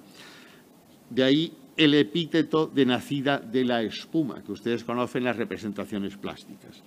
de 1.09 1.25
ahí 1.25 1.53
el 1.77 1.95
epíteto 1.95 2.67
de 2.67 2.87
nacida 2.87 3.39
de 3.39 3.65
la 3.65 3.83
espuma, 3.83 4.43
que 4.43 4.53
ustedes 4.53 4.85
conocen 4.85 5.23
en 5.23 5.25
las 5.27 5.37
representaciones 5.37 6.17
plásticas. 6.17 6.83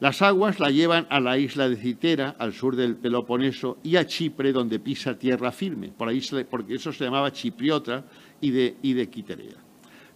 Las 0.00 0.22
aguas 0.22 0.60
la 0.60 0.70
llevan 0.70 1.08
a 1.10 1.18
la 1.18 1.38
isla 1.38 1.68
de 1.68 1.74
Citera, 1.74 2.36
al 2.38 2.52
sur 2.52 2.76
del 2.76 2.94
Peloponeso, 2.94 3.78
y 3.82 3.96
a 3.96 4.06
Chipre, 4.06 4.52
donde 4.52 4.78
pisa 4.78 5.18
tierra 5.18 5.50
firme, 5.50 5.88
por 5.88 6.08
ahí 6.08 6.20
porque 6.48 6.74
eso 6.74 6.92
se 6.92 7.04
llamaba 7.04 7.32
Chipriota 7.32 8.04
y 8.40 8.50
de, 8.50 8.76
y 8.82 9.06
Quiterea. 9.06 9.56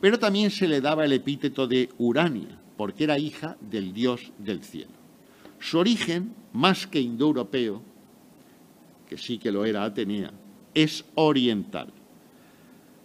Pero 0.00 0.18
también 0.18 0.50
se 0.50 0.68
le 0.68 0.80
daba 0.80 1.04
el 1.04 1.12
epíteto 1.12 1.66
de 1.66 1.88
Urania, 1.98 2.58
porque 2.76 3.04
era 3.04 3.18
hija 3.18 3.56
del 3.60 3.92
dios 3.92 4.32
del 4.38 4.62
cielo. 4.62 4.92
Su 5.60 5.78
origen, 5.78 6.34
más 6.52 6.86
que 6.86 7.00
indoeuropeo, 7.00 7.82
que 9.08 9.16
sí 9.16 9.38
que 9.38 9.52
lo 9.52 9.64
era 9.64 9.84
Atenea, 9.84 10.32
es 10.74 11.04
oriental. 11.14 11.92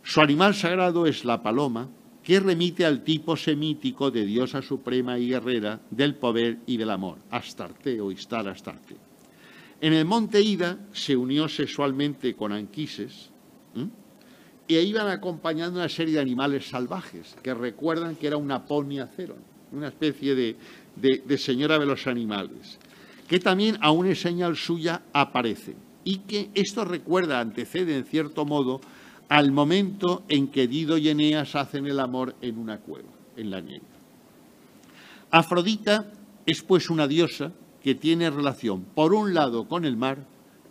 Su 0.04 0.22
animal 0.22 0.56
sagrado 0.56 1.06
es 1.06 1.26
la 1.26 1.44
paloma, 1.44 1.90
que 2.24 2.40
remite 2.40 2.86
al 2.86 3.04
tipo 3.04 3.38
semítico 3.38 4.12
de 4.12 4.26
diosa 4.26 4.62
suprema 4.62 5.18
y 5.20 5.30
guerrera 5.30 5.80
del 5.92 6.16
poder 6.16 6.60
y 6.66 6.78
del 6.78 6.90
amor, 6.90 7.20
Astarte 7.30 8.02
o 8.02 8.12
Istar 8.12 8.48
Astarte. 8.48 8.98
En 9.80 9.94
el 9.94 10.06
monte 10.06 10.42
Ida 10.42 10.80
se 10.92 11.16
unió 11.16 11.48
sexualmente 11.48 12.36
con 12.36 12.52
Anquises 12.52 13.30
y 14.68 14.78
iban 14.78 15.08
acompañando 15.08 15.80
una 15.80 15.90
serie 15.90 16.16
de 16.16 16.22
animales 16.22 16.68
salvajes 16.68 17.36
que 17.42 17.54
recuerdan 17.54 18.16
que 18.16 18.28
era 18.28 18.38
una 18.38 18.66
ponia 18.66 19.10
cero, 19.16 19.36
una 19.72 19.88
especie 19.88 20.36
de, 20.36 20.56
de 20.96 21.38
señora 21.38 21.80
de 21.80 21.86
los 21.86 22.06
animales, 22.08 22.78
que 23.28 23.40
también 23.40 23.78
a 23.82 23.92
una 23.92 24.14
señal 24.16 24.56
suya 24.56 25.02
aparece. 25.14 25.76
y 26.04 26.20
que 26.20 26.50
esto 26.54 26.86
recuerda, 26.86 27.42
antecede 27.42 27.98
en 27.98 28.06
cierto 28.06 28.46
modo 28.46 28.80
al 29.28 29.52
momento 29.52 30.24
en 30.30 30.48
que 30.48 30.66
Dido 30.66 30.98
y 30.98 31.10
Eneas 31.10 31.54
hacen 31.56 31.86
el 31.86 32.00
amor 32.00 32.34
en 32.42 32.58
una 32.58 32.78
cueva, 32.78 33.10
en 33.36 33.52
la 33.52 33.60
nieve. 33.60 33.84
Afrodita 35.30 36.10
es 36.46 36.62
pues 36.62 36.90
una 36.90 37.10
diosa 37.10 37.52
que 37.84 37.94
tiene 37.94 38.30
relación 38.30 38.86
por 38.96 39.14
un 39.14 39.34
lado 39.34 39.68
con 39.68 39.84
el 39.84 39.98
mar 39.98 40.20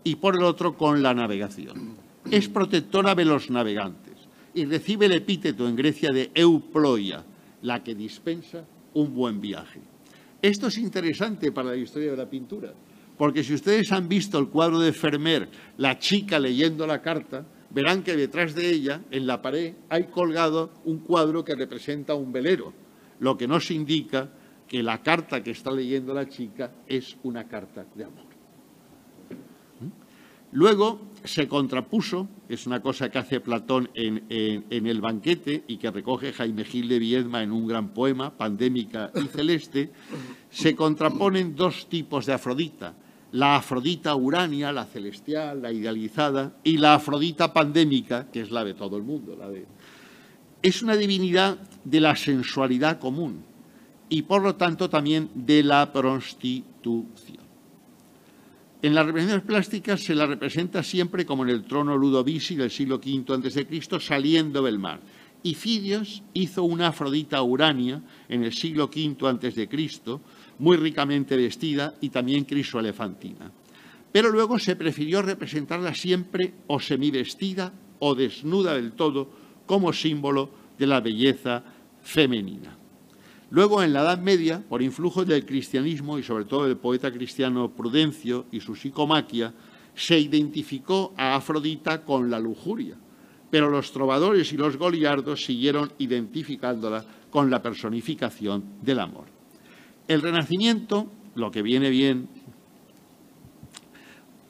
y 0.04 0.16
por 0.16 0.36
el 0.36 0.42
otro 0.42 0.74
con 0.78 1.02
la 1.02 1.12
navegación. 1.12 2.05
Es 2.30 2.48
protectora 2.48 3.14
de 3.14 3.24
los 3.24 3.50
navegantes 3.50 4.14
y 4.52 4.64
recibe 4.64 5.06
el 5.06 5.12
epíteto 5.12 5.68
en 5.68 5.76
Grecia 5.76 6.10
de 6.10 6.30
Euploia, 6.34 7.24
la 7.62 7.84
que 7.84 7.94
dispensa 7.94 8.64
un 8.94 9.14
buen 9.14 9.40
viaje. 9.40 9.80
Esto 10.42 10.66
es 10.66 10.78
interesante 10.78 11.52
para 11.52 11.70
la 11.70 11.76
historia 11.76 12.10
de 12.10 12.16
la 12.16 12.28
pintura, 12.28 12.72
porque 13.16 13.44
si 13.44 13.54
ustedes 13.54 13.92
han 13.92 14.08
visto 14.08 14.38
el 14.38 14.48
cuadro 14.48 14.80
de 14.80 14.92
Fermer, 14.92 15.48
la 15.78 15.98
chica 15.98 16.38
leyendo 16.38 16.86
la 16.86 17.00
carta, 17.00 17.46
verán 17.70 18.02
que 18.02 18.16
detrás 18.16 18.54
de 18.54 18.70
ella, 18.70 19.02
en 19.10 19.26
la 19.26 19.40
pared, 19.40 19.74
hay 19.88 20.04
colgado 20.04 20.72
un 20.84 20.98
cuadro 20.98 21.44
que 21.44 21.54
representa 21.54 22.14
un 22.14 22.32
velero, 22.32 22.72
lo 23.20 23.36
que 23.36 23.46
nos 23.46 23.70
indica 23.70 24.30
que 24.66 24.82
la 24.82 25.00
carta 25.00 25.42
que 25.42 25.52
está 25.52 25.70
leyendo 25.70 26.12
la 26.12 26.28
chica 26.28 26.72
es 26.88 27.16
una 27.22 27.46
carta 27.46 27.86
de 27.94 28.04
amor. 28.04 28.26
Luego 30.52 31.00
se 31.26 31.48
contrapuso, 31.48 32.28
es 32.48 32.66
una 32.66 32.80
cosa 32.80 33.10
que 33.10 33.18
hace 33.18 33.40
Platón 33.40 33.90
en, 33.94 34.24
el 34.30 35.00
banquete 35.00 35.64
y 35.66 35.76
que 35.76 35.90
recoge 35.90 36.32
Jaime 36.32 36.64
Gil 36.64 36.88
de 36.88 36.98
Viedma 36.98 37.42
en 37.42 37.52
un 37.52 37.66
gran 37.66 37.88
poema, 37.90 38.36
Pandémica 38.36 39.10
y 39.14 39.26
Celeste, 39.26 39.90
se 40.50 40.74
contraponen 40.74 41.54
dos 41.54 41.88
tipos 41.88 42.26
de 42.26 42.32
Afrodita, 42.32 42.94
la 43.32 43.56
Afrodita 43.56 44.14
urania, 44.14 44.72
la 44.72 44.86
celestial, 44.86 45.62
la 45.62 45.72
idealizada, 45.72 46.56
y 46.64 46.78
la 46.78 46.94
Afrodita 46.94 47.52
pandémica, 47.52 48.30
que 48.30 48.40
es 48.40 48.50
la 48.50 48.64
de 48.64 48.74
todo 48.74 48.96
el 48.96 49.02
mundo. 49.02 49.36
La 49.36 49.48
de... 49.48 49.66
Es 50.62 50.82
una 50.82 50.96
divinidad 50.96 51.58
de 51.84 52.00
la 52.00 52.16
sensualidad 52.16 52.98
común 52.98 53.44
y, 54.08 54.22
por 54.22 54.42
lo 54.42 54.54
tanto, 54.54 54.88
también 54.88 55.28
de 55.34 55.62
la 55.62 55.92
prostitución. 55.92 57.45
En 58.86 58.94
las 58.94 59.04
representaciones 59.04 59.46
plásticas 59.48 60.00
se 60.00 60.14
la 60.14 60.26
representa 60.26 60.80
siempre 60.80 61.26
como 61.26 61.42
en 61.42 61.48
el 61.48 61.64
trono 61.64 61.96
Ludovisi 61.96 62.54
del 62.54 62.70
siglo 62.70 63.00
V 63.04 63.34
a.C., 63.34 64.00
saliendo 64.00 64.62
del 64.62 64.78
mar. 64.78 65.00
Y 65.42 65.54
Fidios 65.54 66.22
hizo 66.34 66.62
una 66.62 66.86
Afrodita 66.86 67.42
urania 67.42 68.00
en 68.28 68.44
el 68.44 68.52
siglo 68.52 68.84
V 68.84 69.28
a.C., 69.28 69.68
muy 70.60 70.76
ricamente 70.76 71.36
vestida 71.36 71.94
y 72.00 72.10
también 72.10 72.44
crisoelefantina. 72.44 73.50
Pero 74.12 74.30
luego 74.30 74.56
se 74.60 74.76
prefirió 74.76 75.20
representarla 75.20 75.92
siempre 75.92 76.54
o 76.68 76.78
semivestida 76.78 77.72
o 77.98 78.14
desnuda 78.14 78.74
del 78.74 78.92
todo 78.92 79.28
como 79.66 79.92
símbolo 79.92 80.48
de 80.78 80.86
la 80.86 81.00
belleza 81.00 81.64
femenina. 82.02 82.78
Luego, 83.50 83.82
en 83.82 83.92
la 83.92 84.02
Edad 84.02 84.18
Media, 84.18 84.62
por 84.68 84.82
influjo 84.82 85.24
del 85.24 85.46
cristianismo 85.46 86.18
y 86.18 86.22
sobre 86.22 86.44
todo 86.44 86.66
del 86.66 86.76
poeta 86.76 87.12
cristiano 87.12 87.70
Prudencio 87.70 88.46
y 88.50 88.60
su 88.60 88.74
psicomaquia, 88.74 89.54
se 89.94 90.18
identificó 90.18 91.14
a 91.16 91.36
Afrodita 91.36 92.04
con 92.04 92.28
la 92.28 92.40
lujuria, 92.40 92.96
pero 93.50 93.70
los 93.70 93.92
trovadores 93.92 94.52
y 94.52 94.56
los 94.56 94.76
goliardos 94.76 95.44
siguieron 95.44 95.92
identificándola 95.98 97.04
con 97.30 97.50
la 97.50 97.62
personificación 97.62 98.64
del 98.82 99.00
amor. 99.00 99.24
El 100.08 100.22
Renacimiento, 100.22 101.10
lo 101.34 101.50
que 101.50 101.62
viene 101.62 101.90
bien 101.90 102.28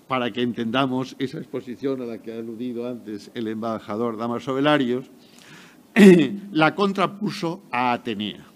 para 0.09 0.31
que 0.31 0.43
entendamos 0.43 1.17
esa 1.19 1.39
exposición 1.39 2.01
a 2.01 2.07
la 2.07 2.19
que 2.19 2.33
ha 2.33 2.39
aludido 2.39 2.89
antes 2.89 3.31
el 3.35 3.49
embajador 3.49 4.17
Damaso 4.17 4.55
Velarios, 4.55 5.11
la 6.53 6.75
contrapuso 6.75 7.63
a 7.71 7.93
Atenea. 7.93 8.56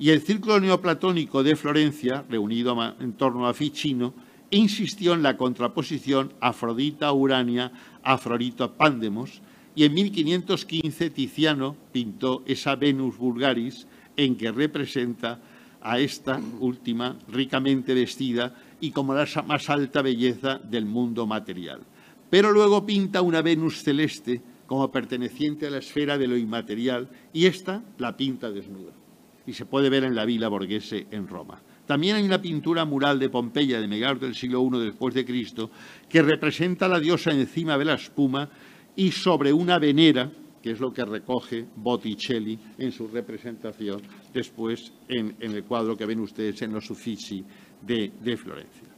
Y 0.00 0.08
el 0.08 0.22
círculo 0.22 0.58
neoplatónico 0.58 1.42
de 1.42 1.56
Florencia, 1.56 2.24
reunido 2.26 2.74
en 3.00 3.12
torno 3.12 3.46
a 3.46 3.52
Ficino, 3.52 4.14
insistió 4.48 5.12
en 5.12 5.22
la 5.22 5.36
contraposición 5.36 6.32
Afrodita-Urania, 6.40 7.70
Afrodita-Pandemos, 8.02 9.42
y 9.74 9.84
en 9.84 9.92
1515 9.92 11.10
Tiziano 11.10 11.76
pintó 11.92 12.42
esa 12.46 12.76
Venus 12.76 13.18
vulgaris 13.18 13.86
en 14.16 14.36
que 14.36 14.50
representa 14.50 15.38
a 15.82 15.98
esta 15.98 16.40
última 16.60 17.18
ricamente 17.28 17.92
vestida 17.92 18.54
y 18.80 18.92
como 18.92 19.12
la 19.12 19.26
más 19.46 19.68
alta 19.68 20.00
belleza 20.00 20.58
del 20.58 20.86
mundo 20.86 21.26
material. 21.26 21.82
Pero 22.30 22.52
luego 22.52 22.86
pinta 22.86 23.20
una 23.20 23.42
Venus 23.42 23.82
celeste 23.82 24.40
como 24.66 24.90
perteneciente 24.90 25.66
a 25.66 25.70
la 25.70 25.78
esfera 25.78 26.16
de 26.16 26.26
lo 26.26 26.38
inmaterial 26.38 27.10
y 27.34 27.44
esta 27.44 27.82
la 27.98 28.16
pinta 28.16 28.50
desnuda. 28.50 28.99
Y 29.46 29.52
se 29.52 29.66
puede 29.66 29.90
ver 29.90 30.04
en 30.04 30.14
la 30.14 30.24
Villa 30.24 30.48
Borghese 30.48 31.06
en 31.10 31.26
Roma. 31.26 31.60
También 31.86 32.16
hay 32.16 32.22
una 32.22 32.40
pintura 32.40 32.84
mural 32.84 33.18
de 33.18 33.30
Pompeya 33.30 33.80
de 33.80 33.88
mediados 33.88 34.20
del 34.20 34.34
siglo 34.34 34.62
I 34.62 34.84
después 34.84 35.14
de 35.14 35.24
Cristo 35.24 35.70
que 36.08 36.22
representa 36.22 36.86
a 36.86 36.88
la 36.88 37.00
diosa 37.00 37.32
encima 37.32 37.76
de 37.76 37.84
la 37.84 37.94
espuma 37.94 38.48
y 38.94 39.10
sobre 39.10 39.52
una 39.52 39.78
venera 39.78 40.30
que 40.62 40.72
es 40.72 40.80
lo 40.80 40.92
que 40.92 41.04
recoge 41.04 41.66
Botticelli 41.76 42.58
en 42.78 42.92
su 42.92 43.08
representación 43.08 44.02
después 44.32 44.92
en, 45.08 45.36
el 45.40 45.64
cuadro 45.64 45.96
que 45.96 46.06
ven 46.06 46.20
ustedes 46.20 46.62
en 46.62 46.72
los 46.72 46.90
Uffizi 46.90 47.44
de, 47.80 48.12
de 48.20 48.36
Florencia. 48.36 48.88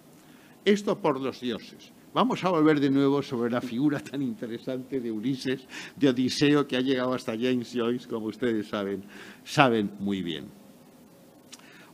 Esto 0.65 0.99
por 0.99 1.21
los 1.21 1.41
dioses. 1.41 1.93
Vamos 2.15 2.45
a 2.45 2.51
volver 2.51 2.79
de 2.79 2.91
nuevo 2.91 3.23
sobre 3.23 3.51
la 3.51 3.63
figura 3.63 3.99
tan 3.99 4.21
interesante 4.21 5.01
de 5.01 5.11
Ulises, 5.11 5.67
de 5.97 6.11
Odiseo, 6.11 6.69
que 6.69 6.77
ha 6.77 6.83
llegado 6.83 7.15
hasta 7.15 7.33
James 7.33 7.73
Joyce, 7.73 8.07
como 8.07 8.27
ustedes 8.27 8.69
saben, 8.69 9.03
saben 9.45 9.93
muy 9.99 10.21
bien. 10.21 10.49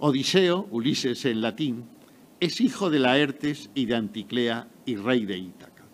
Odiseo, 0.01 0.67
Ulises 0.73 1.25
en 1.25 1.41
latín, 1.41 1.85
es 2.41 2.61
hijo 2.61 2.91
de 2.91 2.99
Laertes 2.99 3.71
y 3.77 3.87
de 3.87 3.95
Anticlea 3.95 4.69
y 4.87 4.97
rey 4.97 5.25
de 5.25 5.39
Ítaca. 5.39 5.85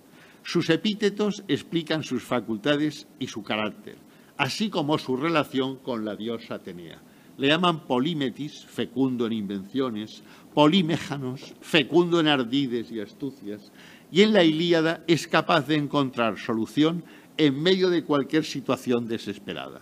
Sus 0.43 0.71
epítetos 0.71 1.45
explican 1.47 2.03
sus 2.03 2.23
facultades 2.23 3.07
y 3.19 3.27
su 3.27 3.43
carácter, 3.43 3.97
así 4.39 4.71
como 4.71 4.97
su 4.97 5.19
relación 5.19 5.77
con 5.77 6.07
la 6.07 6.17
diosa 6.17 6.55
Atenea. 6.55 7.03
Le 7.37 7.49
llaman 7.49 7.87
polímetis, 7.87 8.65
fecundo 8.65 9.27
en 9.27 9.33
invenciones, 9.33 10.23
polímejanos, 10.55 11.55
fecundo 11.61 12.21
en 12.21 12.29
ardides 12.29 12.93
y 12.93 13.01
astucias, 13.01 13.73
y 14.15 14.23
en 14.23 14.33
la 14.33 14.45
Ilíada 14.45 15.03
es 15.09 15.27
capaz 15.27 15.67
de 15.67 15.75
encontrar 15.75 16.39
solución 16.39 17.03
en 17.37 17.61
medio 17.61 17.91
de 17.91 18.05
cualquier 18.05 18.45
situación 18.45 19.09
desesperada. 19.09 19.81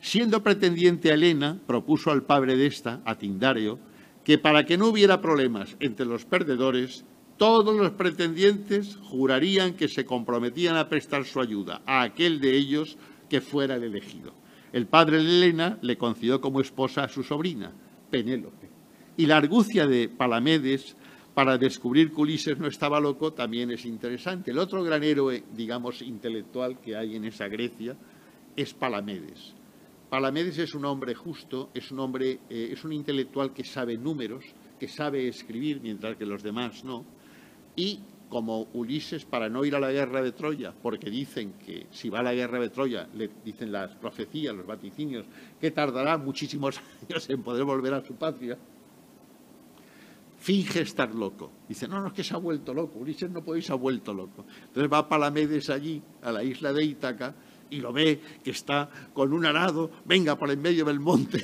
Siendo 0.00 0.44
pretendiente 0.44 1.10
a 1.10 1.14
Helena, 1.14 1.58
propuso 1.66 2.12
al 2.12 2.22
padre 2.22 2.56
de 2.56 2.66
esta, 2.66 3.00
a 3.04 3.18
Tindario, 3.18 3.80
que 4.22 4.38
para 4.38 4.64
que 4.64 4.78
no 4.78 4.86
hubiera 4.86 5.20
problemas 5.20 5.76
entre 5.80 6.06
los 6.06 6.24
perdedores, 6.24 7.04
todos 7.36 7.76
los 7.76 7.90
pretendientes 7.90 8.94
jurarían 9.02 9.74
que 9.74 9.88
se 9.88 10.04
comprometían 10.04 10.76
a 10.76 10.88
prestar 10.88 11.24
su 11.24 11.40
ayuda 11.40 11.82
a 11.84 12.02
aquel 12.02 12.40
de 12.40 12.56
ellos 12.56 12.96
que 13.28 13.40
fuera 13.40 13.74
el 13.74 13.82
elegido. 13.82 14.34
El 14.72 14.86
padre 14.86 15.16
de 15.16 15.24
Elena 15.24 15.78
le 15.82 15.98
concedió 15.98 16.40
como 16.40 16.60
esposa 16.60 17.02
a 17.02 17.08
su 17.08 17.24
sobrina, 17.24 17.72
Penélope. 18.08 18.70
Y 19.16 19.26
la 19.26 19.38
argucia 19.38 19.88
de 19.88 20.08
Palamedes 20.08 20.96
para 21.34 21.58
descubrir 21.58 22.12
que 22.12 22.20
Ulises 22.20 22.58
no 22.58 22.68
estaba 22.68 23.00
loco 23.00 23.32
también 23.32 23.70
es 23.70 23.84
interesante. 23.84 24.50
El 24.50 24.58
otro 24.58 24.82
gran 24.82 25.02
héroe, 25.02 25.44
digamos, 25.52 26.00
intelectual 26.02 26.80
que 26.80 26.96
hay 26.96 27.16
en 27.16 27.24
esa 27.24 27.48
Grecia 27.48 27.96
es 28.56 28.72
Palamedes. 28.72 29.54
Palamedes 30.08 30.58
es 30.58 30.74
un 30.74 30.84
hombre 30.84 31.14
justo, 31.14 31.70
es 31.74 31.90
un 31.90 31.98
hombre, 31.98 32.38
eh, 32.48 32.68
es 32.72 32.84
un 32.84 32.92
intelectual 32.92 33.52
que 33.52 33.64
sabe 33.64 33.96
números, 33.96 34.44
que 34.78 34.86
sabe 34.86 35.26
escribir, 35.26 35.80
mientras 35.80 36.16
que 36.16 36.26
los 36.26 36.42
demás 36.42 36.84
no 36.84 37.04
y 37.76 38.00
como 38.28 38.68
Ulises 38.72 39.24
para 39.24 39.48
no 39.48 39.64
ir 39.64 39.76
a 39.76 39.80
la 39.80 39.92
guerra 39.92 40.22
de 40.22 40.32
Troya, 40.32 40.72
porque 40.82 41.10
dicen 41.10 41.54
que 41.64 41.86
si 41.90 42.08
va 42.08 42.20
a 42.20 42.22
la 42.22 42.34
guerra 42.34 42.58
de 42.58 42.70
Troya, 42.70 43.08
le 43.14 43.30
dicen 43.44 43.70
las 43.70 43.94
profecías, 43.94 44.54
los 44.54 44.66
vaticinios, 44.66 45.26
que 45.60 45.70
tardará 45.70 46.18
muchísimos 46.18 46.80
años 47.08 47.28
en 47.30 47.42
poder 47.42 47.64
volver 47.64 47.94
a 47.94 48.04
su 48.04 48.14
patria, 48.14 48.58
finge 50.44 50.82
estar 50.82 51.14
loco. 51.14 51.50
Dice, 51.66 51.88
no, 51.88 52.02
no, 52.02 52.08
es 52.08 52.12
que 52.12 52.22
se 52.22 52.34
ha 52.34 52.36
vuelto 52.36 52.74
loco. 52.74 52.98
Ulises 52.98 53.30
no 53.30 53.42
puede 53.42 53.62
se 53.62 53.72
ha 53.72 53.76
vuelto 53.76 54.12
loco. 54.12 54.44
Entonces 54.66 54.92
va 54.92 55.08
Palamedes 55.08 55.70
allí, 55.70 56.02
a 56.20 56.30
la 56.30 56.44
isla 56.44 56.70
de 56.70 56.84
Ítaca, 56.84 57.34
y 57.70 57.80
lo 57.80 57.94
ve 57.94 58.20
que 58.44 58.50
está 58.50 58.90
con 59.14 59.32
un 59.32 59.46
arado, 59.46 59.90
venga 60.04 60.36
por 60.36 60.50
en 60.50 60.60
medio 60.60 60.84
del 60.84 61.00
monte, 61.00 61.42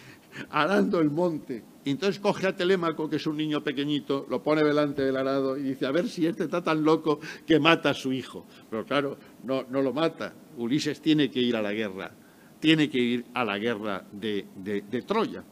arando 0.50 1.00
el 1.00 1.10
monte, 1.10 1.64
y 1.82 1.92
entonces 1.92 2.20
coge 2.20 2.46
a 2.46 2.54
Telémaco, 2.54 3.08
que 3.08 3.16
es 3.16 3.26
un 3.26 3.38
niño 3.38 3.64
pequeñito, 3.64 4.26
lo 4.28 4.42
pone 4.42 4.62
delante 4.62 5.00
del 5.00 5.16
arado 5.16 5.56
y 5.56 5.62
dice, 5.62 5.86
a 5.86 5.90
ver 5.90 6.06
si 6.06 6.26
este 6.26 6.44
está 6.44 6.62
tan 6.62 6.84
loco 6.84 7.20
que 7.46 7.58
mata 7.58 7.90
a 7.90 7.94
su 7.94 8.12
hijo. 8.12 8.44
Pero 8.68 8.84
claro, 8.84 9.16
no, 9.44 9.64
no 9.70 9.80
lo 9.80 9.94
mata. 9.94 10.34
Ulises 10.58 11.00
tiene 11.00 11.30
que 11.30 11.40
ir 11.40 11.56
a 11.56 11.62
la 11.62 11.72
guerra, 11.72 12.12
tiene 12.60 12.90
que 12.90 12.98
ir 12.98 13.24
a 13.32 13.46
la 13.46 13.56
guerra 13.56 14.04
de, 14.12 14.46
de 14.54 15.02
Troya. 15.02 15.42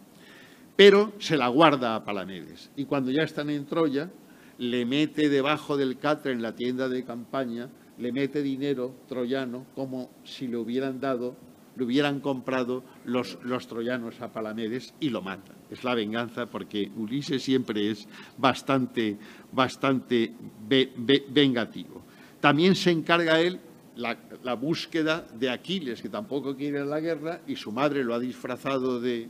Pero 0.81 1.13
se 1.19 1.37
la 1.37 1.49
guarda 1.49 1.95
a 1.95 2.07
Palamedes. 2.07 2.71
Y 2.75 2.87
cuando 2.87 3.11
ya 3.11 3.23
están 3.23 3.51
en 3.51 3.67
Troya, 3.67 4.09
le 4.57 4.87
mete 4.87 5.29
debajo 5.29 5.77
del 5.77 5.99
catre 5.99 6.33
en 6.33 6.41
la 6.41 6.55
tienda 6.55 6.89
de 6.89 7.05
campaña, 7.05 7.69
le 7.99 8.13
mete 8.13 8.41
dinero 8.41 8.95
troyano 9.07 9.67
como 9.75 10.11
si 10.25 10.49
le 10.49 10.57
hubieran 10.57 10.99
dado, 10.99 11.37
le 11.77 11.85
hubieran 11.85 12.21
comprado 12.21 12.83
los, 13.05 13.37
los 13.43 13.67
troyanos 13.67 14.23
a 14.23 14.33
Palamedes 14.33 14.95
y 15.01 15.11
lo 15.11 15.21
matan. 15.21 15.57
Es 15.71 15.85
la 15.85 15.95
venganza 15.95 16.47
porque 16.47 16.91
Ulises 16.97 17.43
siempre 17.43 17.91
es 17.91 18.09
bastante, 18.39 19.19
bastante 19.53 20.33
vengativo. 20.67 22.07
También 22.41 22.75
se 22.75 22.91
encarga 22.91 23.39
él 23.39 23.61
la, 24.01 24.55
búsqueda 24.55 25.27
de 25.39 25.51
Aquiles, 25.51 26.01
que 26.01 26.09
tampoco 26.09 26.57
quiere 26.57 26.85
la 26.85 27.01
guerra, 27.01 27.41
y 27.47 27.57
su 27.57 27.71
madre 27.73 28.05
lo 28.05 28.15
ha 28.15 28.19
disfrazado 28.19 29.01
de, 29.01 29.29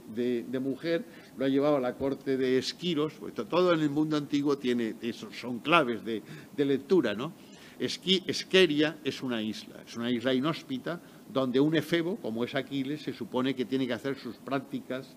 mujer, 0.60 1.04
lo 1.40 1.46
ha 1.46 1.48
llevado 1.48 1.76
a 1.76 1.80
la 1.80 1.94
corte 1.94 2.36
de 2.36 2.58
Esquiros, 2.58 3.14
pues 3.18 3.32
todo 3.34 3.72
en 3.72 3.80
el 3.80 3.88
mundo 3.88 4.18
antiguo 4.18 4.58
tiene, 4.58 4.94
son 5.32 5.60
claves 5.60 6.04
de, 6.04 6.22
lectura, 6.58 7.14
¿no? 7.14 7.32
Esqueria 7.78 8.98
es 9.02 9.22
una 9.22 9.40
isla, 9.40 9.76
es 9.86 9.96
una 9.96 10.10
isla 10.10 10.34
inhóspita 10.34 11.00
donde 11.32 11.58
un 11.58 11.74
efebo, 11.74 12.16
como 12.16 12.44
es 12.44 12.54
Aquiles, 12.54 13.00
se 13.00 13.14
supone 13.14 13.54
que 13.54 13.64
tiene 13.64 13.86
que 13.86 13.94
hacer 13.94 14.18
sus 14.18 14.36
prácticas 14.36 15.16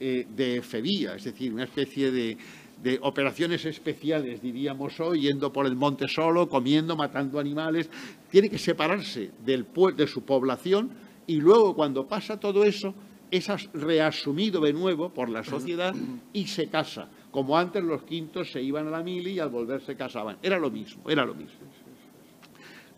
eh, 0.00 0.26
de 0.34 0.56
efebía, 0.56 1.14
es 1.14 1.22
decir, 1.22 1.52
una 1.52 1.64
especie 1.64 2.10
de, 2.10 2.36
de 2.82 2.98
operaciones 3.02 3.64
especiales, 3.64 4.42
diríamos 4.42 4.98
hoy, 4.98 5.20
yendo 5.20 5.52
por 5.52 5.66
el 5.66 5.76
monte 5.76 6.08
solo, 6.08 6.48
comiendo, 6.48 6.96
matando 6.96 7.38
animales. 7.38 7.88
Tiene 8.28 8.50
que 8.50 8.58
separarse 8.58 9.30
del, 9.44 9.66
de 9.96 10.08
su 10.08 10.24
población 10.24 10.90
y 11.28 11.36
luego 11.36 11.76
cuando 11.76 12.08
pasa 12.08 12.40
todo 12.40 12.64
eso 12.64 12.92
es 13.30 13.48
reasumido 13.72 14.60
de 14.60 14.72
nuevo 14.72 15.10
por 15.10 15.28
la 15.28 15.44
sociedad 15.44 15.94
y 16.32 16.46
se 16.46 16.68
casa. 16.68 17.08
Como 17.30 17.56
antes 17.56 17.82
los 17.82 18.02
quintos 18.02 18.50
se 18.50 18.62
iban 18.62 18.88
a 18.88 18.90
la 18.90 19.02
mili 19.02 19.32
y 19.32 19.38
al 19.38 19.50
volver 19.50 19.80
se 19.82 19.96
casaban. 19.96 20.38
Era 20.42 20.58
lo 20.58 20.70
mismo, 20.70 21.08
era 21.08 21.24
lo 21.24 21.34
mismo. 21.34 21.60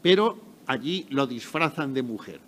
Pero 0.01 0.39
allí 0.66 1.07
lo 1.11 1.26
disfrazan 1.26 1.95
de 1.95 2.03
mujer. 2.03 2.41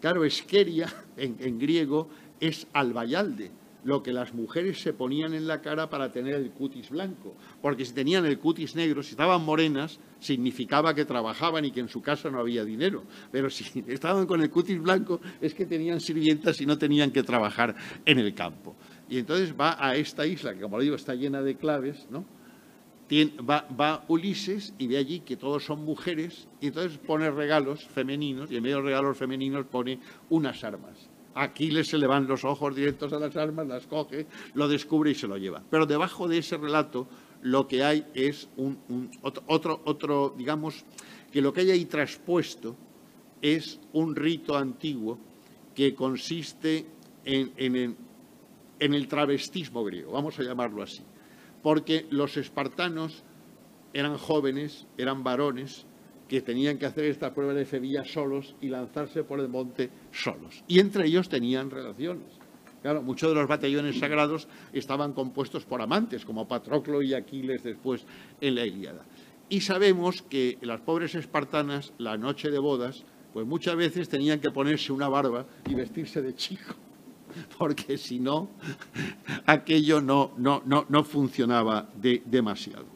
Claro, 0.00 0.24
Esqueria 0.24 0.92
en, 1.16 1.36
en 1.40 1.58
griego 1.58 2.08
es 2.40 2.66
albayalde, 2.72 3.50
lo 3.84 4.02
que 4.02 4.12
las 4.12 4.32
mujeres 4.34 4.80
se 4.80 4.92
ponían 4.92 5.34
en 5.34 5.46
la 5.46 5.60
cara 5.60 5.90
para 5.90 6.12
tener 6.12 6.34
el 6.34 6.50
cutis 6.50 6.90
blanco, 6.90 7.34
porque 7.60 7.84
si 7.84 7.92
tenían 7.92 8.24
el 8.26 8.38
cutis 8.38 8.76
negro, 8.76 9.02
si 9.02 9.10
estaban 9.10 9.44
morenas, 9.44 9.98
significaba 10.20 10.94
que 10.94 11.04
trabajaban 11.04 11.64
y 11.64 11.72
que 11.72 11.80
en 11.80 11.88
su 11.88 12.00
casa 12.00 12.30
no 12.30 12.38
había 12.38 12.64
dinero, 12.64 13.04
pero 13.30 13.50
si 13.50 13.64
estaban 13.88 14.26
con 14.26 14.40
el 14.42 14.50
cutis 14.50 14.80
blanco 14.80 15.20
es 15.40 15.54
que 15.54 15.66
tenían 15.66 16.00
sirvientas 16.00 16.60
y 16.60 16.66
no 16.66 16.78
tenían 16.78 17.10
que 17.10 17.22
trabajar 17.22 17.74
en 18.04 18.18
el 18.18 18.34
campo. 18.34 18.76
Y 19.08 19.18
entonces 19.18 19.54
va 19.58 19.76
a 19.84 19.96
esta 19.96 20.26
isla, 20.26 20.54
que 20.54 20.60
como 20.60 20.76
lo 20.76 20.82
digo 20.82 20.96
está 20.96 21.14
llena 21.14 21.42
de 21.42 21.56
claves, 21.56 22.06
¿no? 22.10 22.24
Va, 23.46 23.68
va, 23.78 24.06
Ulises 24.08 24.72
y 24.78 24.86
ve 24.86 24.96
allí 24.96 25.20
que 25.20 25.36
todos 25.36 25.66
son 25.66 25.84
mujeres 25.84 26.48
y 26.62 26.68
entonces 26.68 26.96
pone 26.96 27.30
regalos 27.30 27.84
femeninos 27.84 28.50
y 28.50 28.56
en 28.56 28.62
medio 28.62 28.76
de 28.76 28.82
los 28.82 28.90
regalos 28.90 29.18
femeninos 29.18 29.66
pone 29.66 29.98
unas 30.30 30.64
armas 30.64 31.11
Aquiles 31.34 31.88
se 31.88 31.98
le 31.98 32.06
van 32.06 32.26
los 32.26 32.44
ojos 32.44 32.74
directos 32.74 33.12
a 33.12 33.18
las 33.18 33.36
armas, 33.36 33.66
las 33.66 33.86
coge, 33.86 34.26
lo 34.54 34.68
descubre 34.68 35.10
y 35.10 35.14
se 35.14 35.26
lo 35.26 35.36
lleva. 35.36 35.62
Pero 35.70 35.86
debajo 35.86 36.28
de 36.28 36.38
ese 36.38 36.56
relato 36.56 37.08
lo 37.42 37.66
que 37.66 37.82
hay 37.82 38.06
es 38.14 38.48
un, 38.56 39.10
otro, 39.22 39.80
otro, 39.84 40.34
digamos, 40.36 40.84
que 41.32 41.42
lo 41.42 41.52
que 41.52 41.62
hay 41.62 41.70
ahí 41.70 41.84
traspuesto 41.86 42.76
es 43.40 43.80
un 43.92 44.14
rito 44.14 44.56
antiguo 44.56 45.18
que 45.74 45.94
consiste 45.94 46.86
en, 47.24 47.52
en 48.78 48.94
el 48.94 49.08
travestismo 49.08 49.84
griego, 49.84 50.12
vamos 50.12 50.38
a 50.38 50.42
llamarlo 50.42 50.82
así. 50.82 51.02
Porque 51.62 52.06
los 52.10 52.36
espartanos 52.36 53.22
eran 53.92 54.18
jóvenes, 54.18 54.86
eran 54.98 55.22
varones, 55.22 55.86
que 56.32 56.40
tenían 56.40 56.78
que 56.78 56.86
hacer 56.86 57.04
esta 57.04 57.34
prueba 57.34 57.52
de 57.52 57.66
Sevilla 57.66 58.06
solos 58.06 58.56
y 58.62 58.68
lanzarse 58.68 59.22
por 59.22 59.38
el 59.38 59.50
monte 59.50 59.90
solos. 60.12 60.64
Y 60.66 60.78
entre 60.78 61.04
ellos 61.04 61.28
tenían 61.28 61.70
relaciones. 61.70 62.24
Claro, 62.80 63.02
muchos 63.02 63.28
de 63.28 63.34
los 63.34 63.46
batallones 63.46 63.98
sagrados 63.98 64.48
estaban 64.72 65.12
compuestos 65.12 65.66
por 65.66 65.82
amantes, 65.82 66.24
como 66.24 66.48
Patroclo 66.48 67.02
y 67.02 67.12
Aquiles 67.12 67.62
después 67.62 68.06
en 68.40 68.54
la 68.54 68.64
Ilíada. 68.64 69.04
Y 69.50 69.60
sabemos 69.60 70.22
que 70.22 70.56
las 70.62 70.80
pobres 70.80 71.14
espartanas, 71.16 71.92
la 71.98 72.16
noche 72.16 72.50
de 72.50 72.58
bodas, 72.58 73.04
pues 73.34 73.46
muchas 73.46 73.76
veces 73.76 74.08
tenían 74.08 74.40
que 74.40 74.50
ponerse 74.50 74.90
una 74.90 75.10
barba 75.10 75.44
y 75.68 75.74
vestirse 75.74 76.22
de 76.22 76.34
chico, 76.34 76.74
porque 77.58 77.98
si 77.98 78.18
no, 78.18 78.48
aquello 79.44 80.00
no, 80.00 80.32
no, 80.38 80.62
no, 80.64 80.86
no 80.88 81.04
funcionaba 81.04 81.90
demasiado. 82.24 82.86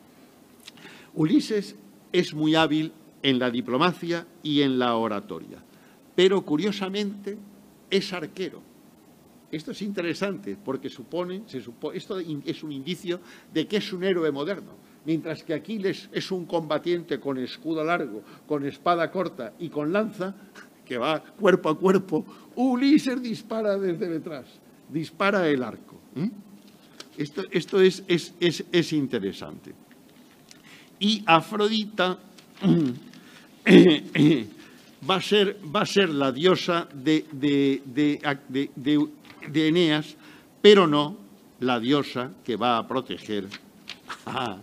Ulises 1.13 1.77
es 2.13 2.33
muy 2.33 2.55
hábil 2.55 2.95
en 3.27 3.41
la 3.41 3.51
diplomacia 3.51 4.25
y 4.41 4.63
en 4.63 4.79
la 4.79 4.95
oratoria. 4.95 5.59
Pero 6.15 6.43
curiosamente 6.43 7.37
es 7.91 8.13
arquero. 8.13 8.63
Esto 9.51 9.73
es 9.73 9.83
interesante 9.83 10.57
porque 10.65 10.89
supone, 10.89 11.43
se 11.47 11.61
esto 11.95 12.21
es 12.21 12.63
un 12.63 12.71
indicio 12.71 13.19
de 13.53 13.67
que 13.67 13.79
es 13.79 13.93
un 13.93 14.05
héroe 14.05 14.31
moderno. 14.31 14.75
Mientras 15.05 15.43
que 15.43 15.55
Aquiles 15.55 16.09
es 16.13 16.31
un 16.31 16.47
combatiente 16.47 17.19
con 17.19 17.39
escudo 17.39 17.83
largo, 17.83 18.23
con 18.47 18.65
espada 18.65 19.11
corta 19.11 19.55
y 19.59 19.71
con 19.71 19.93
lanza, 19.93 20.33
que 20.85 20.97
va 20.97 21.21
cuerpo 21.21 21.71
a 21.71 21.77
cuerpo, 21.77 22.25
Ulises 22.55 23.21
dispara 23.21 23.77
desde 23.77 24.09
detrás, 24.09 24.47
dispara 24.89 25.49
el 25.49 25.65
arco. 25.65 25.97
Esto, 27.19 27.43
esto 27.51 27.81
es, 27.81 28.05
es, 28.07 28.35
es 28.39 28.93
interesante. 28.93 29.75
Y 31.01 31.25
Afrodita 31.27 32.21
va, 35.09 35.17
a 35.17 35.21
ser, 35.21 35.59
va 35.75 35.81
a 35.81 35.87
ser 35.87 36.09
la 36.09 36.31
diosa 36.31 36.89
de, 36.95 37.25
de, 37.33 39.69
Eneas, 39.69 40.17
pero 40.63 40.87
no 40.87 41.17
la 41.61 41.81
diosa 41.81 42.33
que 42.45 42.57
va 42.57 42.79
a 42.79 42.87
proteger 42.87 43.49
a, 44.27 44.59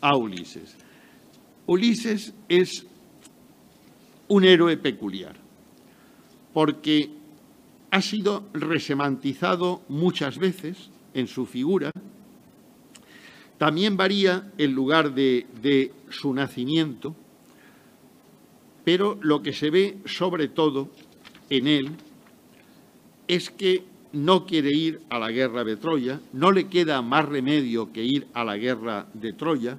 a 0.00 0.16
Ulises. 0.16 0.76
Ulises 1.66 2.34
es 2.48 2.86
un 4.28 4.44
héroe 4.44 4.76
peculiar, 4.76 5.36
porque 6.52 7.10
ha 7.90 8.02
sido 8.02 8.44
resemantizado 8.52 9.82
muchas 9.88 10.36
veces 10.36 10.90
en 11.14 11.26
su 11.26 11.46
figura. 11.46 11.90
También 13.56 13.96
varía 13.96 14.52
el 14.58 14.72
lugar 14.72 15.14
de, 15.14 15.46
de 15.62 15.92
su 16.10 16.34
nacimiento 16.34 17.16
pero 18.84 19.18
lo 19.20 19.42
que 19.42 19.52
se 19.52 19.70
ve 19.70 19.98
sobre 20.04 20.48
todo 20.48 20.88
en 21.50 21.66
él 21.66 21.90
es 23.28 23.50
que 23.50 23.84
no 24.12 24.46
quiere 24.46 24.70
ir 24.70 25.00
a 25.08 25.18
la 25.18 25.30
guerra 25.30 25.64
de 25.64 25.76
Troya, 25.76 26.20
no 26.32 26.52
le 26.52 26.68
queda 26.68 27.00
más 27.02 27.26
remedio 27.26 27.92
que 27.92 28.04
ir 28.04 28.26
a 28.34 28.44
la 28.44 28.56
guerra 28.56 29.06
de 29.14 29.32
Troya, 29.32 29.78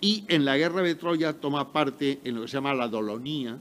y 0.00 0.24
en 0.28 0.44
la 0.44 0.56
guerra 0.56 0.82
de 0.82 0.96
Troya 0.96 1.34
toma 1.34 1.72
parte 1.72 2.18
en 2.24 2.34
lo 2.34 2.42
que 2.42 2.48
se 2.48 2.54
llama 2.54 2.74
la 2.74 2.88
dolonía, 2.88 3.58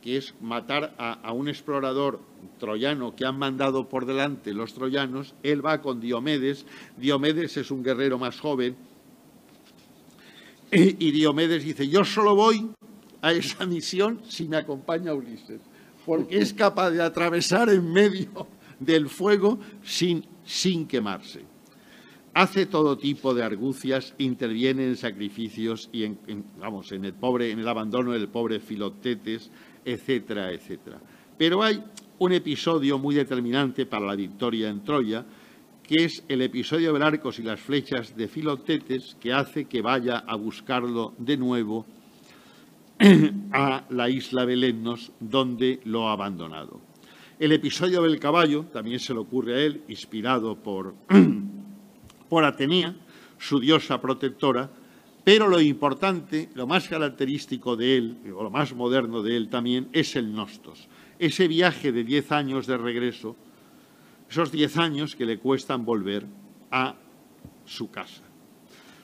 que 0.00 0.16
es 0.16 0.34
matar 0.40 0.94
a, 0.98 1.32
un 1.32 1.48
explorador 1.48 2.20
troyano 2.58 3.14
que 3.14 3.24
han 3.24 3.38
mandado 3.38 3.88
por 3.88 4.04
delante 4.04 4.52
los 4.52 4.74
troyanos. 4.74 5.34
Él 5.44 5.64
va 5.64 5.80
con 5.80 6.00
Diomedes. 6.00 6.66
Diomedes 6.96 7.56
es 7.56 7.70
un 7.70 7.84
guerrero 7.84 8.18
más 8.18 8.38
joven. 8.40 8.76
Y 10.72 11.10
Diomedes 11.12 11.64
dice, 11.64 11.88
yo 11.88 12.04
solo 12.04 12.34
voy 12.34 12.68
a 13.22 13.32
esa 13.32 13.64
misión 13.64 14.20
si 14.28 14.48
me 14.48 14.56
acompaña 14.56 15.14
Ulises, 15.14 15.60
porque 16.04 16.38
es 16.38 16.52
capaz 16.52 16.90
de 16.90 17.02
atravesar 17.02 17.70
en 17.70 17.90
medio 17.90 18.48
del 18.78 19.08
fuego 19.08 19.58
sin, 19.82 20.24
sin 20.44 20.86
quemarse. 20.86 21.44
Hace 22.34 22.66
todo 22.66 22.96
tipo 22.96 23.34
de 23.34 23.44
argucias, 23.44 24.14
interviene 24.18 24.86
en 24.86 24.96
sacrificios 24.96 25.88
y 25.92 26.04
en, 26.04 26.18
vamos, 26.58 26.90
en 26.92 27.04
el 27.04 27.12
pobre, 27.12 27.50
en 27.50 27.58
el 27.58 27.68
abandono 27.68 28.12
del 28.12 28.28
pobre 28.28 28.58
Filotetes, 28.58 29.50
etcétera, 29.84 30.50
etcétera. 30.50 30.98
Pero 31.36 31.62
hay 31.62 31.84
un 32.18 32.32
episodio 32.32 32.98
muy 32.98 33.14
determinante 33.14 33.84
para 33.84 34.06
la 34.06 34.16
victoria 34.16 34.70
en 34.70 34.82
Troya, 34.82 35.26
que 35.82 36.04
es 36.04 36.24
el 36.28 36.40
episodio 36.40 36.92
del 36.92 37.02
arcos 37.02 37.38
y 37.38 37.42
las 37.42 37.60
flechas 37.60 38.16
de 38.16 38.28
Filotetes, 38.28 39.16
que 39.20 39.32
hace 39.32 39.66
que 39.66 39.82
vaya 39.82 40.18
a 40.18 40.34
buscarlo 40.36 41.14
de 41.18 41.36
nuevo 41.36 41.84
a 43.52 43.84
la 43.90 44.08
isla 44.08 44.46
de 44.46 44.56
Lemnos, 44.56 45.12
donde 45.18 45.80
lo 45.84 46.08
ha 46.08 46.12
abandonado. 46.12 46.80
El 47.38 47.52
episodio 47.52 48.02
del 48.02 48.20
caballo 48.20 48.66
también 48.72 49.00
se 49.00 49.12
le 49.12 49.20
ocurre 49.20 49.54
a 49.54 49.60
él, 49.60 49.82
inspirado 49.88 50.56
por, 50.56 50.94
por 52.28 52.44
Atenea, 52.44 52.94
su 53.38 53.58
diosa 53.58 54.00
protectora, 54.00 54.70
pero 55.24 55.48
lo 55.48 55.60
importante, 55.60 56.48
lo 56.54 56.66
más 56.66 56.88
característico 56.88 57.76
de 57.76 57.96
él, 57.96 58.16
o 58.36 58.42
lo 58.42 58.50
más 58.50 58.74
moderno 58.74 59.22
de 59.22 59.36
él 59.36 59.48
también, 59.48 59.88
es 59.92 60.14
el 60.16 60.32
Nostos. 60.32 60.88
Ese 61.18 61.48
viaje 61.48 61.92
de 61.92 62.04
diez 62.04 62.30
años 62.30 62.66
de 62.66 62.76
regreso, 62.76 63.36
esos 64.30 64.50
diez 64.50 64.76
años 64.76 65.14
que 65.14 65.26
le 65.26 65.38
cuestan 65.38 65.84
volver 65.84 66.26
a 66.70 66.94
su 67.64 67.90
casa. 67.90 68.22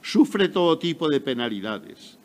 sufre 0.00 0.48
todo 0.48 0.78
tipo 0.78 1.08
de 1.08 1.20
penalidades. 1.20 2.18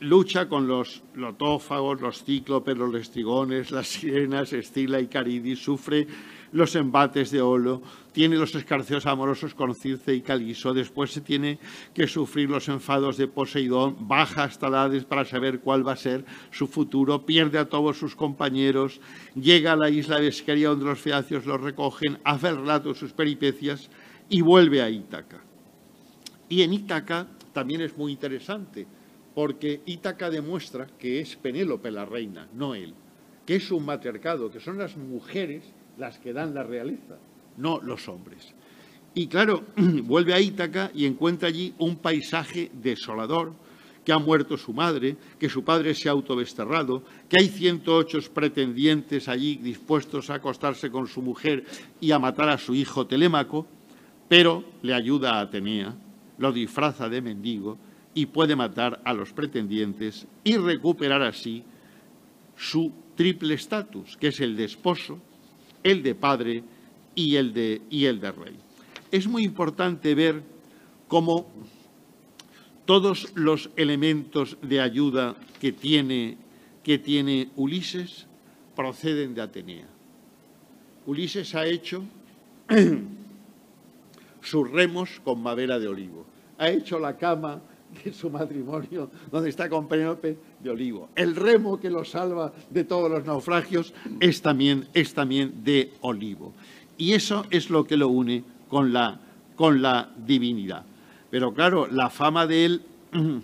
Lucha 0.00 0.48
con 0.48 0.66
los 0.66 1.02
lotófagos, 1.14 2.00
los 2.00 2.24
cíclopes, 2.24 2.76
los 2.76 2.90
lestrigones, 2.90 3.70
las 3.70 3.86
sirenas, 3.86 4.52
Estila 4.54 4.98
y 4.98 5.08
Caridis, 5.08 5.58
sufre 5.58 6.06
los 6.52 6.74
embates 6.74 7.30
de 7.30 7.42
Olo, 7.42 7.82
tiene 8.12 8.36
los 8.36 8.54
escarceos 8.54 9.04
amorosos 9.06 9.54
con 9.54 9.74
Circe 9.74 10.14
y 10.14 10.22
Caliso, 10.22 10.72
después 10.72 11.12
se 11.12 11.20
tiene 11.20 11.58
que 11.94 12.06
sufrir 12.06 12.48
los 12.48 12.68
enfados 12.68 13.18
de 13.18 13.28
Poseidón, 13.28 14.08
baja 14.08 14.44
hasta 14.44 14.66
Hades 14.68 15.04
para 15.04 15.26
saber 15.26 15.60
cuál 15.60 15.86
va 15.86 15.92
a 15.92 15.96
ser 15.96 16.24
su 16.50 16.66
futuro, 16.66 17.26
pierde 17.26 17.58
a 17.58 17.68
todos 17.68 17.98
sus 17.98 18.16
compañeros, 18.16 19.00
llega 19.34 19.72
a 19.72 19.76
la 19.76 19.90
isla 19.90 20.18
de 20.18 20.28
Esqueria 20.28 20.70
donde 20.70 20.86
los 20.86 20.98
feacios 20.98 21.46
lo 21.46 21.58
recogen, 21.58 22.18
hace 22.24 22.48
el 22.48 22.56
relato 22.56 22.94
sus 22.94 23.12
peripecias 23.12 23.90
y 24.28 24.40
vuelve 24.40 24.80
a 24.80 24.88
Ítaca. 24.88 25.44
Y 26.48 26.62
en 26.62 26.72
Ítaca 26.72 27.28
también 27.52 27.82
es 27.82 27.96
muy 27.96 28.12
interesante, 28.12 28.86
porque 29.34 29.80
Ítaca 29.86 30.30
demuestra 30.30 30.86
que 30.98 31.20
es 31.20 31.36
Penélope 31.36 31.90
la 31.90 32.04
reina, 32.04 32.48
no 32.54 32.74
él, 32.74 32.94
que 33.46 33.56
es 33.56 33.70
un 33.70 33.84
matriarcado, 33.84 34.50
que 34.50 34.60
son 34.60 34.78
las 34.78 34.96
mujeres 34.96 35.64
las 35.98 36.18
que 36.18 36.32
dan 36.32 36.54
la 36.54 36.62
realeza, 36.62 37.18
no 37.56 37.80
los 37.80 38.08
hombres. 38.08 38.54
Y 39.14 39.26
claro, 39.26 39.64
vuelve 39.76 40.34
a 40.34 40.40
Ítaca 40.40 40.90
y 40.94 41.06
encuentra 41.06 41.48
allí 41.48 41.74
un 41.78 41.96
paisaje 41.96 42.70
desolador, 42.72 43.52
que 44.04 44.12
ha 44.12 44.18
muerto 44.18 44.56
su 44.56 44.72
madre, 44.72 45.16
que 45.38 45.50
su 45.50 45.62
padre 45.62 45.94
se 45.94 46.08
ha 46.08 46.12
autodesterrado, 46.12 47.02
que 47.28 47.36
hay 47.38 47.48
108 47.48 48.18
pretendientes 48.32 49.28
allí 49.28 49.56
dispuestos 49.56 50.30
a 50.30 50.36
acostarse 50.36 50.90
con 50.90 51.06
su 51.06 51.20
mujer 51.20 51.64
y 52.00 52.10
a 52.10 52.18
matar 52.18 52.48
a 52.48 52.58
su 52.58 52.74
hijo 52.74 53.06
Telémaco, 53.06 53.66
pero 54.28 54.64
le 54.82 54.94
ayuda 54.94 55.34
a 55.34 55.40
Atenea, 55.42 55.94
lo 56.38 56.50
disfraza 56.50 57.08
de 57.08 57.20
mendigo 57.20 57.76
y 58.14 58.26
puede 58.26 58.56
matar 58.56 59.00
a 59.04 59.12
los 59.12 59.32
pretendientes 59.32 60.26
y 60.44 60.56
recuperar 60.56 61.22
así 61.22 61.62
su 62.56 62.92
triple 63.16 63.54
estatus, 63.54 64.16
que 64.16 64.28
es 64.28 64.40
el 64.40 64.56
de 64.56 64.64
esposo, 64.64 65.18
el 65.82 66.02
de 66.02 66.14
padre 66.14 66.62
y 67.14 67.36
el 67.36 67.52
de, 67.52 67.82
y 67.90 68.06
el 68.06 68.20
de 68.20 68.32
rey. 68.32 68.56
Es 69.10 69.26
muy 69.26 69.44
importante 69.44 70.14
ver 70.14 70.42
cómo 71.08 71.50
todos 72.84 73.32
los 73.34 73.70
elementos 73.76 74.56
de 74.62 74.80
ayuda 74.80 75.36
que 75.60 75.72
tiene, 75.72 76.36
que 76.82 76.98
tiene 76.98 77.50
Ulises 77.56 78.26
proceden 78.74 79.34
de 79.34 79.42
Atenea. 79.42 79.86
Ulises 81.06 81.54
ha 81.54 81.66
hecho 81.66 82.02
sus 84.40 84.70
remos 84.70 85.20
con 85.22 85.42
madera 85.42 85.78
de 85.78 85.88
olivo. 85.88 86.26
Ha 86.58 86.68
hecho 86.70 86.98
la 86.98 87.16
cama 87.16 87.60
de 88.04 88.12
su 88.12 88.30
matrimonio, 88.30 89.10
donde 89.30 89.50
está 89.50 89.68
con 89.68 89.88
Penélope 89.88 90.36
de 90.62 90.70
Olivo. 90.70 91.08
El 91.14 91.36
remo 91.36 91.80
que 91.80 91.90
lo 91.90 92.04
salva 92.04 92.52
de 92.70 92.84
todos 92.84 93.10
los 93.10 93.24
naufragios 93.24 93.94
es 94.20 94.42
también, 94.42 94.88
es 94.94 95.14
también 95.14 95.64
de 95.64 95.92
olivo. 96.00 96.52
Y 96.96 97.12
eso 97.12 97.46
es 97.50 97.70
lo 97.70 97.84
que 97.84 97.96
lo 97.96 98.08
une 98.08 98.44
con 98.68 98.92
la, 98.92 99.20
con 99.56 99.82
la 99.82 100.10
divinidad. 100.26 100.84
Pero 101.30 101.54
claro, 101.54 101.86
la 101.86 102.10
fama 102.10 102.46
de 102.46 102.64
él 102.64 102.82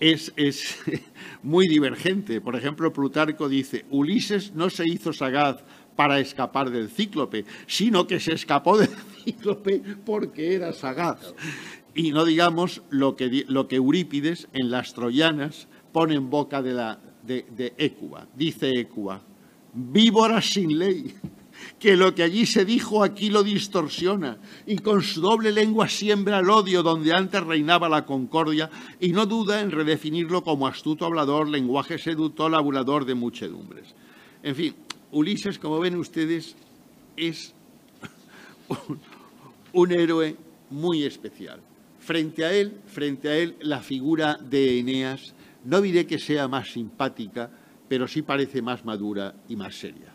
es, 0.00 0.32
es 0.36 0.78
muy 1.42 1.68
divergente. 1.68 2.40
Por 2.40 2.56
ejemplo, 2.56 2.92
Plutarco 2.92 3.48
dice, 3.48 3.84
Ulises 3.90 4.54
no 4.54 4.70
se 4.70 4.86
hizo 4.86 5.12
sagaz 5.12 5.62
para 5.96 6.20
escapar 6.20 6.70
del 6.70 6.88
cíclope, 6.88 7.44
sino 7.66 8.06
que 8.06 8.20
se 8.20 8.32
escapó 8.32 8.78
del 8.78 8.88
cíclope 9.24 9.82
porque 10.04 10.54
era 10.54 10.72
sagaz. 10.72 11.34
Y 11.94 12.12
no 12.12 12.24
digamos 12.24 12.82
lo 12.90 13.16
que, 13.16 13.44
lo 13.48 13.68
que 13.68 13.76
Eurípides 13.76 14.48
en 14.52 14.70
las 14.70 14.94
Troyanas 14.94 15.68
pone 15.92 16.14
en 16.14 16.30
boca 16.30 16.62
de, 16.62 16.72
la, 16.72 16.98
Écuba. 17.78 18.26
Dice 18.34 18.70
Écuba, 18.70 19.20
víbora 19.74 20.40
sin 20.40 20.78
ley, 20.78 21.14
que 21.78 21.96
lo 21.96 22.14
que 22.14 22.22
allí 22.22 22.46
se 22.46 22.64
dijo 22.64 23.04
aquí 23.04 23.30
lo 23.30 23.42
distorsiona 23.42 24.38
y 24.66 24.78
con 24.78 25.02
su 25.02 25.20
doble 25.20 25.52
lengua 25.52 25.88
siembra 25.88 26.40
el 26.40 26.50
odio 26.50 26.82
donde 26.82 27.12
antes 27.12 27.42
reinaba 27.42 27.88
la 27.88 28.04
concordia 28.04 28.70
y 28.98 29.12
no 29.12 29.26
duda 29.26 29.60
en 29.60 29.70
redefinirlo 29.70 30.42
como 30.42 30.66
astuto 30.66 31.04
hablador, 31.04 31.48
lenguaje 31.48 31.98
seductor, 31.98 32.50
laburador 32.50 33.04
de 33.04 33.14
muchedumbres. 33.14 33.94
En 34.42 34.56
fin, 34.56 34.74
Ulises, 35.12 35.58
como 35.58 35.78
ven 35.78 35.96
ustedes, 35.96 36.56
es 37.16 37.54
un 39.72 39.92
héroe 39.92 40.36
muy 40.70 41.04
especial. 41.04 41.60
Frente 42.02 42.44
a 42.44 42.52
él, 42.52 42.80
frente 42.86 43.28
a 43.28 43.36
él, 43.36 43.54
la 43.60 43.78
figura 43.78 44.36
de 44.36 44.80
Eneas, 44.80 45.36
no 45.62 45.80
diré 45.80 46.04
que 46.04 46.18
sea 46.18 46.48
más 46.48 46.72
simpática, 46.72 47.48
pero 47.88 48.08
sí 48.08 48.22
parece 48.22 48.60
más 48.60 48.84
madura 48.84 49.36
y 49.48 49.54
más 49.54 49.76
seria. 49.76 50.12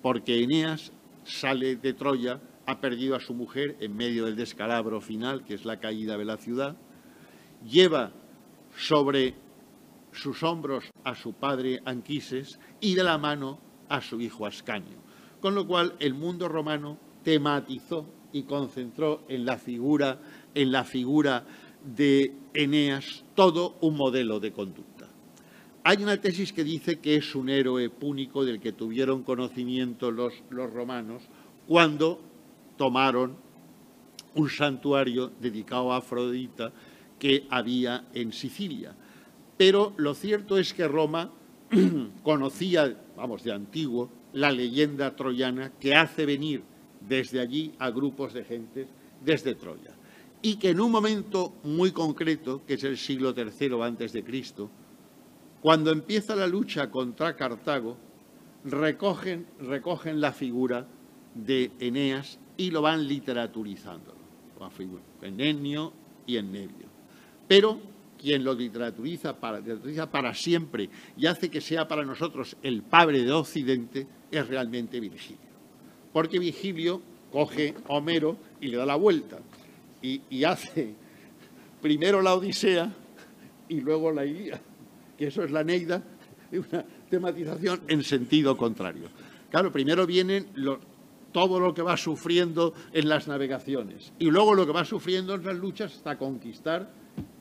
Porque 0.00 0.44
Eneas 0.44 0.92
sale 1.24 1.74
de 1.74 1.92
Troya, 1.92 2.40
ha 2.66 2.80
perdido 2.80 3.16
a 3.16 3.20
su 3.20 3.34
mujer 3.34 3.76
en 3.80 3.96
medio 3.96 4.26
del 4.26 4.36
descalabro 4.36 5.00
final, 5.00 5.44
que 5.44 5.54
es 5.54 5.64
la 5.64 5.80
caída 5.80 6.16
de 6.16 6.24
la 6.24 6.36
ciudad, 6.36 6.76
lleva 7.68 8.12
sobre 8.76 9.34
sus 10.12 10.40
hombros 10.44 10.84
a 11.02 11.16
su 11.16 11.32
padre 11.32 11.82
Anquises 11.84 12.60
y 12.80 12.94
de 12.94 13.02
la 13.02 13.18
mano 13.18 13.58
a 13.88 14.00
su 14.00 14.20
hijo 14.20 14.46
Ascanio. 14.46 14.98
Con 15.40 15.56
lo 15.56 15.66
cual 15.66 15.96
el 15.98 16.14
mundo 16.14 16.46
romano 16.46 16.96
tematizó 17.24 18.08
y 18.34 18.42
concentró 18.44 19.24
en 19.28 19.44
la 19.44 19.58
figura 19.58 20.20
en 20.54 20.72
la 20.72 20.84
figura 20.84 21.44
de 21.84 22.32
Eneas 22.54 23.24
todo 23.34 23.76
un 23.80 23.96
modelo 23.96 24.40
de 24.40 24.52
conducta. 24.52 25.08
Hay 25.82 26.02
una 26.02 26.18
tesis 26.18 26.52
que 26.52 26.64
dice 26.64 26.98
que 26.98 27.16
es 27.16 27.34
un 27.34 27.50
héroe 27.50 27.90
púnico 27.90 28.44
del 28.44 28.60
que 28.60 28.72
tuvieron 28.72 29.22
conocimiento 29.22 30.10
los, 30.10 30.32
romanos 30.50 31.22
cuando 31.66 32.20
tomaron 32.78 33.36
un 34.34 34.48
santuario 34.48 35.30
dedicado 35.40 35.92
a 35.92 35.98
Afrodita 35.98 36.72
que 37.18 37.46
había 37.50 38.06
en 38.14 38.32
Sicilia. 38.32 38.94
Pero 39.58 39.92
lo 39.98 40.14
cierto 40.14 40.56
es 40.56 40.72
que 40.72 40.88
Roma 40.88 41.30
conocía, 42.22 42.96
vamos, 43.16 43.44
de 43.44 43.52
antiguo, 43.52 44.10
la 44.32 44.50
leyenda 44.50 45.14
troyana 45.14 45.72
que 45.78 45.94
hace 45.94 46.24
venir 46.24 46.62
desde 47.06 47.40
allí 47.40 47.72
a 47.78 47.90
grupos 47.90 48.32
de 48.32 48.44
gentes 48.44 48.88
desde 49.22 49.54
Troya 49.54 49.93
y 50.44 50.56
que 50.56 50.68
en 50.68 50.80
un 50.80 50.92
momento 50.92 51.54
muy 51.62 51.90
concreto, 51.90 52.66
que 52.66 52.74
es 52.74 52.84
el 52.84 52.98
siglo 52.98 53.34
III 53.34 53.80
antes 53.80 54.12
de 54.12 54.22
Cristo, 54.22 54.70
cuando 55.62 55.90
empieza 55.90 56.36
la 56.36 56.46
lucha 56.46 56.90
contra 56.90 57.34
Cartago, 57.34 57.96
recogen, 58.62 59.46
la 60.20 60.32
figura 60.32 60.86
de 61.34 61.72
Eneas 61.80 62.38
y 62.58 62.70
lo 62.70 62.82
van 62.82 63.08
literaturizando, 63.08 64.14
en 65.22 65.40
Ennio 65.40 65.94
y 66.26 66.36
en 66.36 66.52
Nevio. 66.52 66.88
Pero 67.48 67.80
quien 68.20 68.44
lo 68.44 68.54
para, 69.40 69.60
literaturiza 69.60 70.10
para 70.10 70.34
siempre 70.34 70.90
y 71.16 71.24
hace 71.24 71.50
que 71.50 71.62
sea 71.62 71.88
para 71.88 72.04
nosotros 72.04 72.54
el 72.62 72.82
padre 72.82 73.22
de 73.22 73.32
Occidente 73.32 74.06
es 74.30 74.46
realmente 74.46 75.00
Virgilio. 75.00 75.40
Porque 76.12 76.38
Virgilio 76.38 77.00
coge 77.32 77.74
a 77.88 77.94
Homero 77.94 78.36
y 78.60 78.68
le 78.68 78.76
da 78.76 78.84
la 78.84 78.96
vuelta 78.96 79.38
y, 80.04 80.44
hace 80.44 80.94
primero 81.80 82.20
la 82.20 82.34
Odisea 82.34 82.92
y 83.68 83.80
luego 83.80 84.12
la 84.12 84.26
Ilíada, 84.26 84.60
que 85.16 85.28
eso 85.28 85.42
es 85.42 85.50
la 85.50 85.64
Neida, 85.64 86.02
una 86.52 86.84
tematización 87.08 87.80
en 87.88 88.04
sentido 88.04 88.56
contrario. 88.56 89.08
Claro, 89.50 89.72
primero 89.72 90.06
vienen 90.06 90.46
todo 91.32 91.58
lo 91.58 91.72
que 91.72 91.82
va 91.82 91.96
sufriendo 91.96 92.74
en 92.92 93.08
las 93.08 93.28
navegaciones 93.28 94.12
y 94.18 94.30
luego 94.30 94.54
lo 94.54 94.66
que 94.66 94.72
va 94.72 94.84
sufriendo 94.84 95.34
en 95.34 95.44
las 95.44 95.56
luchas 95.56 95.94
hasta 95.94 96.18
conquistar 96.18 96.90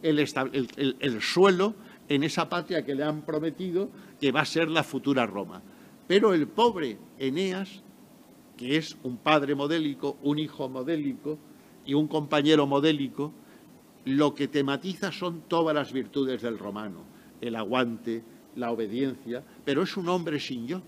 el, 0.02 0.20
el, 0.20 1.22
suelo 1.22 1.76
en 2.08 2.24
esa 2.24 2.48
patria 2.48 2.86
que 2.86 2.96
le 2.96 3.04
han 3.04 3.24
prometido 3.24 3.90
que 4.20 4.32
va 4.32 4.42
a 4.42 4.46
ser 4.46 4.70
la 4.70 4.84
futura 4.84 5.26
Roma. 5.26 5.62
Pero 6.08 6.34
el 6.34 6.48
pobre 6.48 6.98
Eneas, 7.18 7.82
que 8.58 8.78
es 8.78 8.98
un 9.04 9.18
padre 9.18 9.56
modélico, 9.56 10.18
un 10.22 10.40
hijo 10.40 10.70
modélico, 10.70 11.40
y 11.86 11.94
un 11.94 12.08
compañero 12.08 12.68
modélico, 12.68 13.34
lo 14.06 14.36
que 14.36 14.48
tematiza 14.48 15.12
son 15.12 15.42
todas 15.48 15.76
las 15.76 15.94
virtudes 15.94 16.42
del 16.42 16.58
romano, 16.58 17.04
el 17.42 17.56
aguante, 17.56 18.24
la 18.56 18.72
obediencia, 18.72 19.44
pero 19.66 19.84
es 19.84 19.98
un 19.98 20.10
hombre 20.10 20.40
sin 20.40 20.68
yo. 20.68 20.82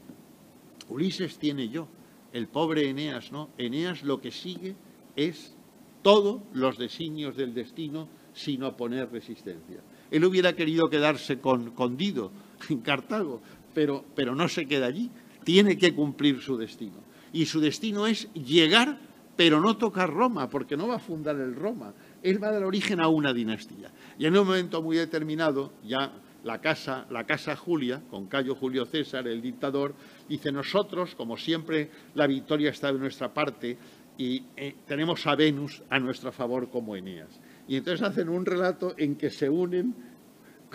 Ulises 0.90 1.38
tiene 1.38 1.70
yo, 1.70 1.88
el 2.36 2.48
pobre 2.48 2.90
Eneas 2.90 3.32
no. 3.32 3.50
Eneas 3.58 4.04
lo 4.04 4.20
que 4.20 4.32
sigue 4.32 4.76
es 5.16 5.56
todos 6.02 6.42
los 6.54 6.78
designios 6.78 7.38
del 7.38 7.54
destino 7.54 8.10
sin 8.34 8.62
oponer 8.64 9.10
resistencia. 9.10 9.80
Él 10.12 10.26
hubiera 10.26 10.54
querido 10.54 10.90
quedarse 10.90 11.40
con, 11.40 11.98
Dido 11.98 12.32
en 12.70 12.80
Cartago, 12.82 13.42
pero, 13.74 14.04
pero 14.16 14.36
no 14.36 14.50
se 14.50 14.68
queda 14.68 14.88
allí. 14.88 15.10
Tiene 15.46 15.78
que 15.78 15.96
cumplir 15.96 16.42
su 16.42 16.58
destino. 16.58 16.98
Y 17.32 17.46
su 17.46 17.60
destino 17.62 18.06
es 18.06 18.32
llegar 18.34 19.00
pero 19.36 19.60
no 19.60 19.78
tocar 19.78 20.12
Roma, 20.12 20.50
porque 20.50 20.78
no 20.78 20.88
va 20.88 20.96
a 20.96 21.00
fundar 21.00 21.36
el 21.36 21.56
Roma. 21.56 21.94
él 22.24 22.42
va 22.42 22.48
a 22.48 22.52
dar 22.54 22.64
origen 22.64 23.00
a 23.00 23.08
una 23.08 23.34
dinastía. 23.34 23.92
Y 24.18 24.26
en 24.26 24.38
un 24.38 24.48
momento 24.48 24.82
muy 24.82 24.98
determinado, 24.98 25.74
ya 25.84 26.12
la 26.44 26.62
casa, 26.62 27.06
la 27.10 27.26
casa 27.26 27.56
Julia, 27.56 28.02
con 28.10 28.28
Cayo 28.28 28.56
Julio 28.56 28.86
César, 28.86 29.28
el 29.28 29.42
dictador, 29.42 29.96
dice 30.30 30.52
nosotros, 30.52 31.16
como 31.16 31.38
siempre, 31.38 31.90
la 32.14 32.28
victoria 32.28 32.70
está 32.70 32.94
de 32.94 33.00
nuestra 33.00 33.34
parte 33.34 33.78
y 34.18 34.44
eh, 34.56 34.76
tenemos 34.86 35.26
a 35.28 35.36
Venus 35.36 35.84
a 35.90 36.00
nuestro 36.00 36.32
favor 36.32 36.70
como 36.70 36.96
Eneas. 36.96 37.40
Y 37.68 37.78
entonces 37.78 38.08
hacen 38.08 38.30
un 38.30 38.46
relato 38.46 38.94
en 38.98 39.16
que 39.16 39.30
se 39.30 39.50
unen 39.50 39.96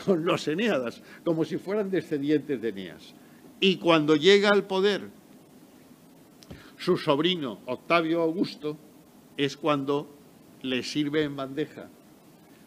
con 0.04 0.24
los 0.24 0.46
Eneadas, 0.48 1.02
como 1.24 1.44
si 1.44 1.56
fueran 1.56 1.90
descendientes 1.90 2.60
de 2.60 2.68
Eneas. 2.68 3.14
Y 3.60 3.76
cuando 3.76 4.16
llega 4.16 4.50
al 4.50 4.64
poder 4.64 5.08
su 6.80 6.96
sobrino 6.96 7.58
Octavio 7.66 8.22
Augusto, 8.22 8.78
es 9.36 9.56
cuando 9.58 10.08
le 10.62 10.82
sirve 10.82 11.22
en 11.22 11.36
bandeja 11.36 11.90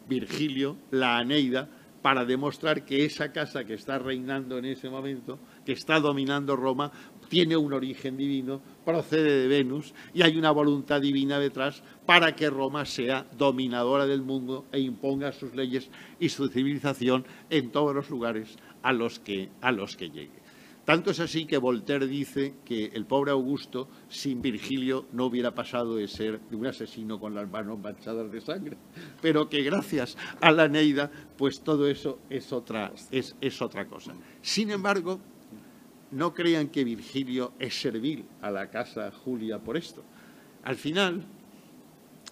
Virgilio 0.08 0.76
la 0.92 1.18
Aneida 1.18 1.68
para 2.00 2.24
demostrar 2.24 2.84
que 2.84 3.04
esa 3.04 3.32
casa 3.32 3.64
que 3.64 3.74
está 3.74 3.98
reinando 3.98 4.58
en 4.58 4.66
ese 4.66 4.88
momento, 4.88 5.40
que 5.66 5.72
está 5.72 5.98
dominando 5.98 6.54
Roma, 6.54 6.92
tiene 7.28 7.56
un 7.56 7.72
origen 7.72 8.16
divino, 8.16 8.60
procede 8.84 9.42
de 9.42 9.48
Venus 9.48 9.94
y 10.12 10.22
hay 10.22 10.36
una 10.36 10.52
voluntad 10.52 11.00
divina 11.00 11.40
detrás 11.40 11.82
para 12.06 12.36
que 12.36 12.50
Roma 12.50 12.84
sea 12.84 13.26
dominadora 13.36 14.06
del 14.06 14.22
mundo 14.22 14.66
e 14.70 14.78
imponga 14.78 15.32
sus 15.32 15.54
leyes 15.54 15.90
y 16.20 16.28
su 16.28 16.48
civilización 16.48 17.24
en 17.50 17.70
todos 17.72 17.94
los 17.94 18.10
lugares 18.10 18.56
a 18.82 18.92
los 18.92 19.18
que, 19.18 19.48
a 19.60 19.72
los 19.72 19.96
que 19.96 20.10
llegue. 20.10 20.43
Tanto 20.84 21.12
es 21.12 21.20
así 21.20 21.46
que 21.46 21.56
Voltaire 21.56 22.06
dice 22.06 22.56
que 22.64 22.86
el 22.92 23.06
pobre 23.06 23.30
Augusto, 23.30 23.88
sin 24.08 24.42
Virgilio, 24.42 25.06
no 25.12 25.26
hubiera 25.26 25.54
pasado 25.54 25.96
de 25.96 26.06
ser 26.08 26.40
un 26.52 26.66
asesino 26.66 27.18
con 27.18 27.34
las 27.34 27.50
manos 27.50 27.78
manchadas 27.78 28.30
de 28.30 28.40
sangre, 28.42 28.76
pero 29.22 29.48
que 29.48 29.62
gracias 29.62 30.18
a 30.42 30.52
la 30.52 30.68
Neida, 30.68 31.10
pues 31.38 31.62
todo 31.62 31.88
eso 31.88 32.18
es 32.28 32.52
otra, 32.52 32.92
es, 33.10 33.34
es 33.40 33.62
otra 33.62 33.86
cosa. 33.86 34.14
Sin 34.42 34.70
embargo, 34.70 35.20
no 36.10 36.34
crean 36.34 36.68
que 36.68 36.84
Virgilio 36.84 37.54
es 37.58 37.80
servil 37.80 38.26
a 38.42 38.50
la 38.50 38.68
casa 38.68 39.10
Julia 39.10 39.58
por 39.58 39.78
esto. 39.78 40.04
Al 40.64 40.76
final, 40.76 41.24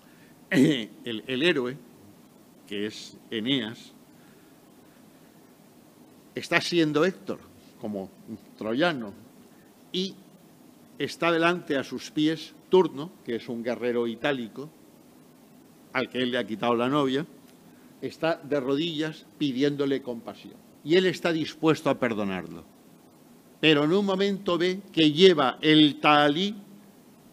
el, 0.50 1.24
el 1.26 1.42
héroe, 1.42 1.78
que 2.66 2.84
es 2.84 3.16
Eneas, 3.30 3.94
está 6.34 6.60
siendo 6.60 7.06
Héctor 7.06 7.51
como 7.82 8.08
troyano, 8.56 9.12
y 9.90 10.14
está 10.98 11.32
delante 11.32 11.76
a 11.76 11.82
sus 11.82 12.12
pies 12.12 12.54
Turno, 12.70 13.10
que 13.24 13.34
es 13.34 13.48
un 13.48 13.64
guerrero 13.64 14.06
itálico, 14.06 14.70
al 15.92 16.08
que 16.08 16.22
él 16.22 16.30
le 16.30 16.38
ha 16.38 16.46
quitado 16.46 16.76
la 16.76 16.88
novia, 16.88 17.26
está 18.00 18.36
de 18.36 18.60
rodillas 18.60 19.26
pidiéndole 19.36 20.00
compasión. 20.00 20.54
Y 20.84 20.94
él 20.94 21.06
está 21.06 21.32
dispuesto 21.32 21.90
a 21.90 21.98
perdonarlo. 21.98 22.64
Pero 23.60 23.84
en 23.84 23.92
un 23.92 24.06
momento 24.06 24.56
ve 24.56 24.80
que 24.92 25.10
lleva 25.10 25.58
el 25.60 26.00
talí 26.00 26.54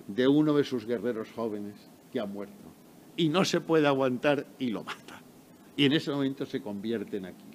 de 0.07 0.27
uno 0.27 0.53
de 0.53 0.63
sus 0.63 0.85
guerreros 0.85 1.29
jóvenes 1.35 1.75
que 2.11 2.19
ha 2.19 2.25
muerto. 2.25 2.55
Y 3.15 3.29
no 3.29 3.45
se 3.45 3.61
puede 3.61 3.87
aguantar 3.87 4.47
y 4.57 4.71
lo 4.71 4.83
mata. 4.83 5.21
Y 5.77 5.85
en 5.85 5.93
ese 5.93 6.11
momento 6.11 6.45
se 6.45 6.61
convierte 6.61 7.17
en 7.17 7.27
Aquiles. 7.27 7.49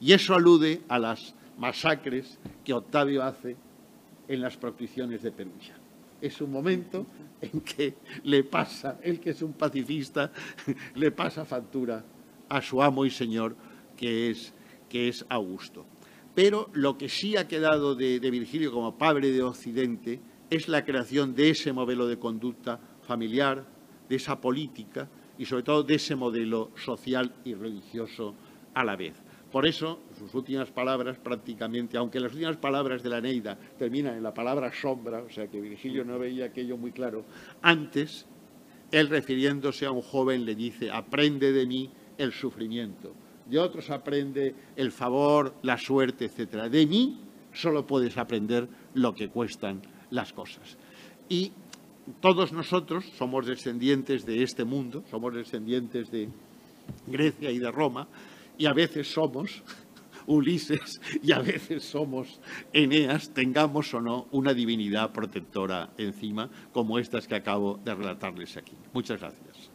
Y 0.00 0.12
eso 0.12 0.34
alude 0.34 0.82
a 0.88 0.98
las 0.98 1.34
masacres 1.58 2.38
que 2.64 2.72
Octavio 2.72 3.22
hace 3.22 3.56
en 4.28 4.40
las 4.40 4.56
proscripciones 4.56 5.22
de 5.22 5.32
Perugia. 5.32 5.76
Es 6.20 6.40
un 6.40 6.52
momento 6.52 7.06
en 7.40 7.60
que 7.60 7.94
le 8.24 8.44
pasa, 8.44 8.98
él 9.02 9.20
que 9.20 9.30
es 9.30 9.42
un 9.42 9.52
pacifista, 9.52 10.32
le 10.94 11.10
pasa 11.10 11.44
factura 11.44 12.04
a 12.48 12.62
su 12.62 12.82
amo 12.82 13.04
y 13.04 13.10
señor, 13.10 13.56
que 13.96 14.30
es, 14.30 14.52
que 14.88 15.08
es 15.08 15.24
Augusto. 15.28 15.84
Pero 16.34 16.70
lo 16.72 16.96
que 16.96 17.08
sí 17.08 17.36
ha 17.36 17.48
quedado 17.48 17.94
de, 17.94 18.20
de 18.20 18.30
Virgilio 18.30 18.72
como 18.72 18.96
padre 18.96 19.30
de 19.30 19.42
Occidente 19.42 20.20
es 20.50 20.68
la 20.68 20.84
creación 20.84 21.34
de 21.34 21.50
ese 21.50 21.72
modelo 21.72 22.06
de 22.06 22.18
conducta 22.18 22.78
familiar, 23.02 23.66
de 24.08 24.16
esa 24.16 24.40
política 24.40 25.08
y 25.38 25.46
sobre 25.46 25.62
todo 25.62 25.82
de 25.82 25.94
ese 25.94 26.14
modelo 26.14 26.70
social 26.76 27.34
y 27.44 27.54
religioso 27.54 28.34
a 28.74 28.84
la 28.84 28.96
vez. 28.96 29.14
Por 29.50 29.66
eso, 29.66 30.00
sus 30.22 30.34
últimas 30.34 30.70
palabras 30.70 31.18
prácticamente, 31.18 31.96
aunque 31.96 32.20
las 32.20 32.32
últimas 32.32 32.56
palabras 32.56 33.02
de 33.02 33.10
la 33.10 33.20
Neida 33.20 33.58
terminan 33.78 34.16
en 34.16 34.22
la 34.22 34.32
palabra 34.32 34.72
sombra, 34.72 35.22
o 35.22 35.30
sea 35.30 35.48
que 35.48 35.60
Virgilio 35.60 36.04
no 36.04 36.18
veía 36.18 36.46
aquello 36.46 36.76
muy 36.76 36.92
claro, 36.92 37.24
antes, 37.60 38.26
él 38.90 39.08
refiriéndose 39.08 39.86
a 39.86 39.90
un 39.90 40.02
joven 40.02 40.44
le 40.44 40.54
dice, 40.54 40.90
aprende 40.90 41.52
de 41.52 41.66
mí 41.66 41.90
el 42.18 42.32
sufrimiento, 42.32 43.12
de 43.46 43.58
otros 43.58 43.90
aprende 43.90 44.54
el 44.76 44.92
favor, 44.92 45.54
la 45.62 45.76
suerte, 45.76 46.26
etc. 46.26 46.70
De 46.70 46.86
mí 46.86 47.20
solo 47.52 47.86
puedes 47.86 48.16
aprender 48.16 48.68
lo 48.94 49.14
que 49.14 49.28
cuestan 49.28 49.82
las 50.10 50.32
cosas. 50.32 50.76
Y 51.28 51.52
todos 52.20 52.52
nosotros 52.52 53.04
somos 53.16 53.46
descendientes 53.46 54.24
de 54.24 54.42
este 54.42 54.64
mundo, 54.64 55.04
somos 55.10 55.34
descendientes 55.34 56.10
de 56.10 56.28
Grecia 57.06 57.50
y 57.50 57.58
de 57.58 57.70
Roma, 57.70 58.08
y 58.58 58.66
a 58.66 58.72
veces 58.72 59.10
somos 59.12 59.62
Ulises 60.26 61.00
y 61.22 61.32
a 61.32 61.38
veces 61.40 61.84
somos 61.84 62.40
Eneas, 62.72 63.30
tengamos 63.30 63.92
o 63.94 64.00
no 64.00 64.26
una 64.30 64.54
divinidad 64.54 65.12
protectora 65.12 65.90
encima, 65.98 66.50
como 66.72 66.98
estas 66.98 67.26
que 67.26 67.34
acabo 67.34 67.80
de 67.84 67.94
relatarles 67.94 68.56
aquí. 68.56 68.76
Muchas 68.92 69.20
gracias. 69.20 69.70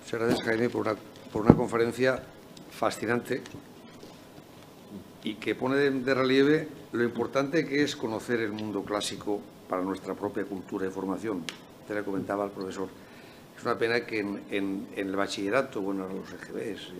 Muchas 0.00 0.20
gracias, 0.20 0.42
Jaime, 0.44 0.68
por 0.68 0.82
una, 0.82 0.94
por 1.32 1.42
una 1.42 1.54
conferencia 1.54 2.22
fascinante 2.70 3.42
y 5.24 5.34
que 5.34 5.56
pone 5.56 5.76
de, 5.76 6.14
relieve 6.14 6.68
lo 6.92 7.02
importante 7.02 7.66
que 7.66 7.82
es 7.82 7.96
conocer 7.96 8.40
el 8.40 8.52
mundo 8.52 8.84
clásico 8.84 9.40
para 9.68 9.82
nuestra 9.82 10.14
propia 10.14 10.44
cultura 10.44 10.86
y 10.86 10.90
formación. 10.90 11.44
Te 11.86 11.94
lo 11.94 12.04
comentaba 12.04 12.44
el 12.44 12.50
profesor. 12.50 12.88
Es 13.56 13.62
una 13.64 13.78
pena 13.78 14.04
que 14.04 14.20
en, 14.20 14.88
el 14.94 15.16
bachillerato, 15.16 15.80
bueno, 15.80 16.06
los 16.08 16.32
EGBs, 16.32 16.92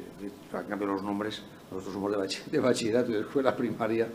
han 0.54 0.64
cambiado 0.64 0.94
los 0.94 1.02
nombres, 1.02 1.42
nosotros 1.70 1.94
somos 1.94 2.12
de, 2.50 2.58
bachillerato 2.60 3.10
y 3.10 3.14
de 3.14 3.20
escuela 3.20 3.54
primaria, 3.54 4.08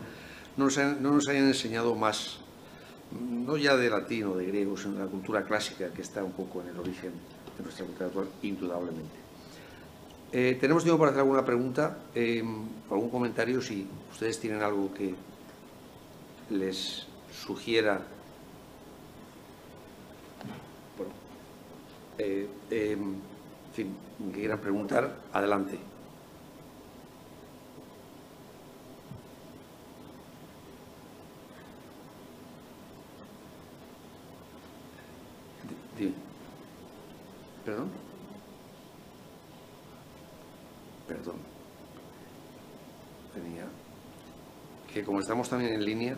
no 0.56 0.64
nos, 0.64 0.76
no 0.76 1.12
nos 1.12 1.28
hayan 1.28 1.46
enseñado 1.46 1.94
más, 1.94 2.38
no 3.12 3.56
ya 3.56 3.76
de 3.76 3.88
latín 3.88 4.24
o 4.24 4.36
de 4.36 4.46
griego, 4.46 4.76
sino 4.76 4.94
de 4.94 5.04
la 5.04 5.06
cultura 5.06 5.44
clásica 5.44 5.92
que 5.92 6.02
está 6.02 6.24
un 6.24 6.32
poco 6.32 6.62
en 6.62 6.68
el 6.68 6.78
origen 6.78 7.12
de 7.56 7.62
nuestra 7.62 7.84
cultura 7.84 8.06
actual, 8.06 8.28
indudablemente. 8.42 9.22
Eh, 10.32 10.56
tenemos 10.58 10.82
tiempo 10.82 10.98
para 10.98 11.10
hacer 11.10 11.20
alguna 11.20 11.44
pregunta, 11.44 11.98
eh, 12.14 12.42
algún 12.90 13.10
comentario, 13.10 13.60
si 13.60 13.86
ustedes 14.10 14.40
tienen 14.40 14.62
algo 14.62 14.92
que 14.94 15.14
les 16.50 17.06
sugiera. 17.30 18.00
Eh, 22.18 22.48
en 22.70 23.20
fin, 23.72 23.96
que 24.32 24.38
quieran 24.38 24.60
preguntar, 24.60 25.16
adelante. 25.32 25.78
¿Perdón? 37.64 37.90
perdón. 41.06 41.36
Tenía 43.34 43.66
que 44.92 45.04
como 45.04 45.20
estamos 45.20 45.48
también 45.48 45.74
en 45.74 45.84
línea, 45.84 46.16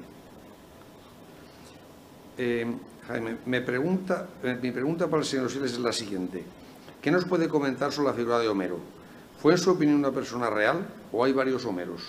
eh, 2.38 2.66
Jaime, 3.08 3.36
me 3.44 3.60
pregunta, 3.60 4.28
eh, 4.42 4.58
mi 4.62 4.70
pregunta 4.70 5.08
para 5.08 5.20
el 5.20 5.26
señor 5.28 5.50
Siles 5.50 5.72
es 5.72 5.78
la 5.78 5.92
siguiente. 5.92 6.42
¿Qué 7.02 7.10
nos 7.10 7.26
puede 7.26 7.48
comentar 7.48 7.92
sobre 7.92 8.08
la 8.08 8.14
figura 8.14 8.38
de 8.38 8.48
Homero? 8.48 8.78
¿Fue 9.38 9.52
en 9.52 9.58
su 9.58 9.70
opinión 9.70 9.98
una 9.98 10.10
persona 10.10 10.48
real 10.48 10.86
o 11.12 11.22
hay 11.22 11.32
varios 11.32 11.64
Homeros? 11.66 12.02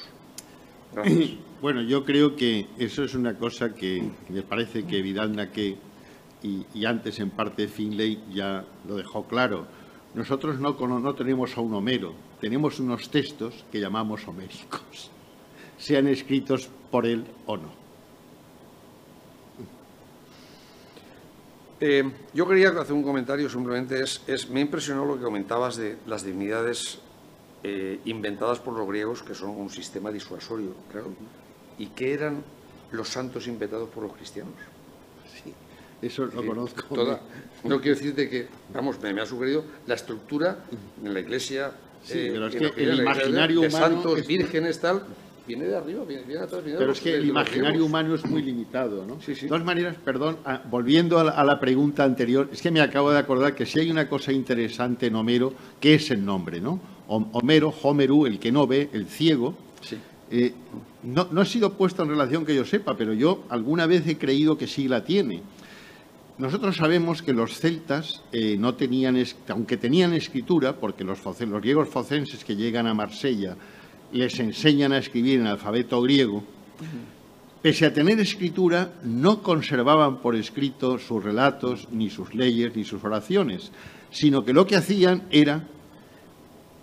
Bueno, 1.61 1.81
yo 1.81 2.05
creo 2.05 2.35
que 2.35 2.67
eso 2.77 3.03
es 3.03 3.15
una 3.15 3.37
cosa 3.37 3.73
que 3.73 4.09
me 4.29 4.43
parece 4.43 4.85
que 4.85 5.01
Vidal 5.01 5.35
Naqué 5.35 5.77
y, 6.43 6.65
y 6.73 6.85
antes 6.85 7.19
en 7.19 7.31
parte 7.31 7.67
Finlay 7.67 8.23
ya 8.31 8.63
lo 8.87 8.95
dejó 8.95 9.25
claro. 9.25 9.65
Nosotros 10.13 10.59
no, 10.59 10.77
no 10.79 11.15
tenemos 11.15 11.57
a 11.57 11.61
un 11.61 11.73
Homero, 11.73 12.13
tenemos 12.39 12.79
unos 12.79 13.09
textos 13.09 13.65
que 13.71 13.81
llamamos 13.81 14.25
homéricos, 14.27 15.11
sean 15.77 16.07
escritos 16.07 16.69
por 16.89 17.05
él 17.05 17.25
o 17.45 17.57
no. 17.57 17.84
Eh, 21.87 22.03
yo 22.33 22.47
quería 22.47 22.69
hacer 22.69 22.93
un 22.93 23.03
comentario, 23.03 23.47
simplemente 23.47 24.01
es, 24.01 24.19
es, 24.25 24.49
me 24.49 24.59
impresionó 24.59 25.05
lo 25.05 25.17
que 25.17 25.23
comentabas 25.23 25.75
de 25.75 25.97
las 26.07 26.25
divinidades 26.25 26.97
eh, 27.63 27.99
inventadas 28.05 28.57
por 28.57 28.73
los 28.75 28.87
griegos, 28.87 29.21
que 29.21 29.35
son 29.35 29.51
un 29.51 29.69
sistema 29.69 30.09
disuasorio, 30.11 30.73
claro. 30.91 31.13
¿Y 31.77 31.87
qué 31.87 32.13
eran 32.15 32.43
los 32.91 33.09
santos 33.09 33.45
inventados 33.45 33.87
por 33.89 34.01
los 34.01 34.13
cristianos? 34.13 34.55
Sí, 35.31 35.53
eso 36.01 36.25
lo 36.25 36.43
conozco. 36.43 36.95
Toda, 36.95 37.21
no 37.63 37.79
quiero 37.79 37.97
decirte 37.97 38.27
que, 38.31 38.47
vamos, 38.73 38.99
me, 38.99 39.21
ha 39.21 39.25
sugerido 39.27 39.63
la 39.85 39.93
estructura 39.93 40.65
en 41.03 41.13
la 41.13 41.19
iglesia. 41.19 41.71
Sí, 42.03 42.17
eh, 42.17 42.29
pero 42.33 42.47
es 42.47 42.55
que 42.55 42.83
el 42.83 42.99
imaginario 42.99 43.59
humano. 43.59 43.77
Santos, 43.77 44.25
vírgenes, 44.25 44.81
tal 44.81 45.05
viene 45.47 45.65
de 45.65 45.75
arriba, 45.75 46.03
viene, 46.05 46.23
viene 46.23 46.43
atrás, 46.43 46.61
Pero 46.63 46.91
es 46.91 46.99
que 46.99 47.15
el 47.15 47.27
imaginario 47.27 47.85
humano 47.85 48.15
es 48.15 48.25
muy 48.25 48.41
limitado, 48.41 49.05
¿no? 49.05 49.17
De 49.17 49.35
todas 49.47 49.63
maneras, 49.63 49.95
perdón, 50.03 50.37
ah, 50.45 50.61
volviendo 50.69 51.19
a 51.19 51.43
la, 51.43 51.59
pregunta 51.59 52.03
anterior, 52.03 52.49
es 52.51 52.61
que 52.61 52.71
me 52.71 52.81
acabo 52.81 53.11
de 53.11 53.19
acordar 53.19 53.55
que 53.55 53.65
si 53.65 53.79
hay 53.79 53.91
una 53.91 54.09
cosa 54.09 54.31
interesante 54.31 55.07
en 55.07 55.15
Homero, 55.15 55.53
que 55.79 55.95
es 55.95 56.11
el 56.11 56.25
nombre, 56.25 56.59
¿no? 56.59 56.79
Homero, 57.07 57.73
Homeru, 57.83 58.25
el 58.25 58.39
que 58.39 58.51
no 58.51 58.67
ve, 58.67 58.89
el 58.93 59.07
ciego. 59.07 59.55
Eh, 60.31 60.53
no, 61.03 61.29
ha 61.39 61.45
sido 61.45 61.73
puesto 61.73 62.01
en 62.03 62.09
relación 62.09 62.45
que 62.45 62.55
yo 62.55 62.65
sepa, 62.65 62.97
pero 62.97 63.13
yo 63.13 63.43
alguna 63.49 63.85
vez 63.85 64.07
he 64.07 64.17
creído 64.17 64.57
que 64.57 64.67
sí 64.67 64.87
la 64.87 65.03
tiene. 65.03 65.43
Nosotros 66.37 66.75
sabemos 66.75 67.21
que 67.21 67.31
los 67.31 67.59
celtas 67.59 68.23
eh, 68.31 68.57
no 68.57 68.75
tenían, 68.75 69.23
aunque 69.49 69.77
tenían 69.77 70.13
escritura, 70.13 70.75
porque 70.75 71.03
los, 71.03 71.23
los 71.23 71.61
griegos 71.61 71.87
focenses 71.87 72.43
que 72.43 72.55
llegan 72.55 72.87
a 72.87 72.93
Marsella 72.93 73.55
les 74.11 74.39
enseñan 74.39 74.93
a 74.93 74.97
escribir 74.97 75.39
en 75.39 75.47
alfabeto 75.47 76.01
griego, 76.01 76.43
pese 77.61 77.85
a 77.85 77.93
tener 77.93 78.19
escritura, 78.19 78.93
no 79.03 79.41
conservaban 79.41 80.17
por 80.17 80.35
escrito 80.35 80.99
sus 80.99 81.23
relatos, 81.23 81.87
ni 81.91 82.09
sus 82.09 82.33
leyes, 82.33 82.75
ni 82.75 82.83
sus 82.83 83.03
oraciones, 83.03 83.71
sino 84.11 84.45
que 84.45 84.53
lo 84.53 84.67
que 84.67 84.75
hacían 84.75 85.23
era 85.31 85.67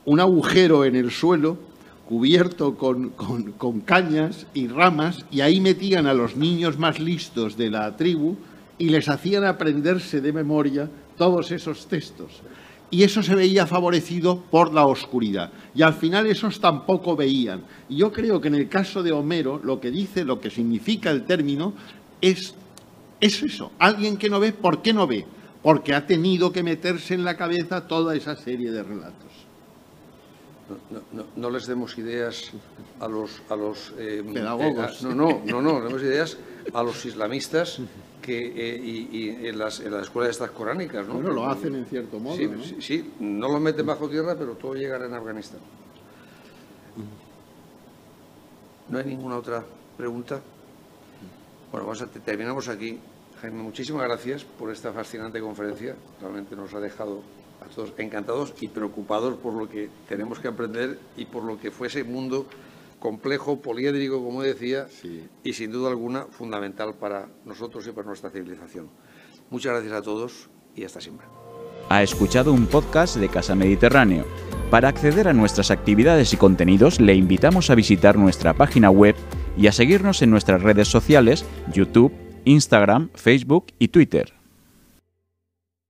un 0.05 0.21
agujero 0.21 0.85
en 0.85 0.97
el 0.97 1.11
suelo 1.11 1.57
cubierto 2.09 2.77
con, 2.77 3.11
con, 3.11 3.81
cañas 3.81 4.47
y 4.55 4.67
ramas, 4.67 5.25
y 5.31 5.41
ahí 5.41 5.61
metían 5.61 6.07
a 6.07 6.15
los 6.15 6.37
niños 6.37 6.79
más 6.79 6.99
listos 6.99 7.57
de 7.57 7.71
la 7.71 7.97
tribu 7.97 8.37
y 8.77 8.89
les 8.89 9.09
hacían 9.09 9.45
aprenderse 9.45 10.21
de 10.21 10.33
memoria 10.33 10.91
todos 11.17 11.53
esos 11.53 11.87
textos 11.87 12.43
y 12.93 13.05
eso 13.05 13.23
se 13.23 13.35
veía 13.35 13.67
favorecido 13.67 14.43
por 14.51 14.75
la 14.75 14.87
oscuridad. 14.87 15.51
Y 15.75 15.81
al 15.81 15.95
final 15.95 16.27
esos 16.27 16.61
tampoco 16.61 17.17
veían. 17.17 17.63
Y 17.89 17.97
yo 17.97 18.13
creo 18.13 18.39
que 18.39 18.49
en 18.49 18.55
el 18.55 18.69
caso 18.69 19.03
de 19.03 19.13
Homero 19.13 19.59
lo 19.65 19.81
que 19.81 19.91
dice, 19.91 20.27
lo 20.27 20.39
que 20.39 20.51
significa 20.51 21.11
el 21.11 21.25
término, 21.25 21.73
es, 22.21 22.55
es 23.19 23.43
eso. 23.43 23.73
Alguien 23.79 24.19
que 24.19 24.29
no 24.29 24.39
ve, 24.39 24.53
¿por 24.53 24.83
qué 24.83 24.93
no 24.93 25.07
ve? 25.07 25.25
Porque 25.63 25.95
ha 25.95 26.07
tenido 26.07 26.53
que 26.53 26.63
meterse 26.63 27.15
en 27.15 27.25
la 27.25 27.35
cabeza 27.35 27.89
toda 27.89 28.15
esa 28.15 28.37
serie 28.37 28.71
de 28.71 28.83
relatos. 28.83 29.33
No, 31.35 31.49
les 31.49 31.67
demos 31.67 31.97
ideas 31.97 32.51
a 33.01 33.09
los, 33.09 33.41
a 33.49 33.57
los 33.57 33.95
eh, 33.99 34.23
pedagogos. 34.35 35.03
Eh, 35.03 35.07
no, 35.07 35.41
no, 35.47 35.63
no, 35.63 35.63
no, 35.63 35.81
demos 35.81 36.03
ideas 36.03 36.37
a 36.75 36.83
los 36.83 37.07
islamistas 37.07 37.81
que, 38.23 38.39
eh, 38.39 38.81
y, 38.83 39.47
en, 39.47 39.59
las, 39.59 39.81
en 39.81 39.93
las 39.93 40.05
escuelas 40.05 40.31
estas 40.31 40.53
coránicas, 40.53 41.07
¿no? 41.07 41.15
Bueno, 41.15 41.33
lo 41.33 41.47
hacen 41.47 41.75
en 41.75 41.85
cierto 41.85 42.19
modo, 42.19 42.37
sí, 42.37 42.47
¿no? 42.47 42.81
Sí, 42.81 43.13
no 43.21 43.49
lo 43.49 43.61
meten 43.61 43.85
bajo 43.85 44.09
tierra, 44.09 44.35
pero 44.39 44.55
todo 44.55 44.75
llegará 44.75 45.07
en 45.07 45.15
Afganistán. 45.15 45.61
¿No 48.89 48.99
hay 48.99 49.05
ninguna 49.05 49.37
otra 49.37 49.65
pregunta? 49.97 50.41
Bueno, 51.71 51.87
vamos 51.87 52.03
a, 52.03 52.07
terminamos 52.07 52.69
aquí. 52.69 52.99
Jaime, 53.41 53.63
muchísimas 53.63 54.05
gracias 54.05 54.45
por 54.45 54.71
esta 54.71 54.93
fascinante 54.93 55.41
conferencia. 55.41 55.97
Realmente 56.21 56.55
nos 56.55 56.73
ha 56.75 56.81
dejado 56.81 57.23
a 57.61 57.75
todos 57.75 57.93
encantados 57.99 58.55
y 58.61 58.69
preocupados 58.69 59.37
por 59.37 59.55
lo 59.55 59.69
que 59.69 59.89
tenemos 60.09 60.39
que 60.39 60.49
aprender 60.49 60.99
y 61.17 61.25
por 61.25 61.43
lo 61.45 61.59
que 61.59 61.71
fue 61.71 61.89
ese 61.89 62.05
mundo 62.05 62.47
complejo, 63.03 63.61
poliédrico, 63.61 64.23
como 64.23 64.43
decía, 64.43 64.87
y 65.43 65.53
sin 65.55 65.73
duda 65.73 65.91
alguna 65.91 66.27
fundamental 66.31 66.95
para 66.95 67.29
nosotros 67.45 67.85
y 67.89 67.91
para 67.91 68.07
nuestra 68.07 68.31
civilización. 68.31 68.89
Muchas 69.51 69.73
gracias 69.73 69.93
a 69.93 70.03
todos 70.03 70.49
y 70.77 70.85
hasta 70.85 71.01
siempre. 71.01 71.27
Ha 71.89 72.05
escuchado 72.05 72.53
un 72.53 72.67
podcast 72.67 73.17
de 73.17 73.29
Casa 73.29 73.57
Mediterráneo. 73.57 74.25
Para 74.71 74.89
acceder 74.89 75.27
a 75.27 75.33
nuestras 75.33 75.73
actividades 75.73 76.33
y 76.33 76.37
contenidos 76.37 77.01
le 77.01 77.17
invitamos 77.17 77.71
a 77.71 77.75
visitar 77.75 78.17
nuestra 78.17 78.55
página 78.55 78.89
web 78.89 79.17
y 79.59 79.67
a 79.67 79.73
seguirnos 79.73 80.23
en 80.23 80.31
nuestras 80.31 80.63
redes 80.63 80.87
sociales, 80.87 81.45
YouTube, 81.73 82.13
Instagram, 82.45 83.11
Facebook 83.15 83.67
y 83.81 83.89
Twitter. 83.89 84.42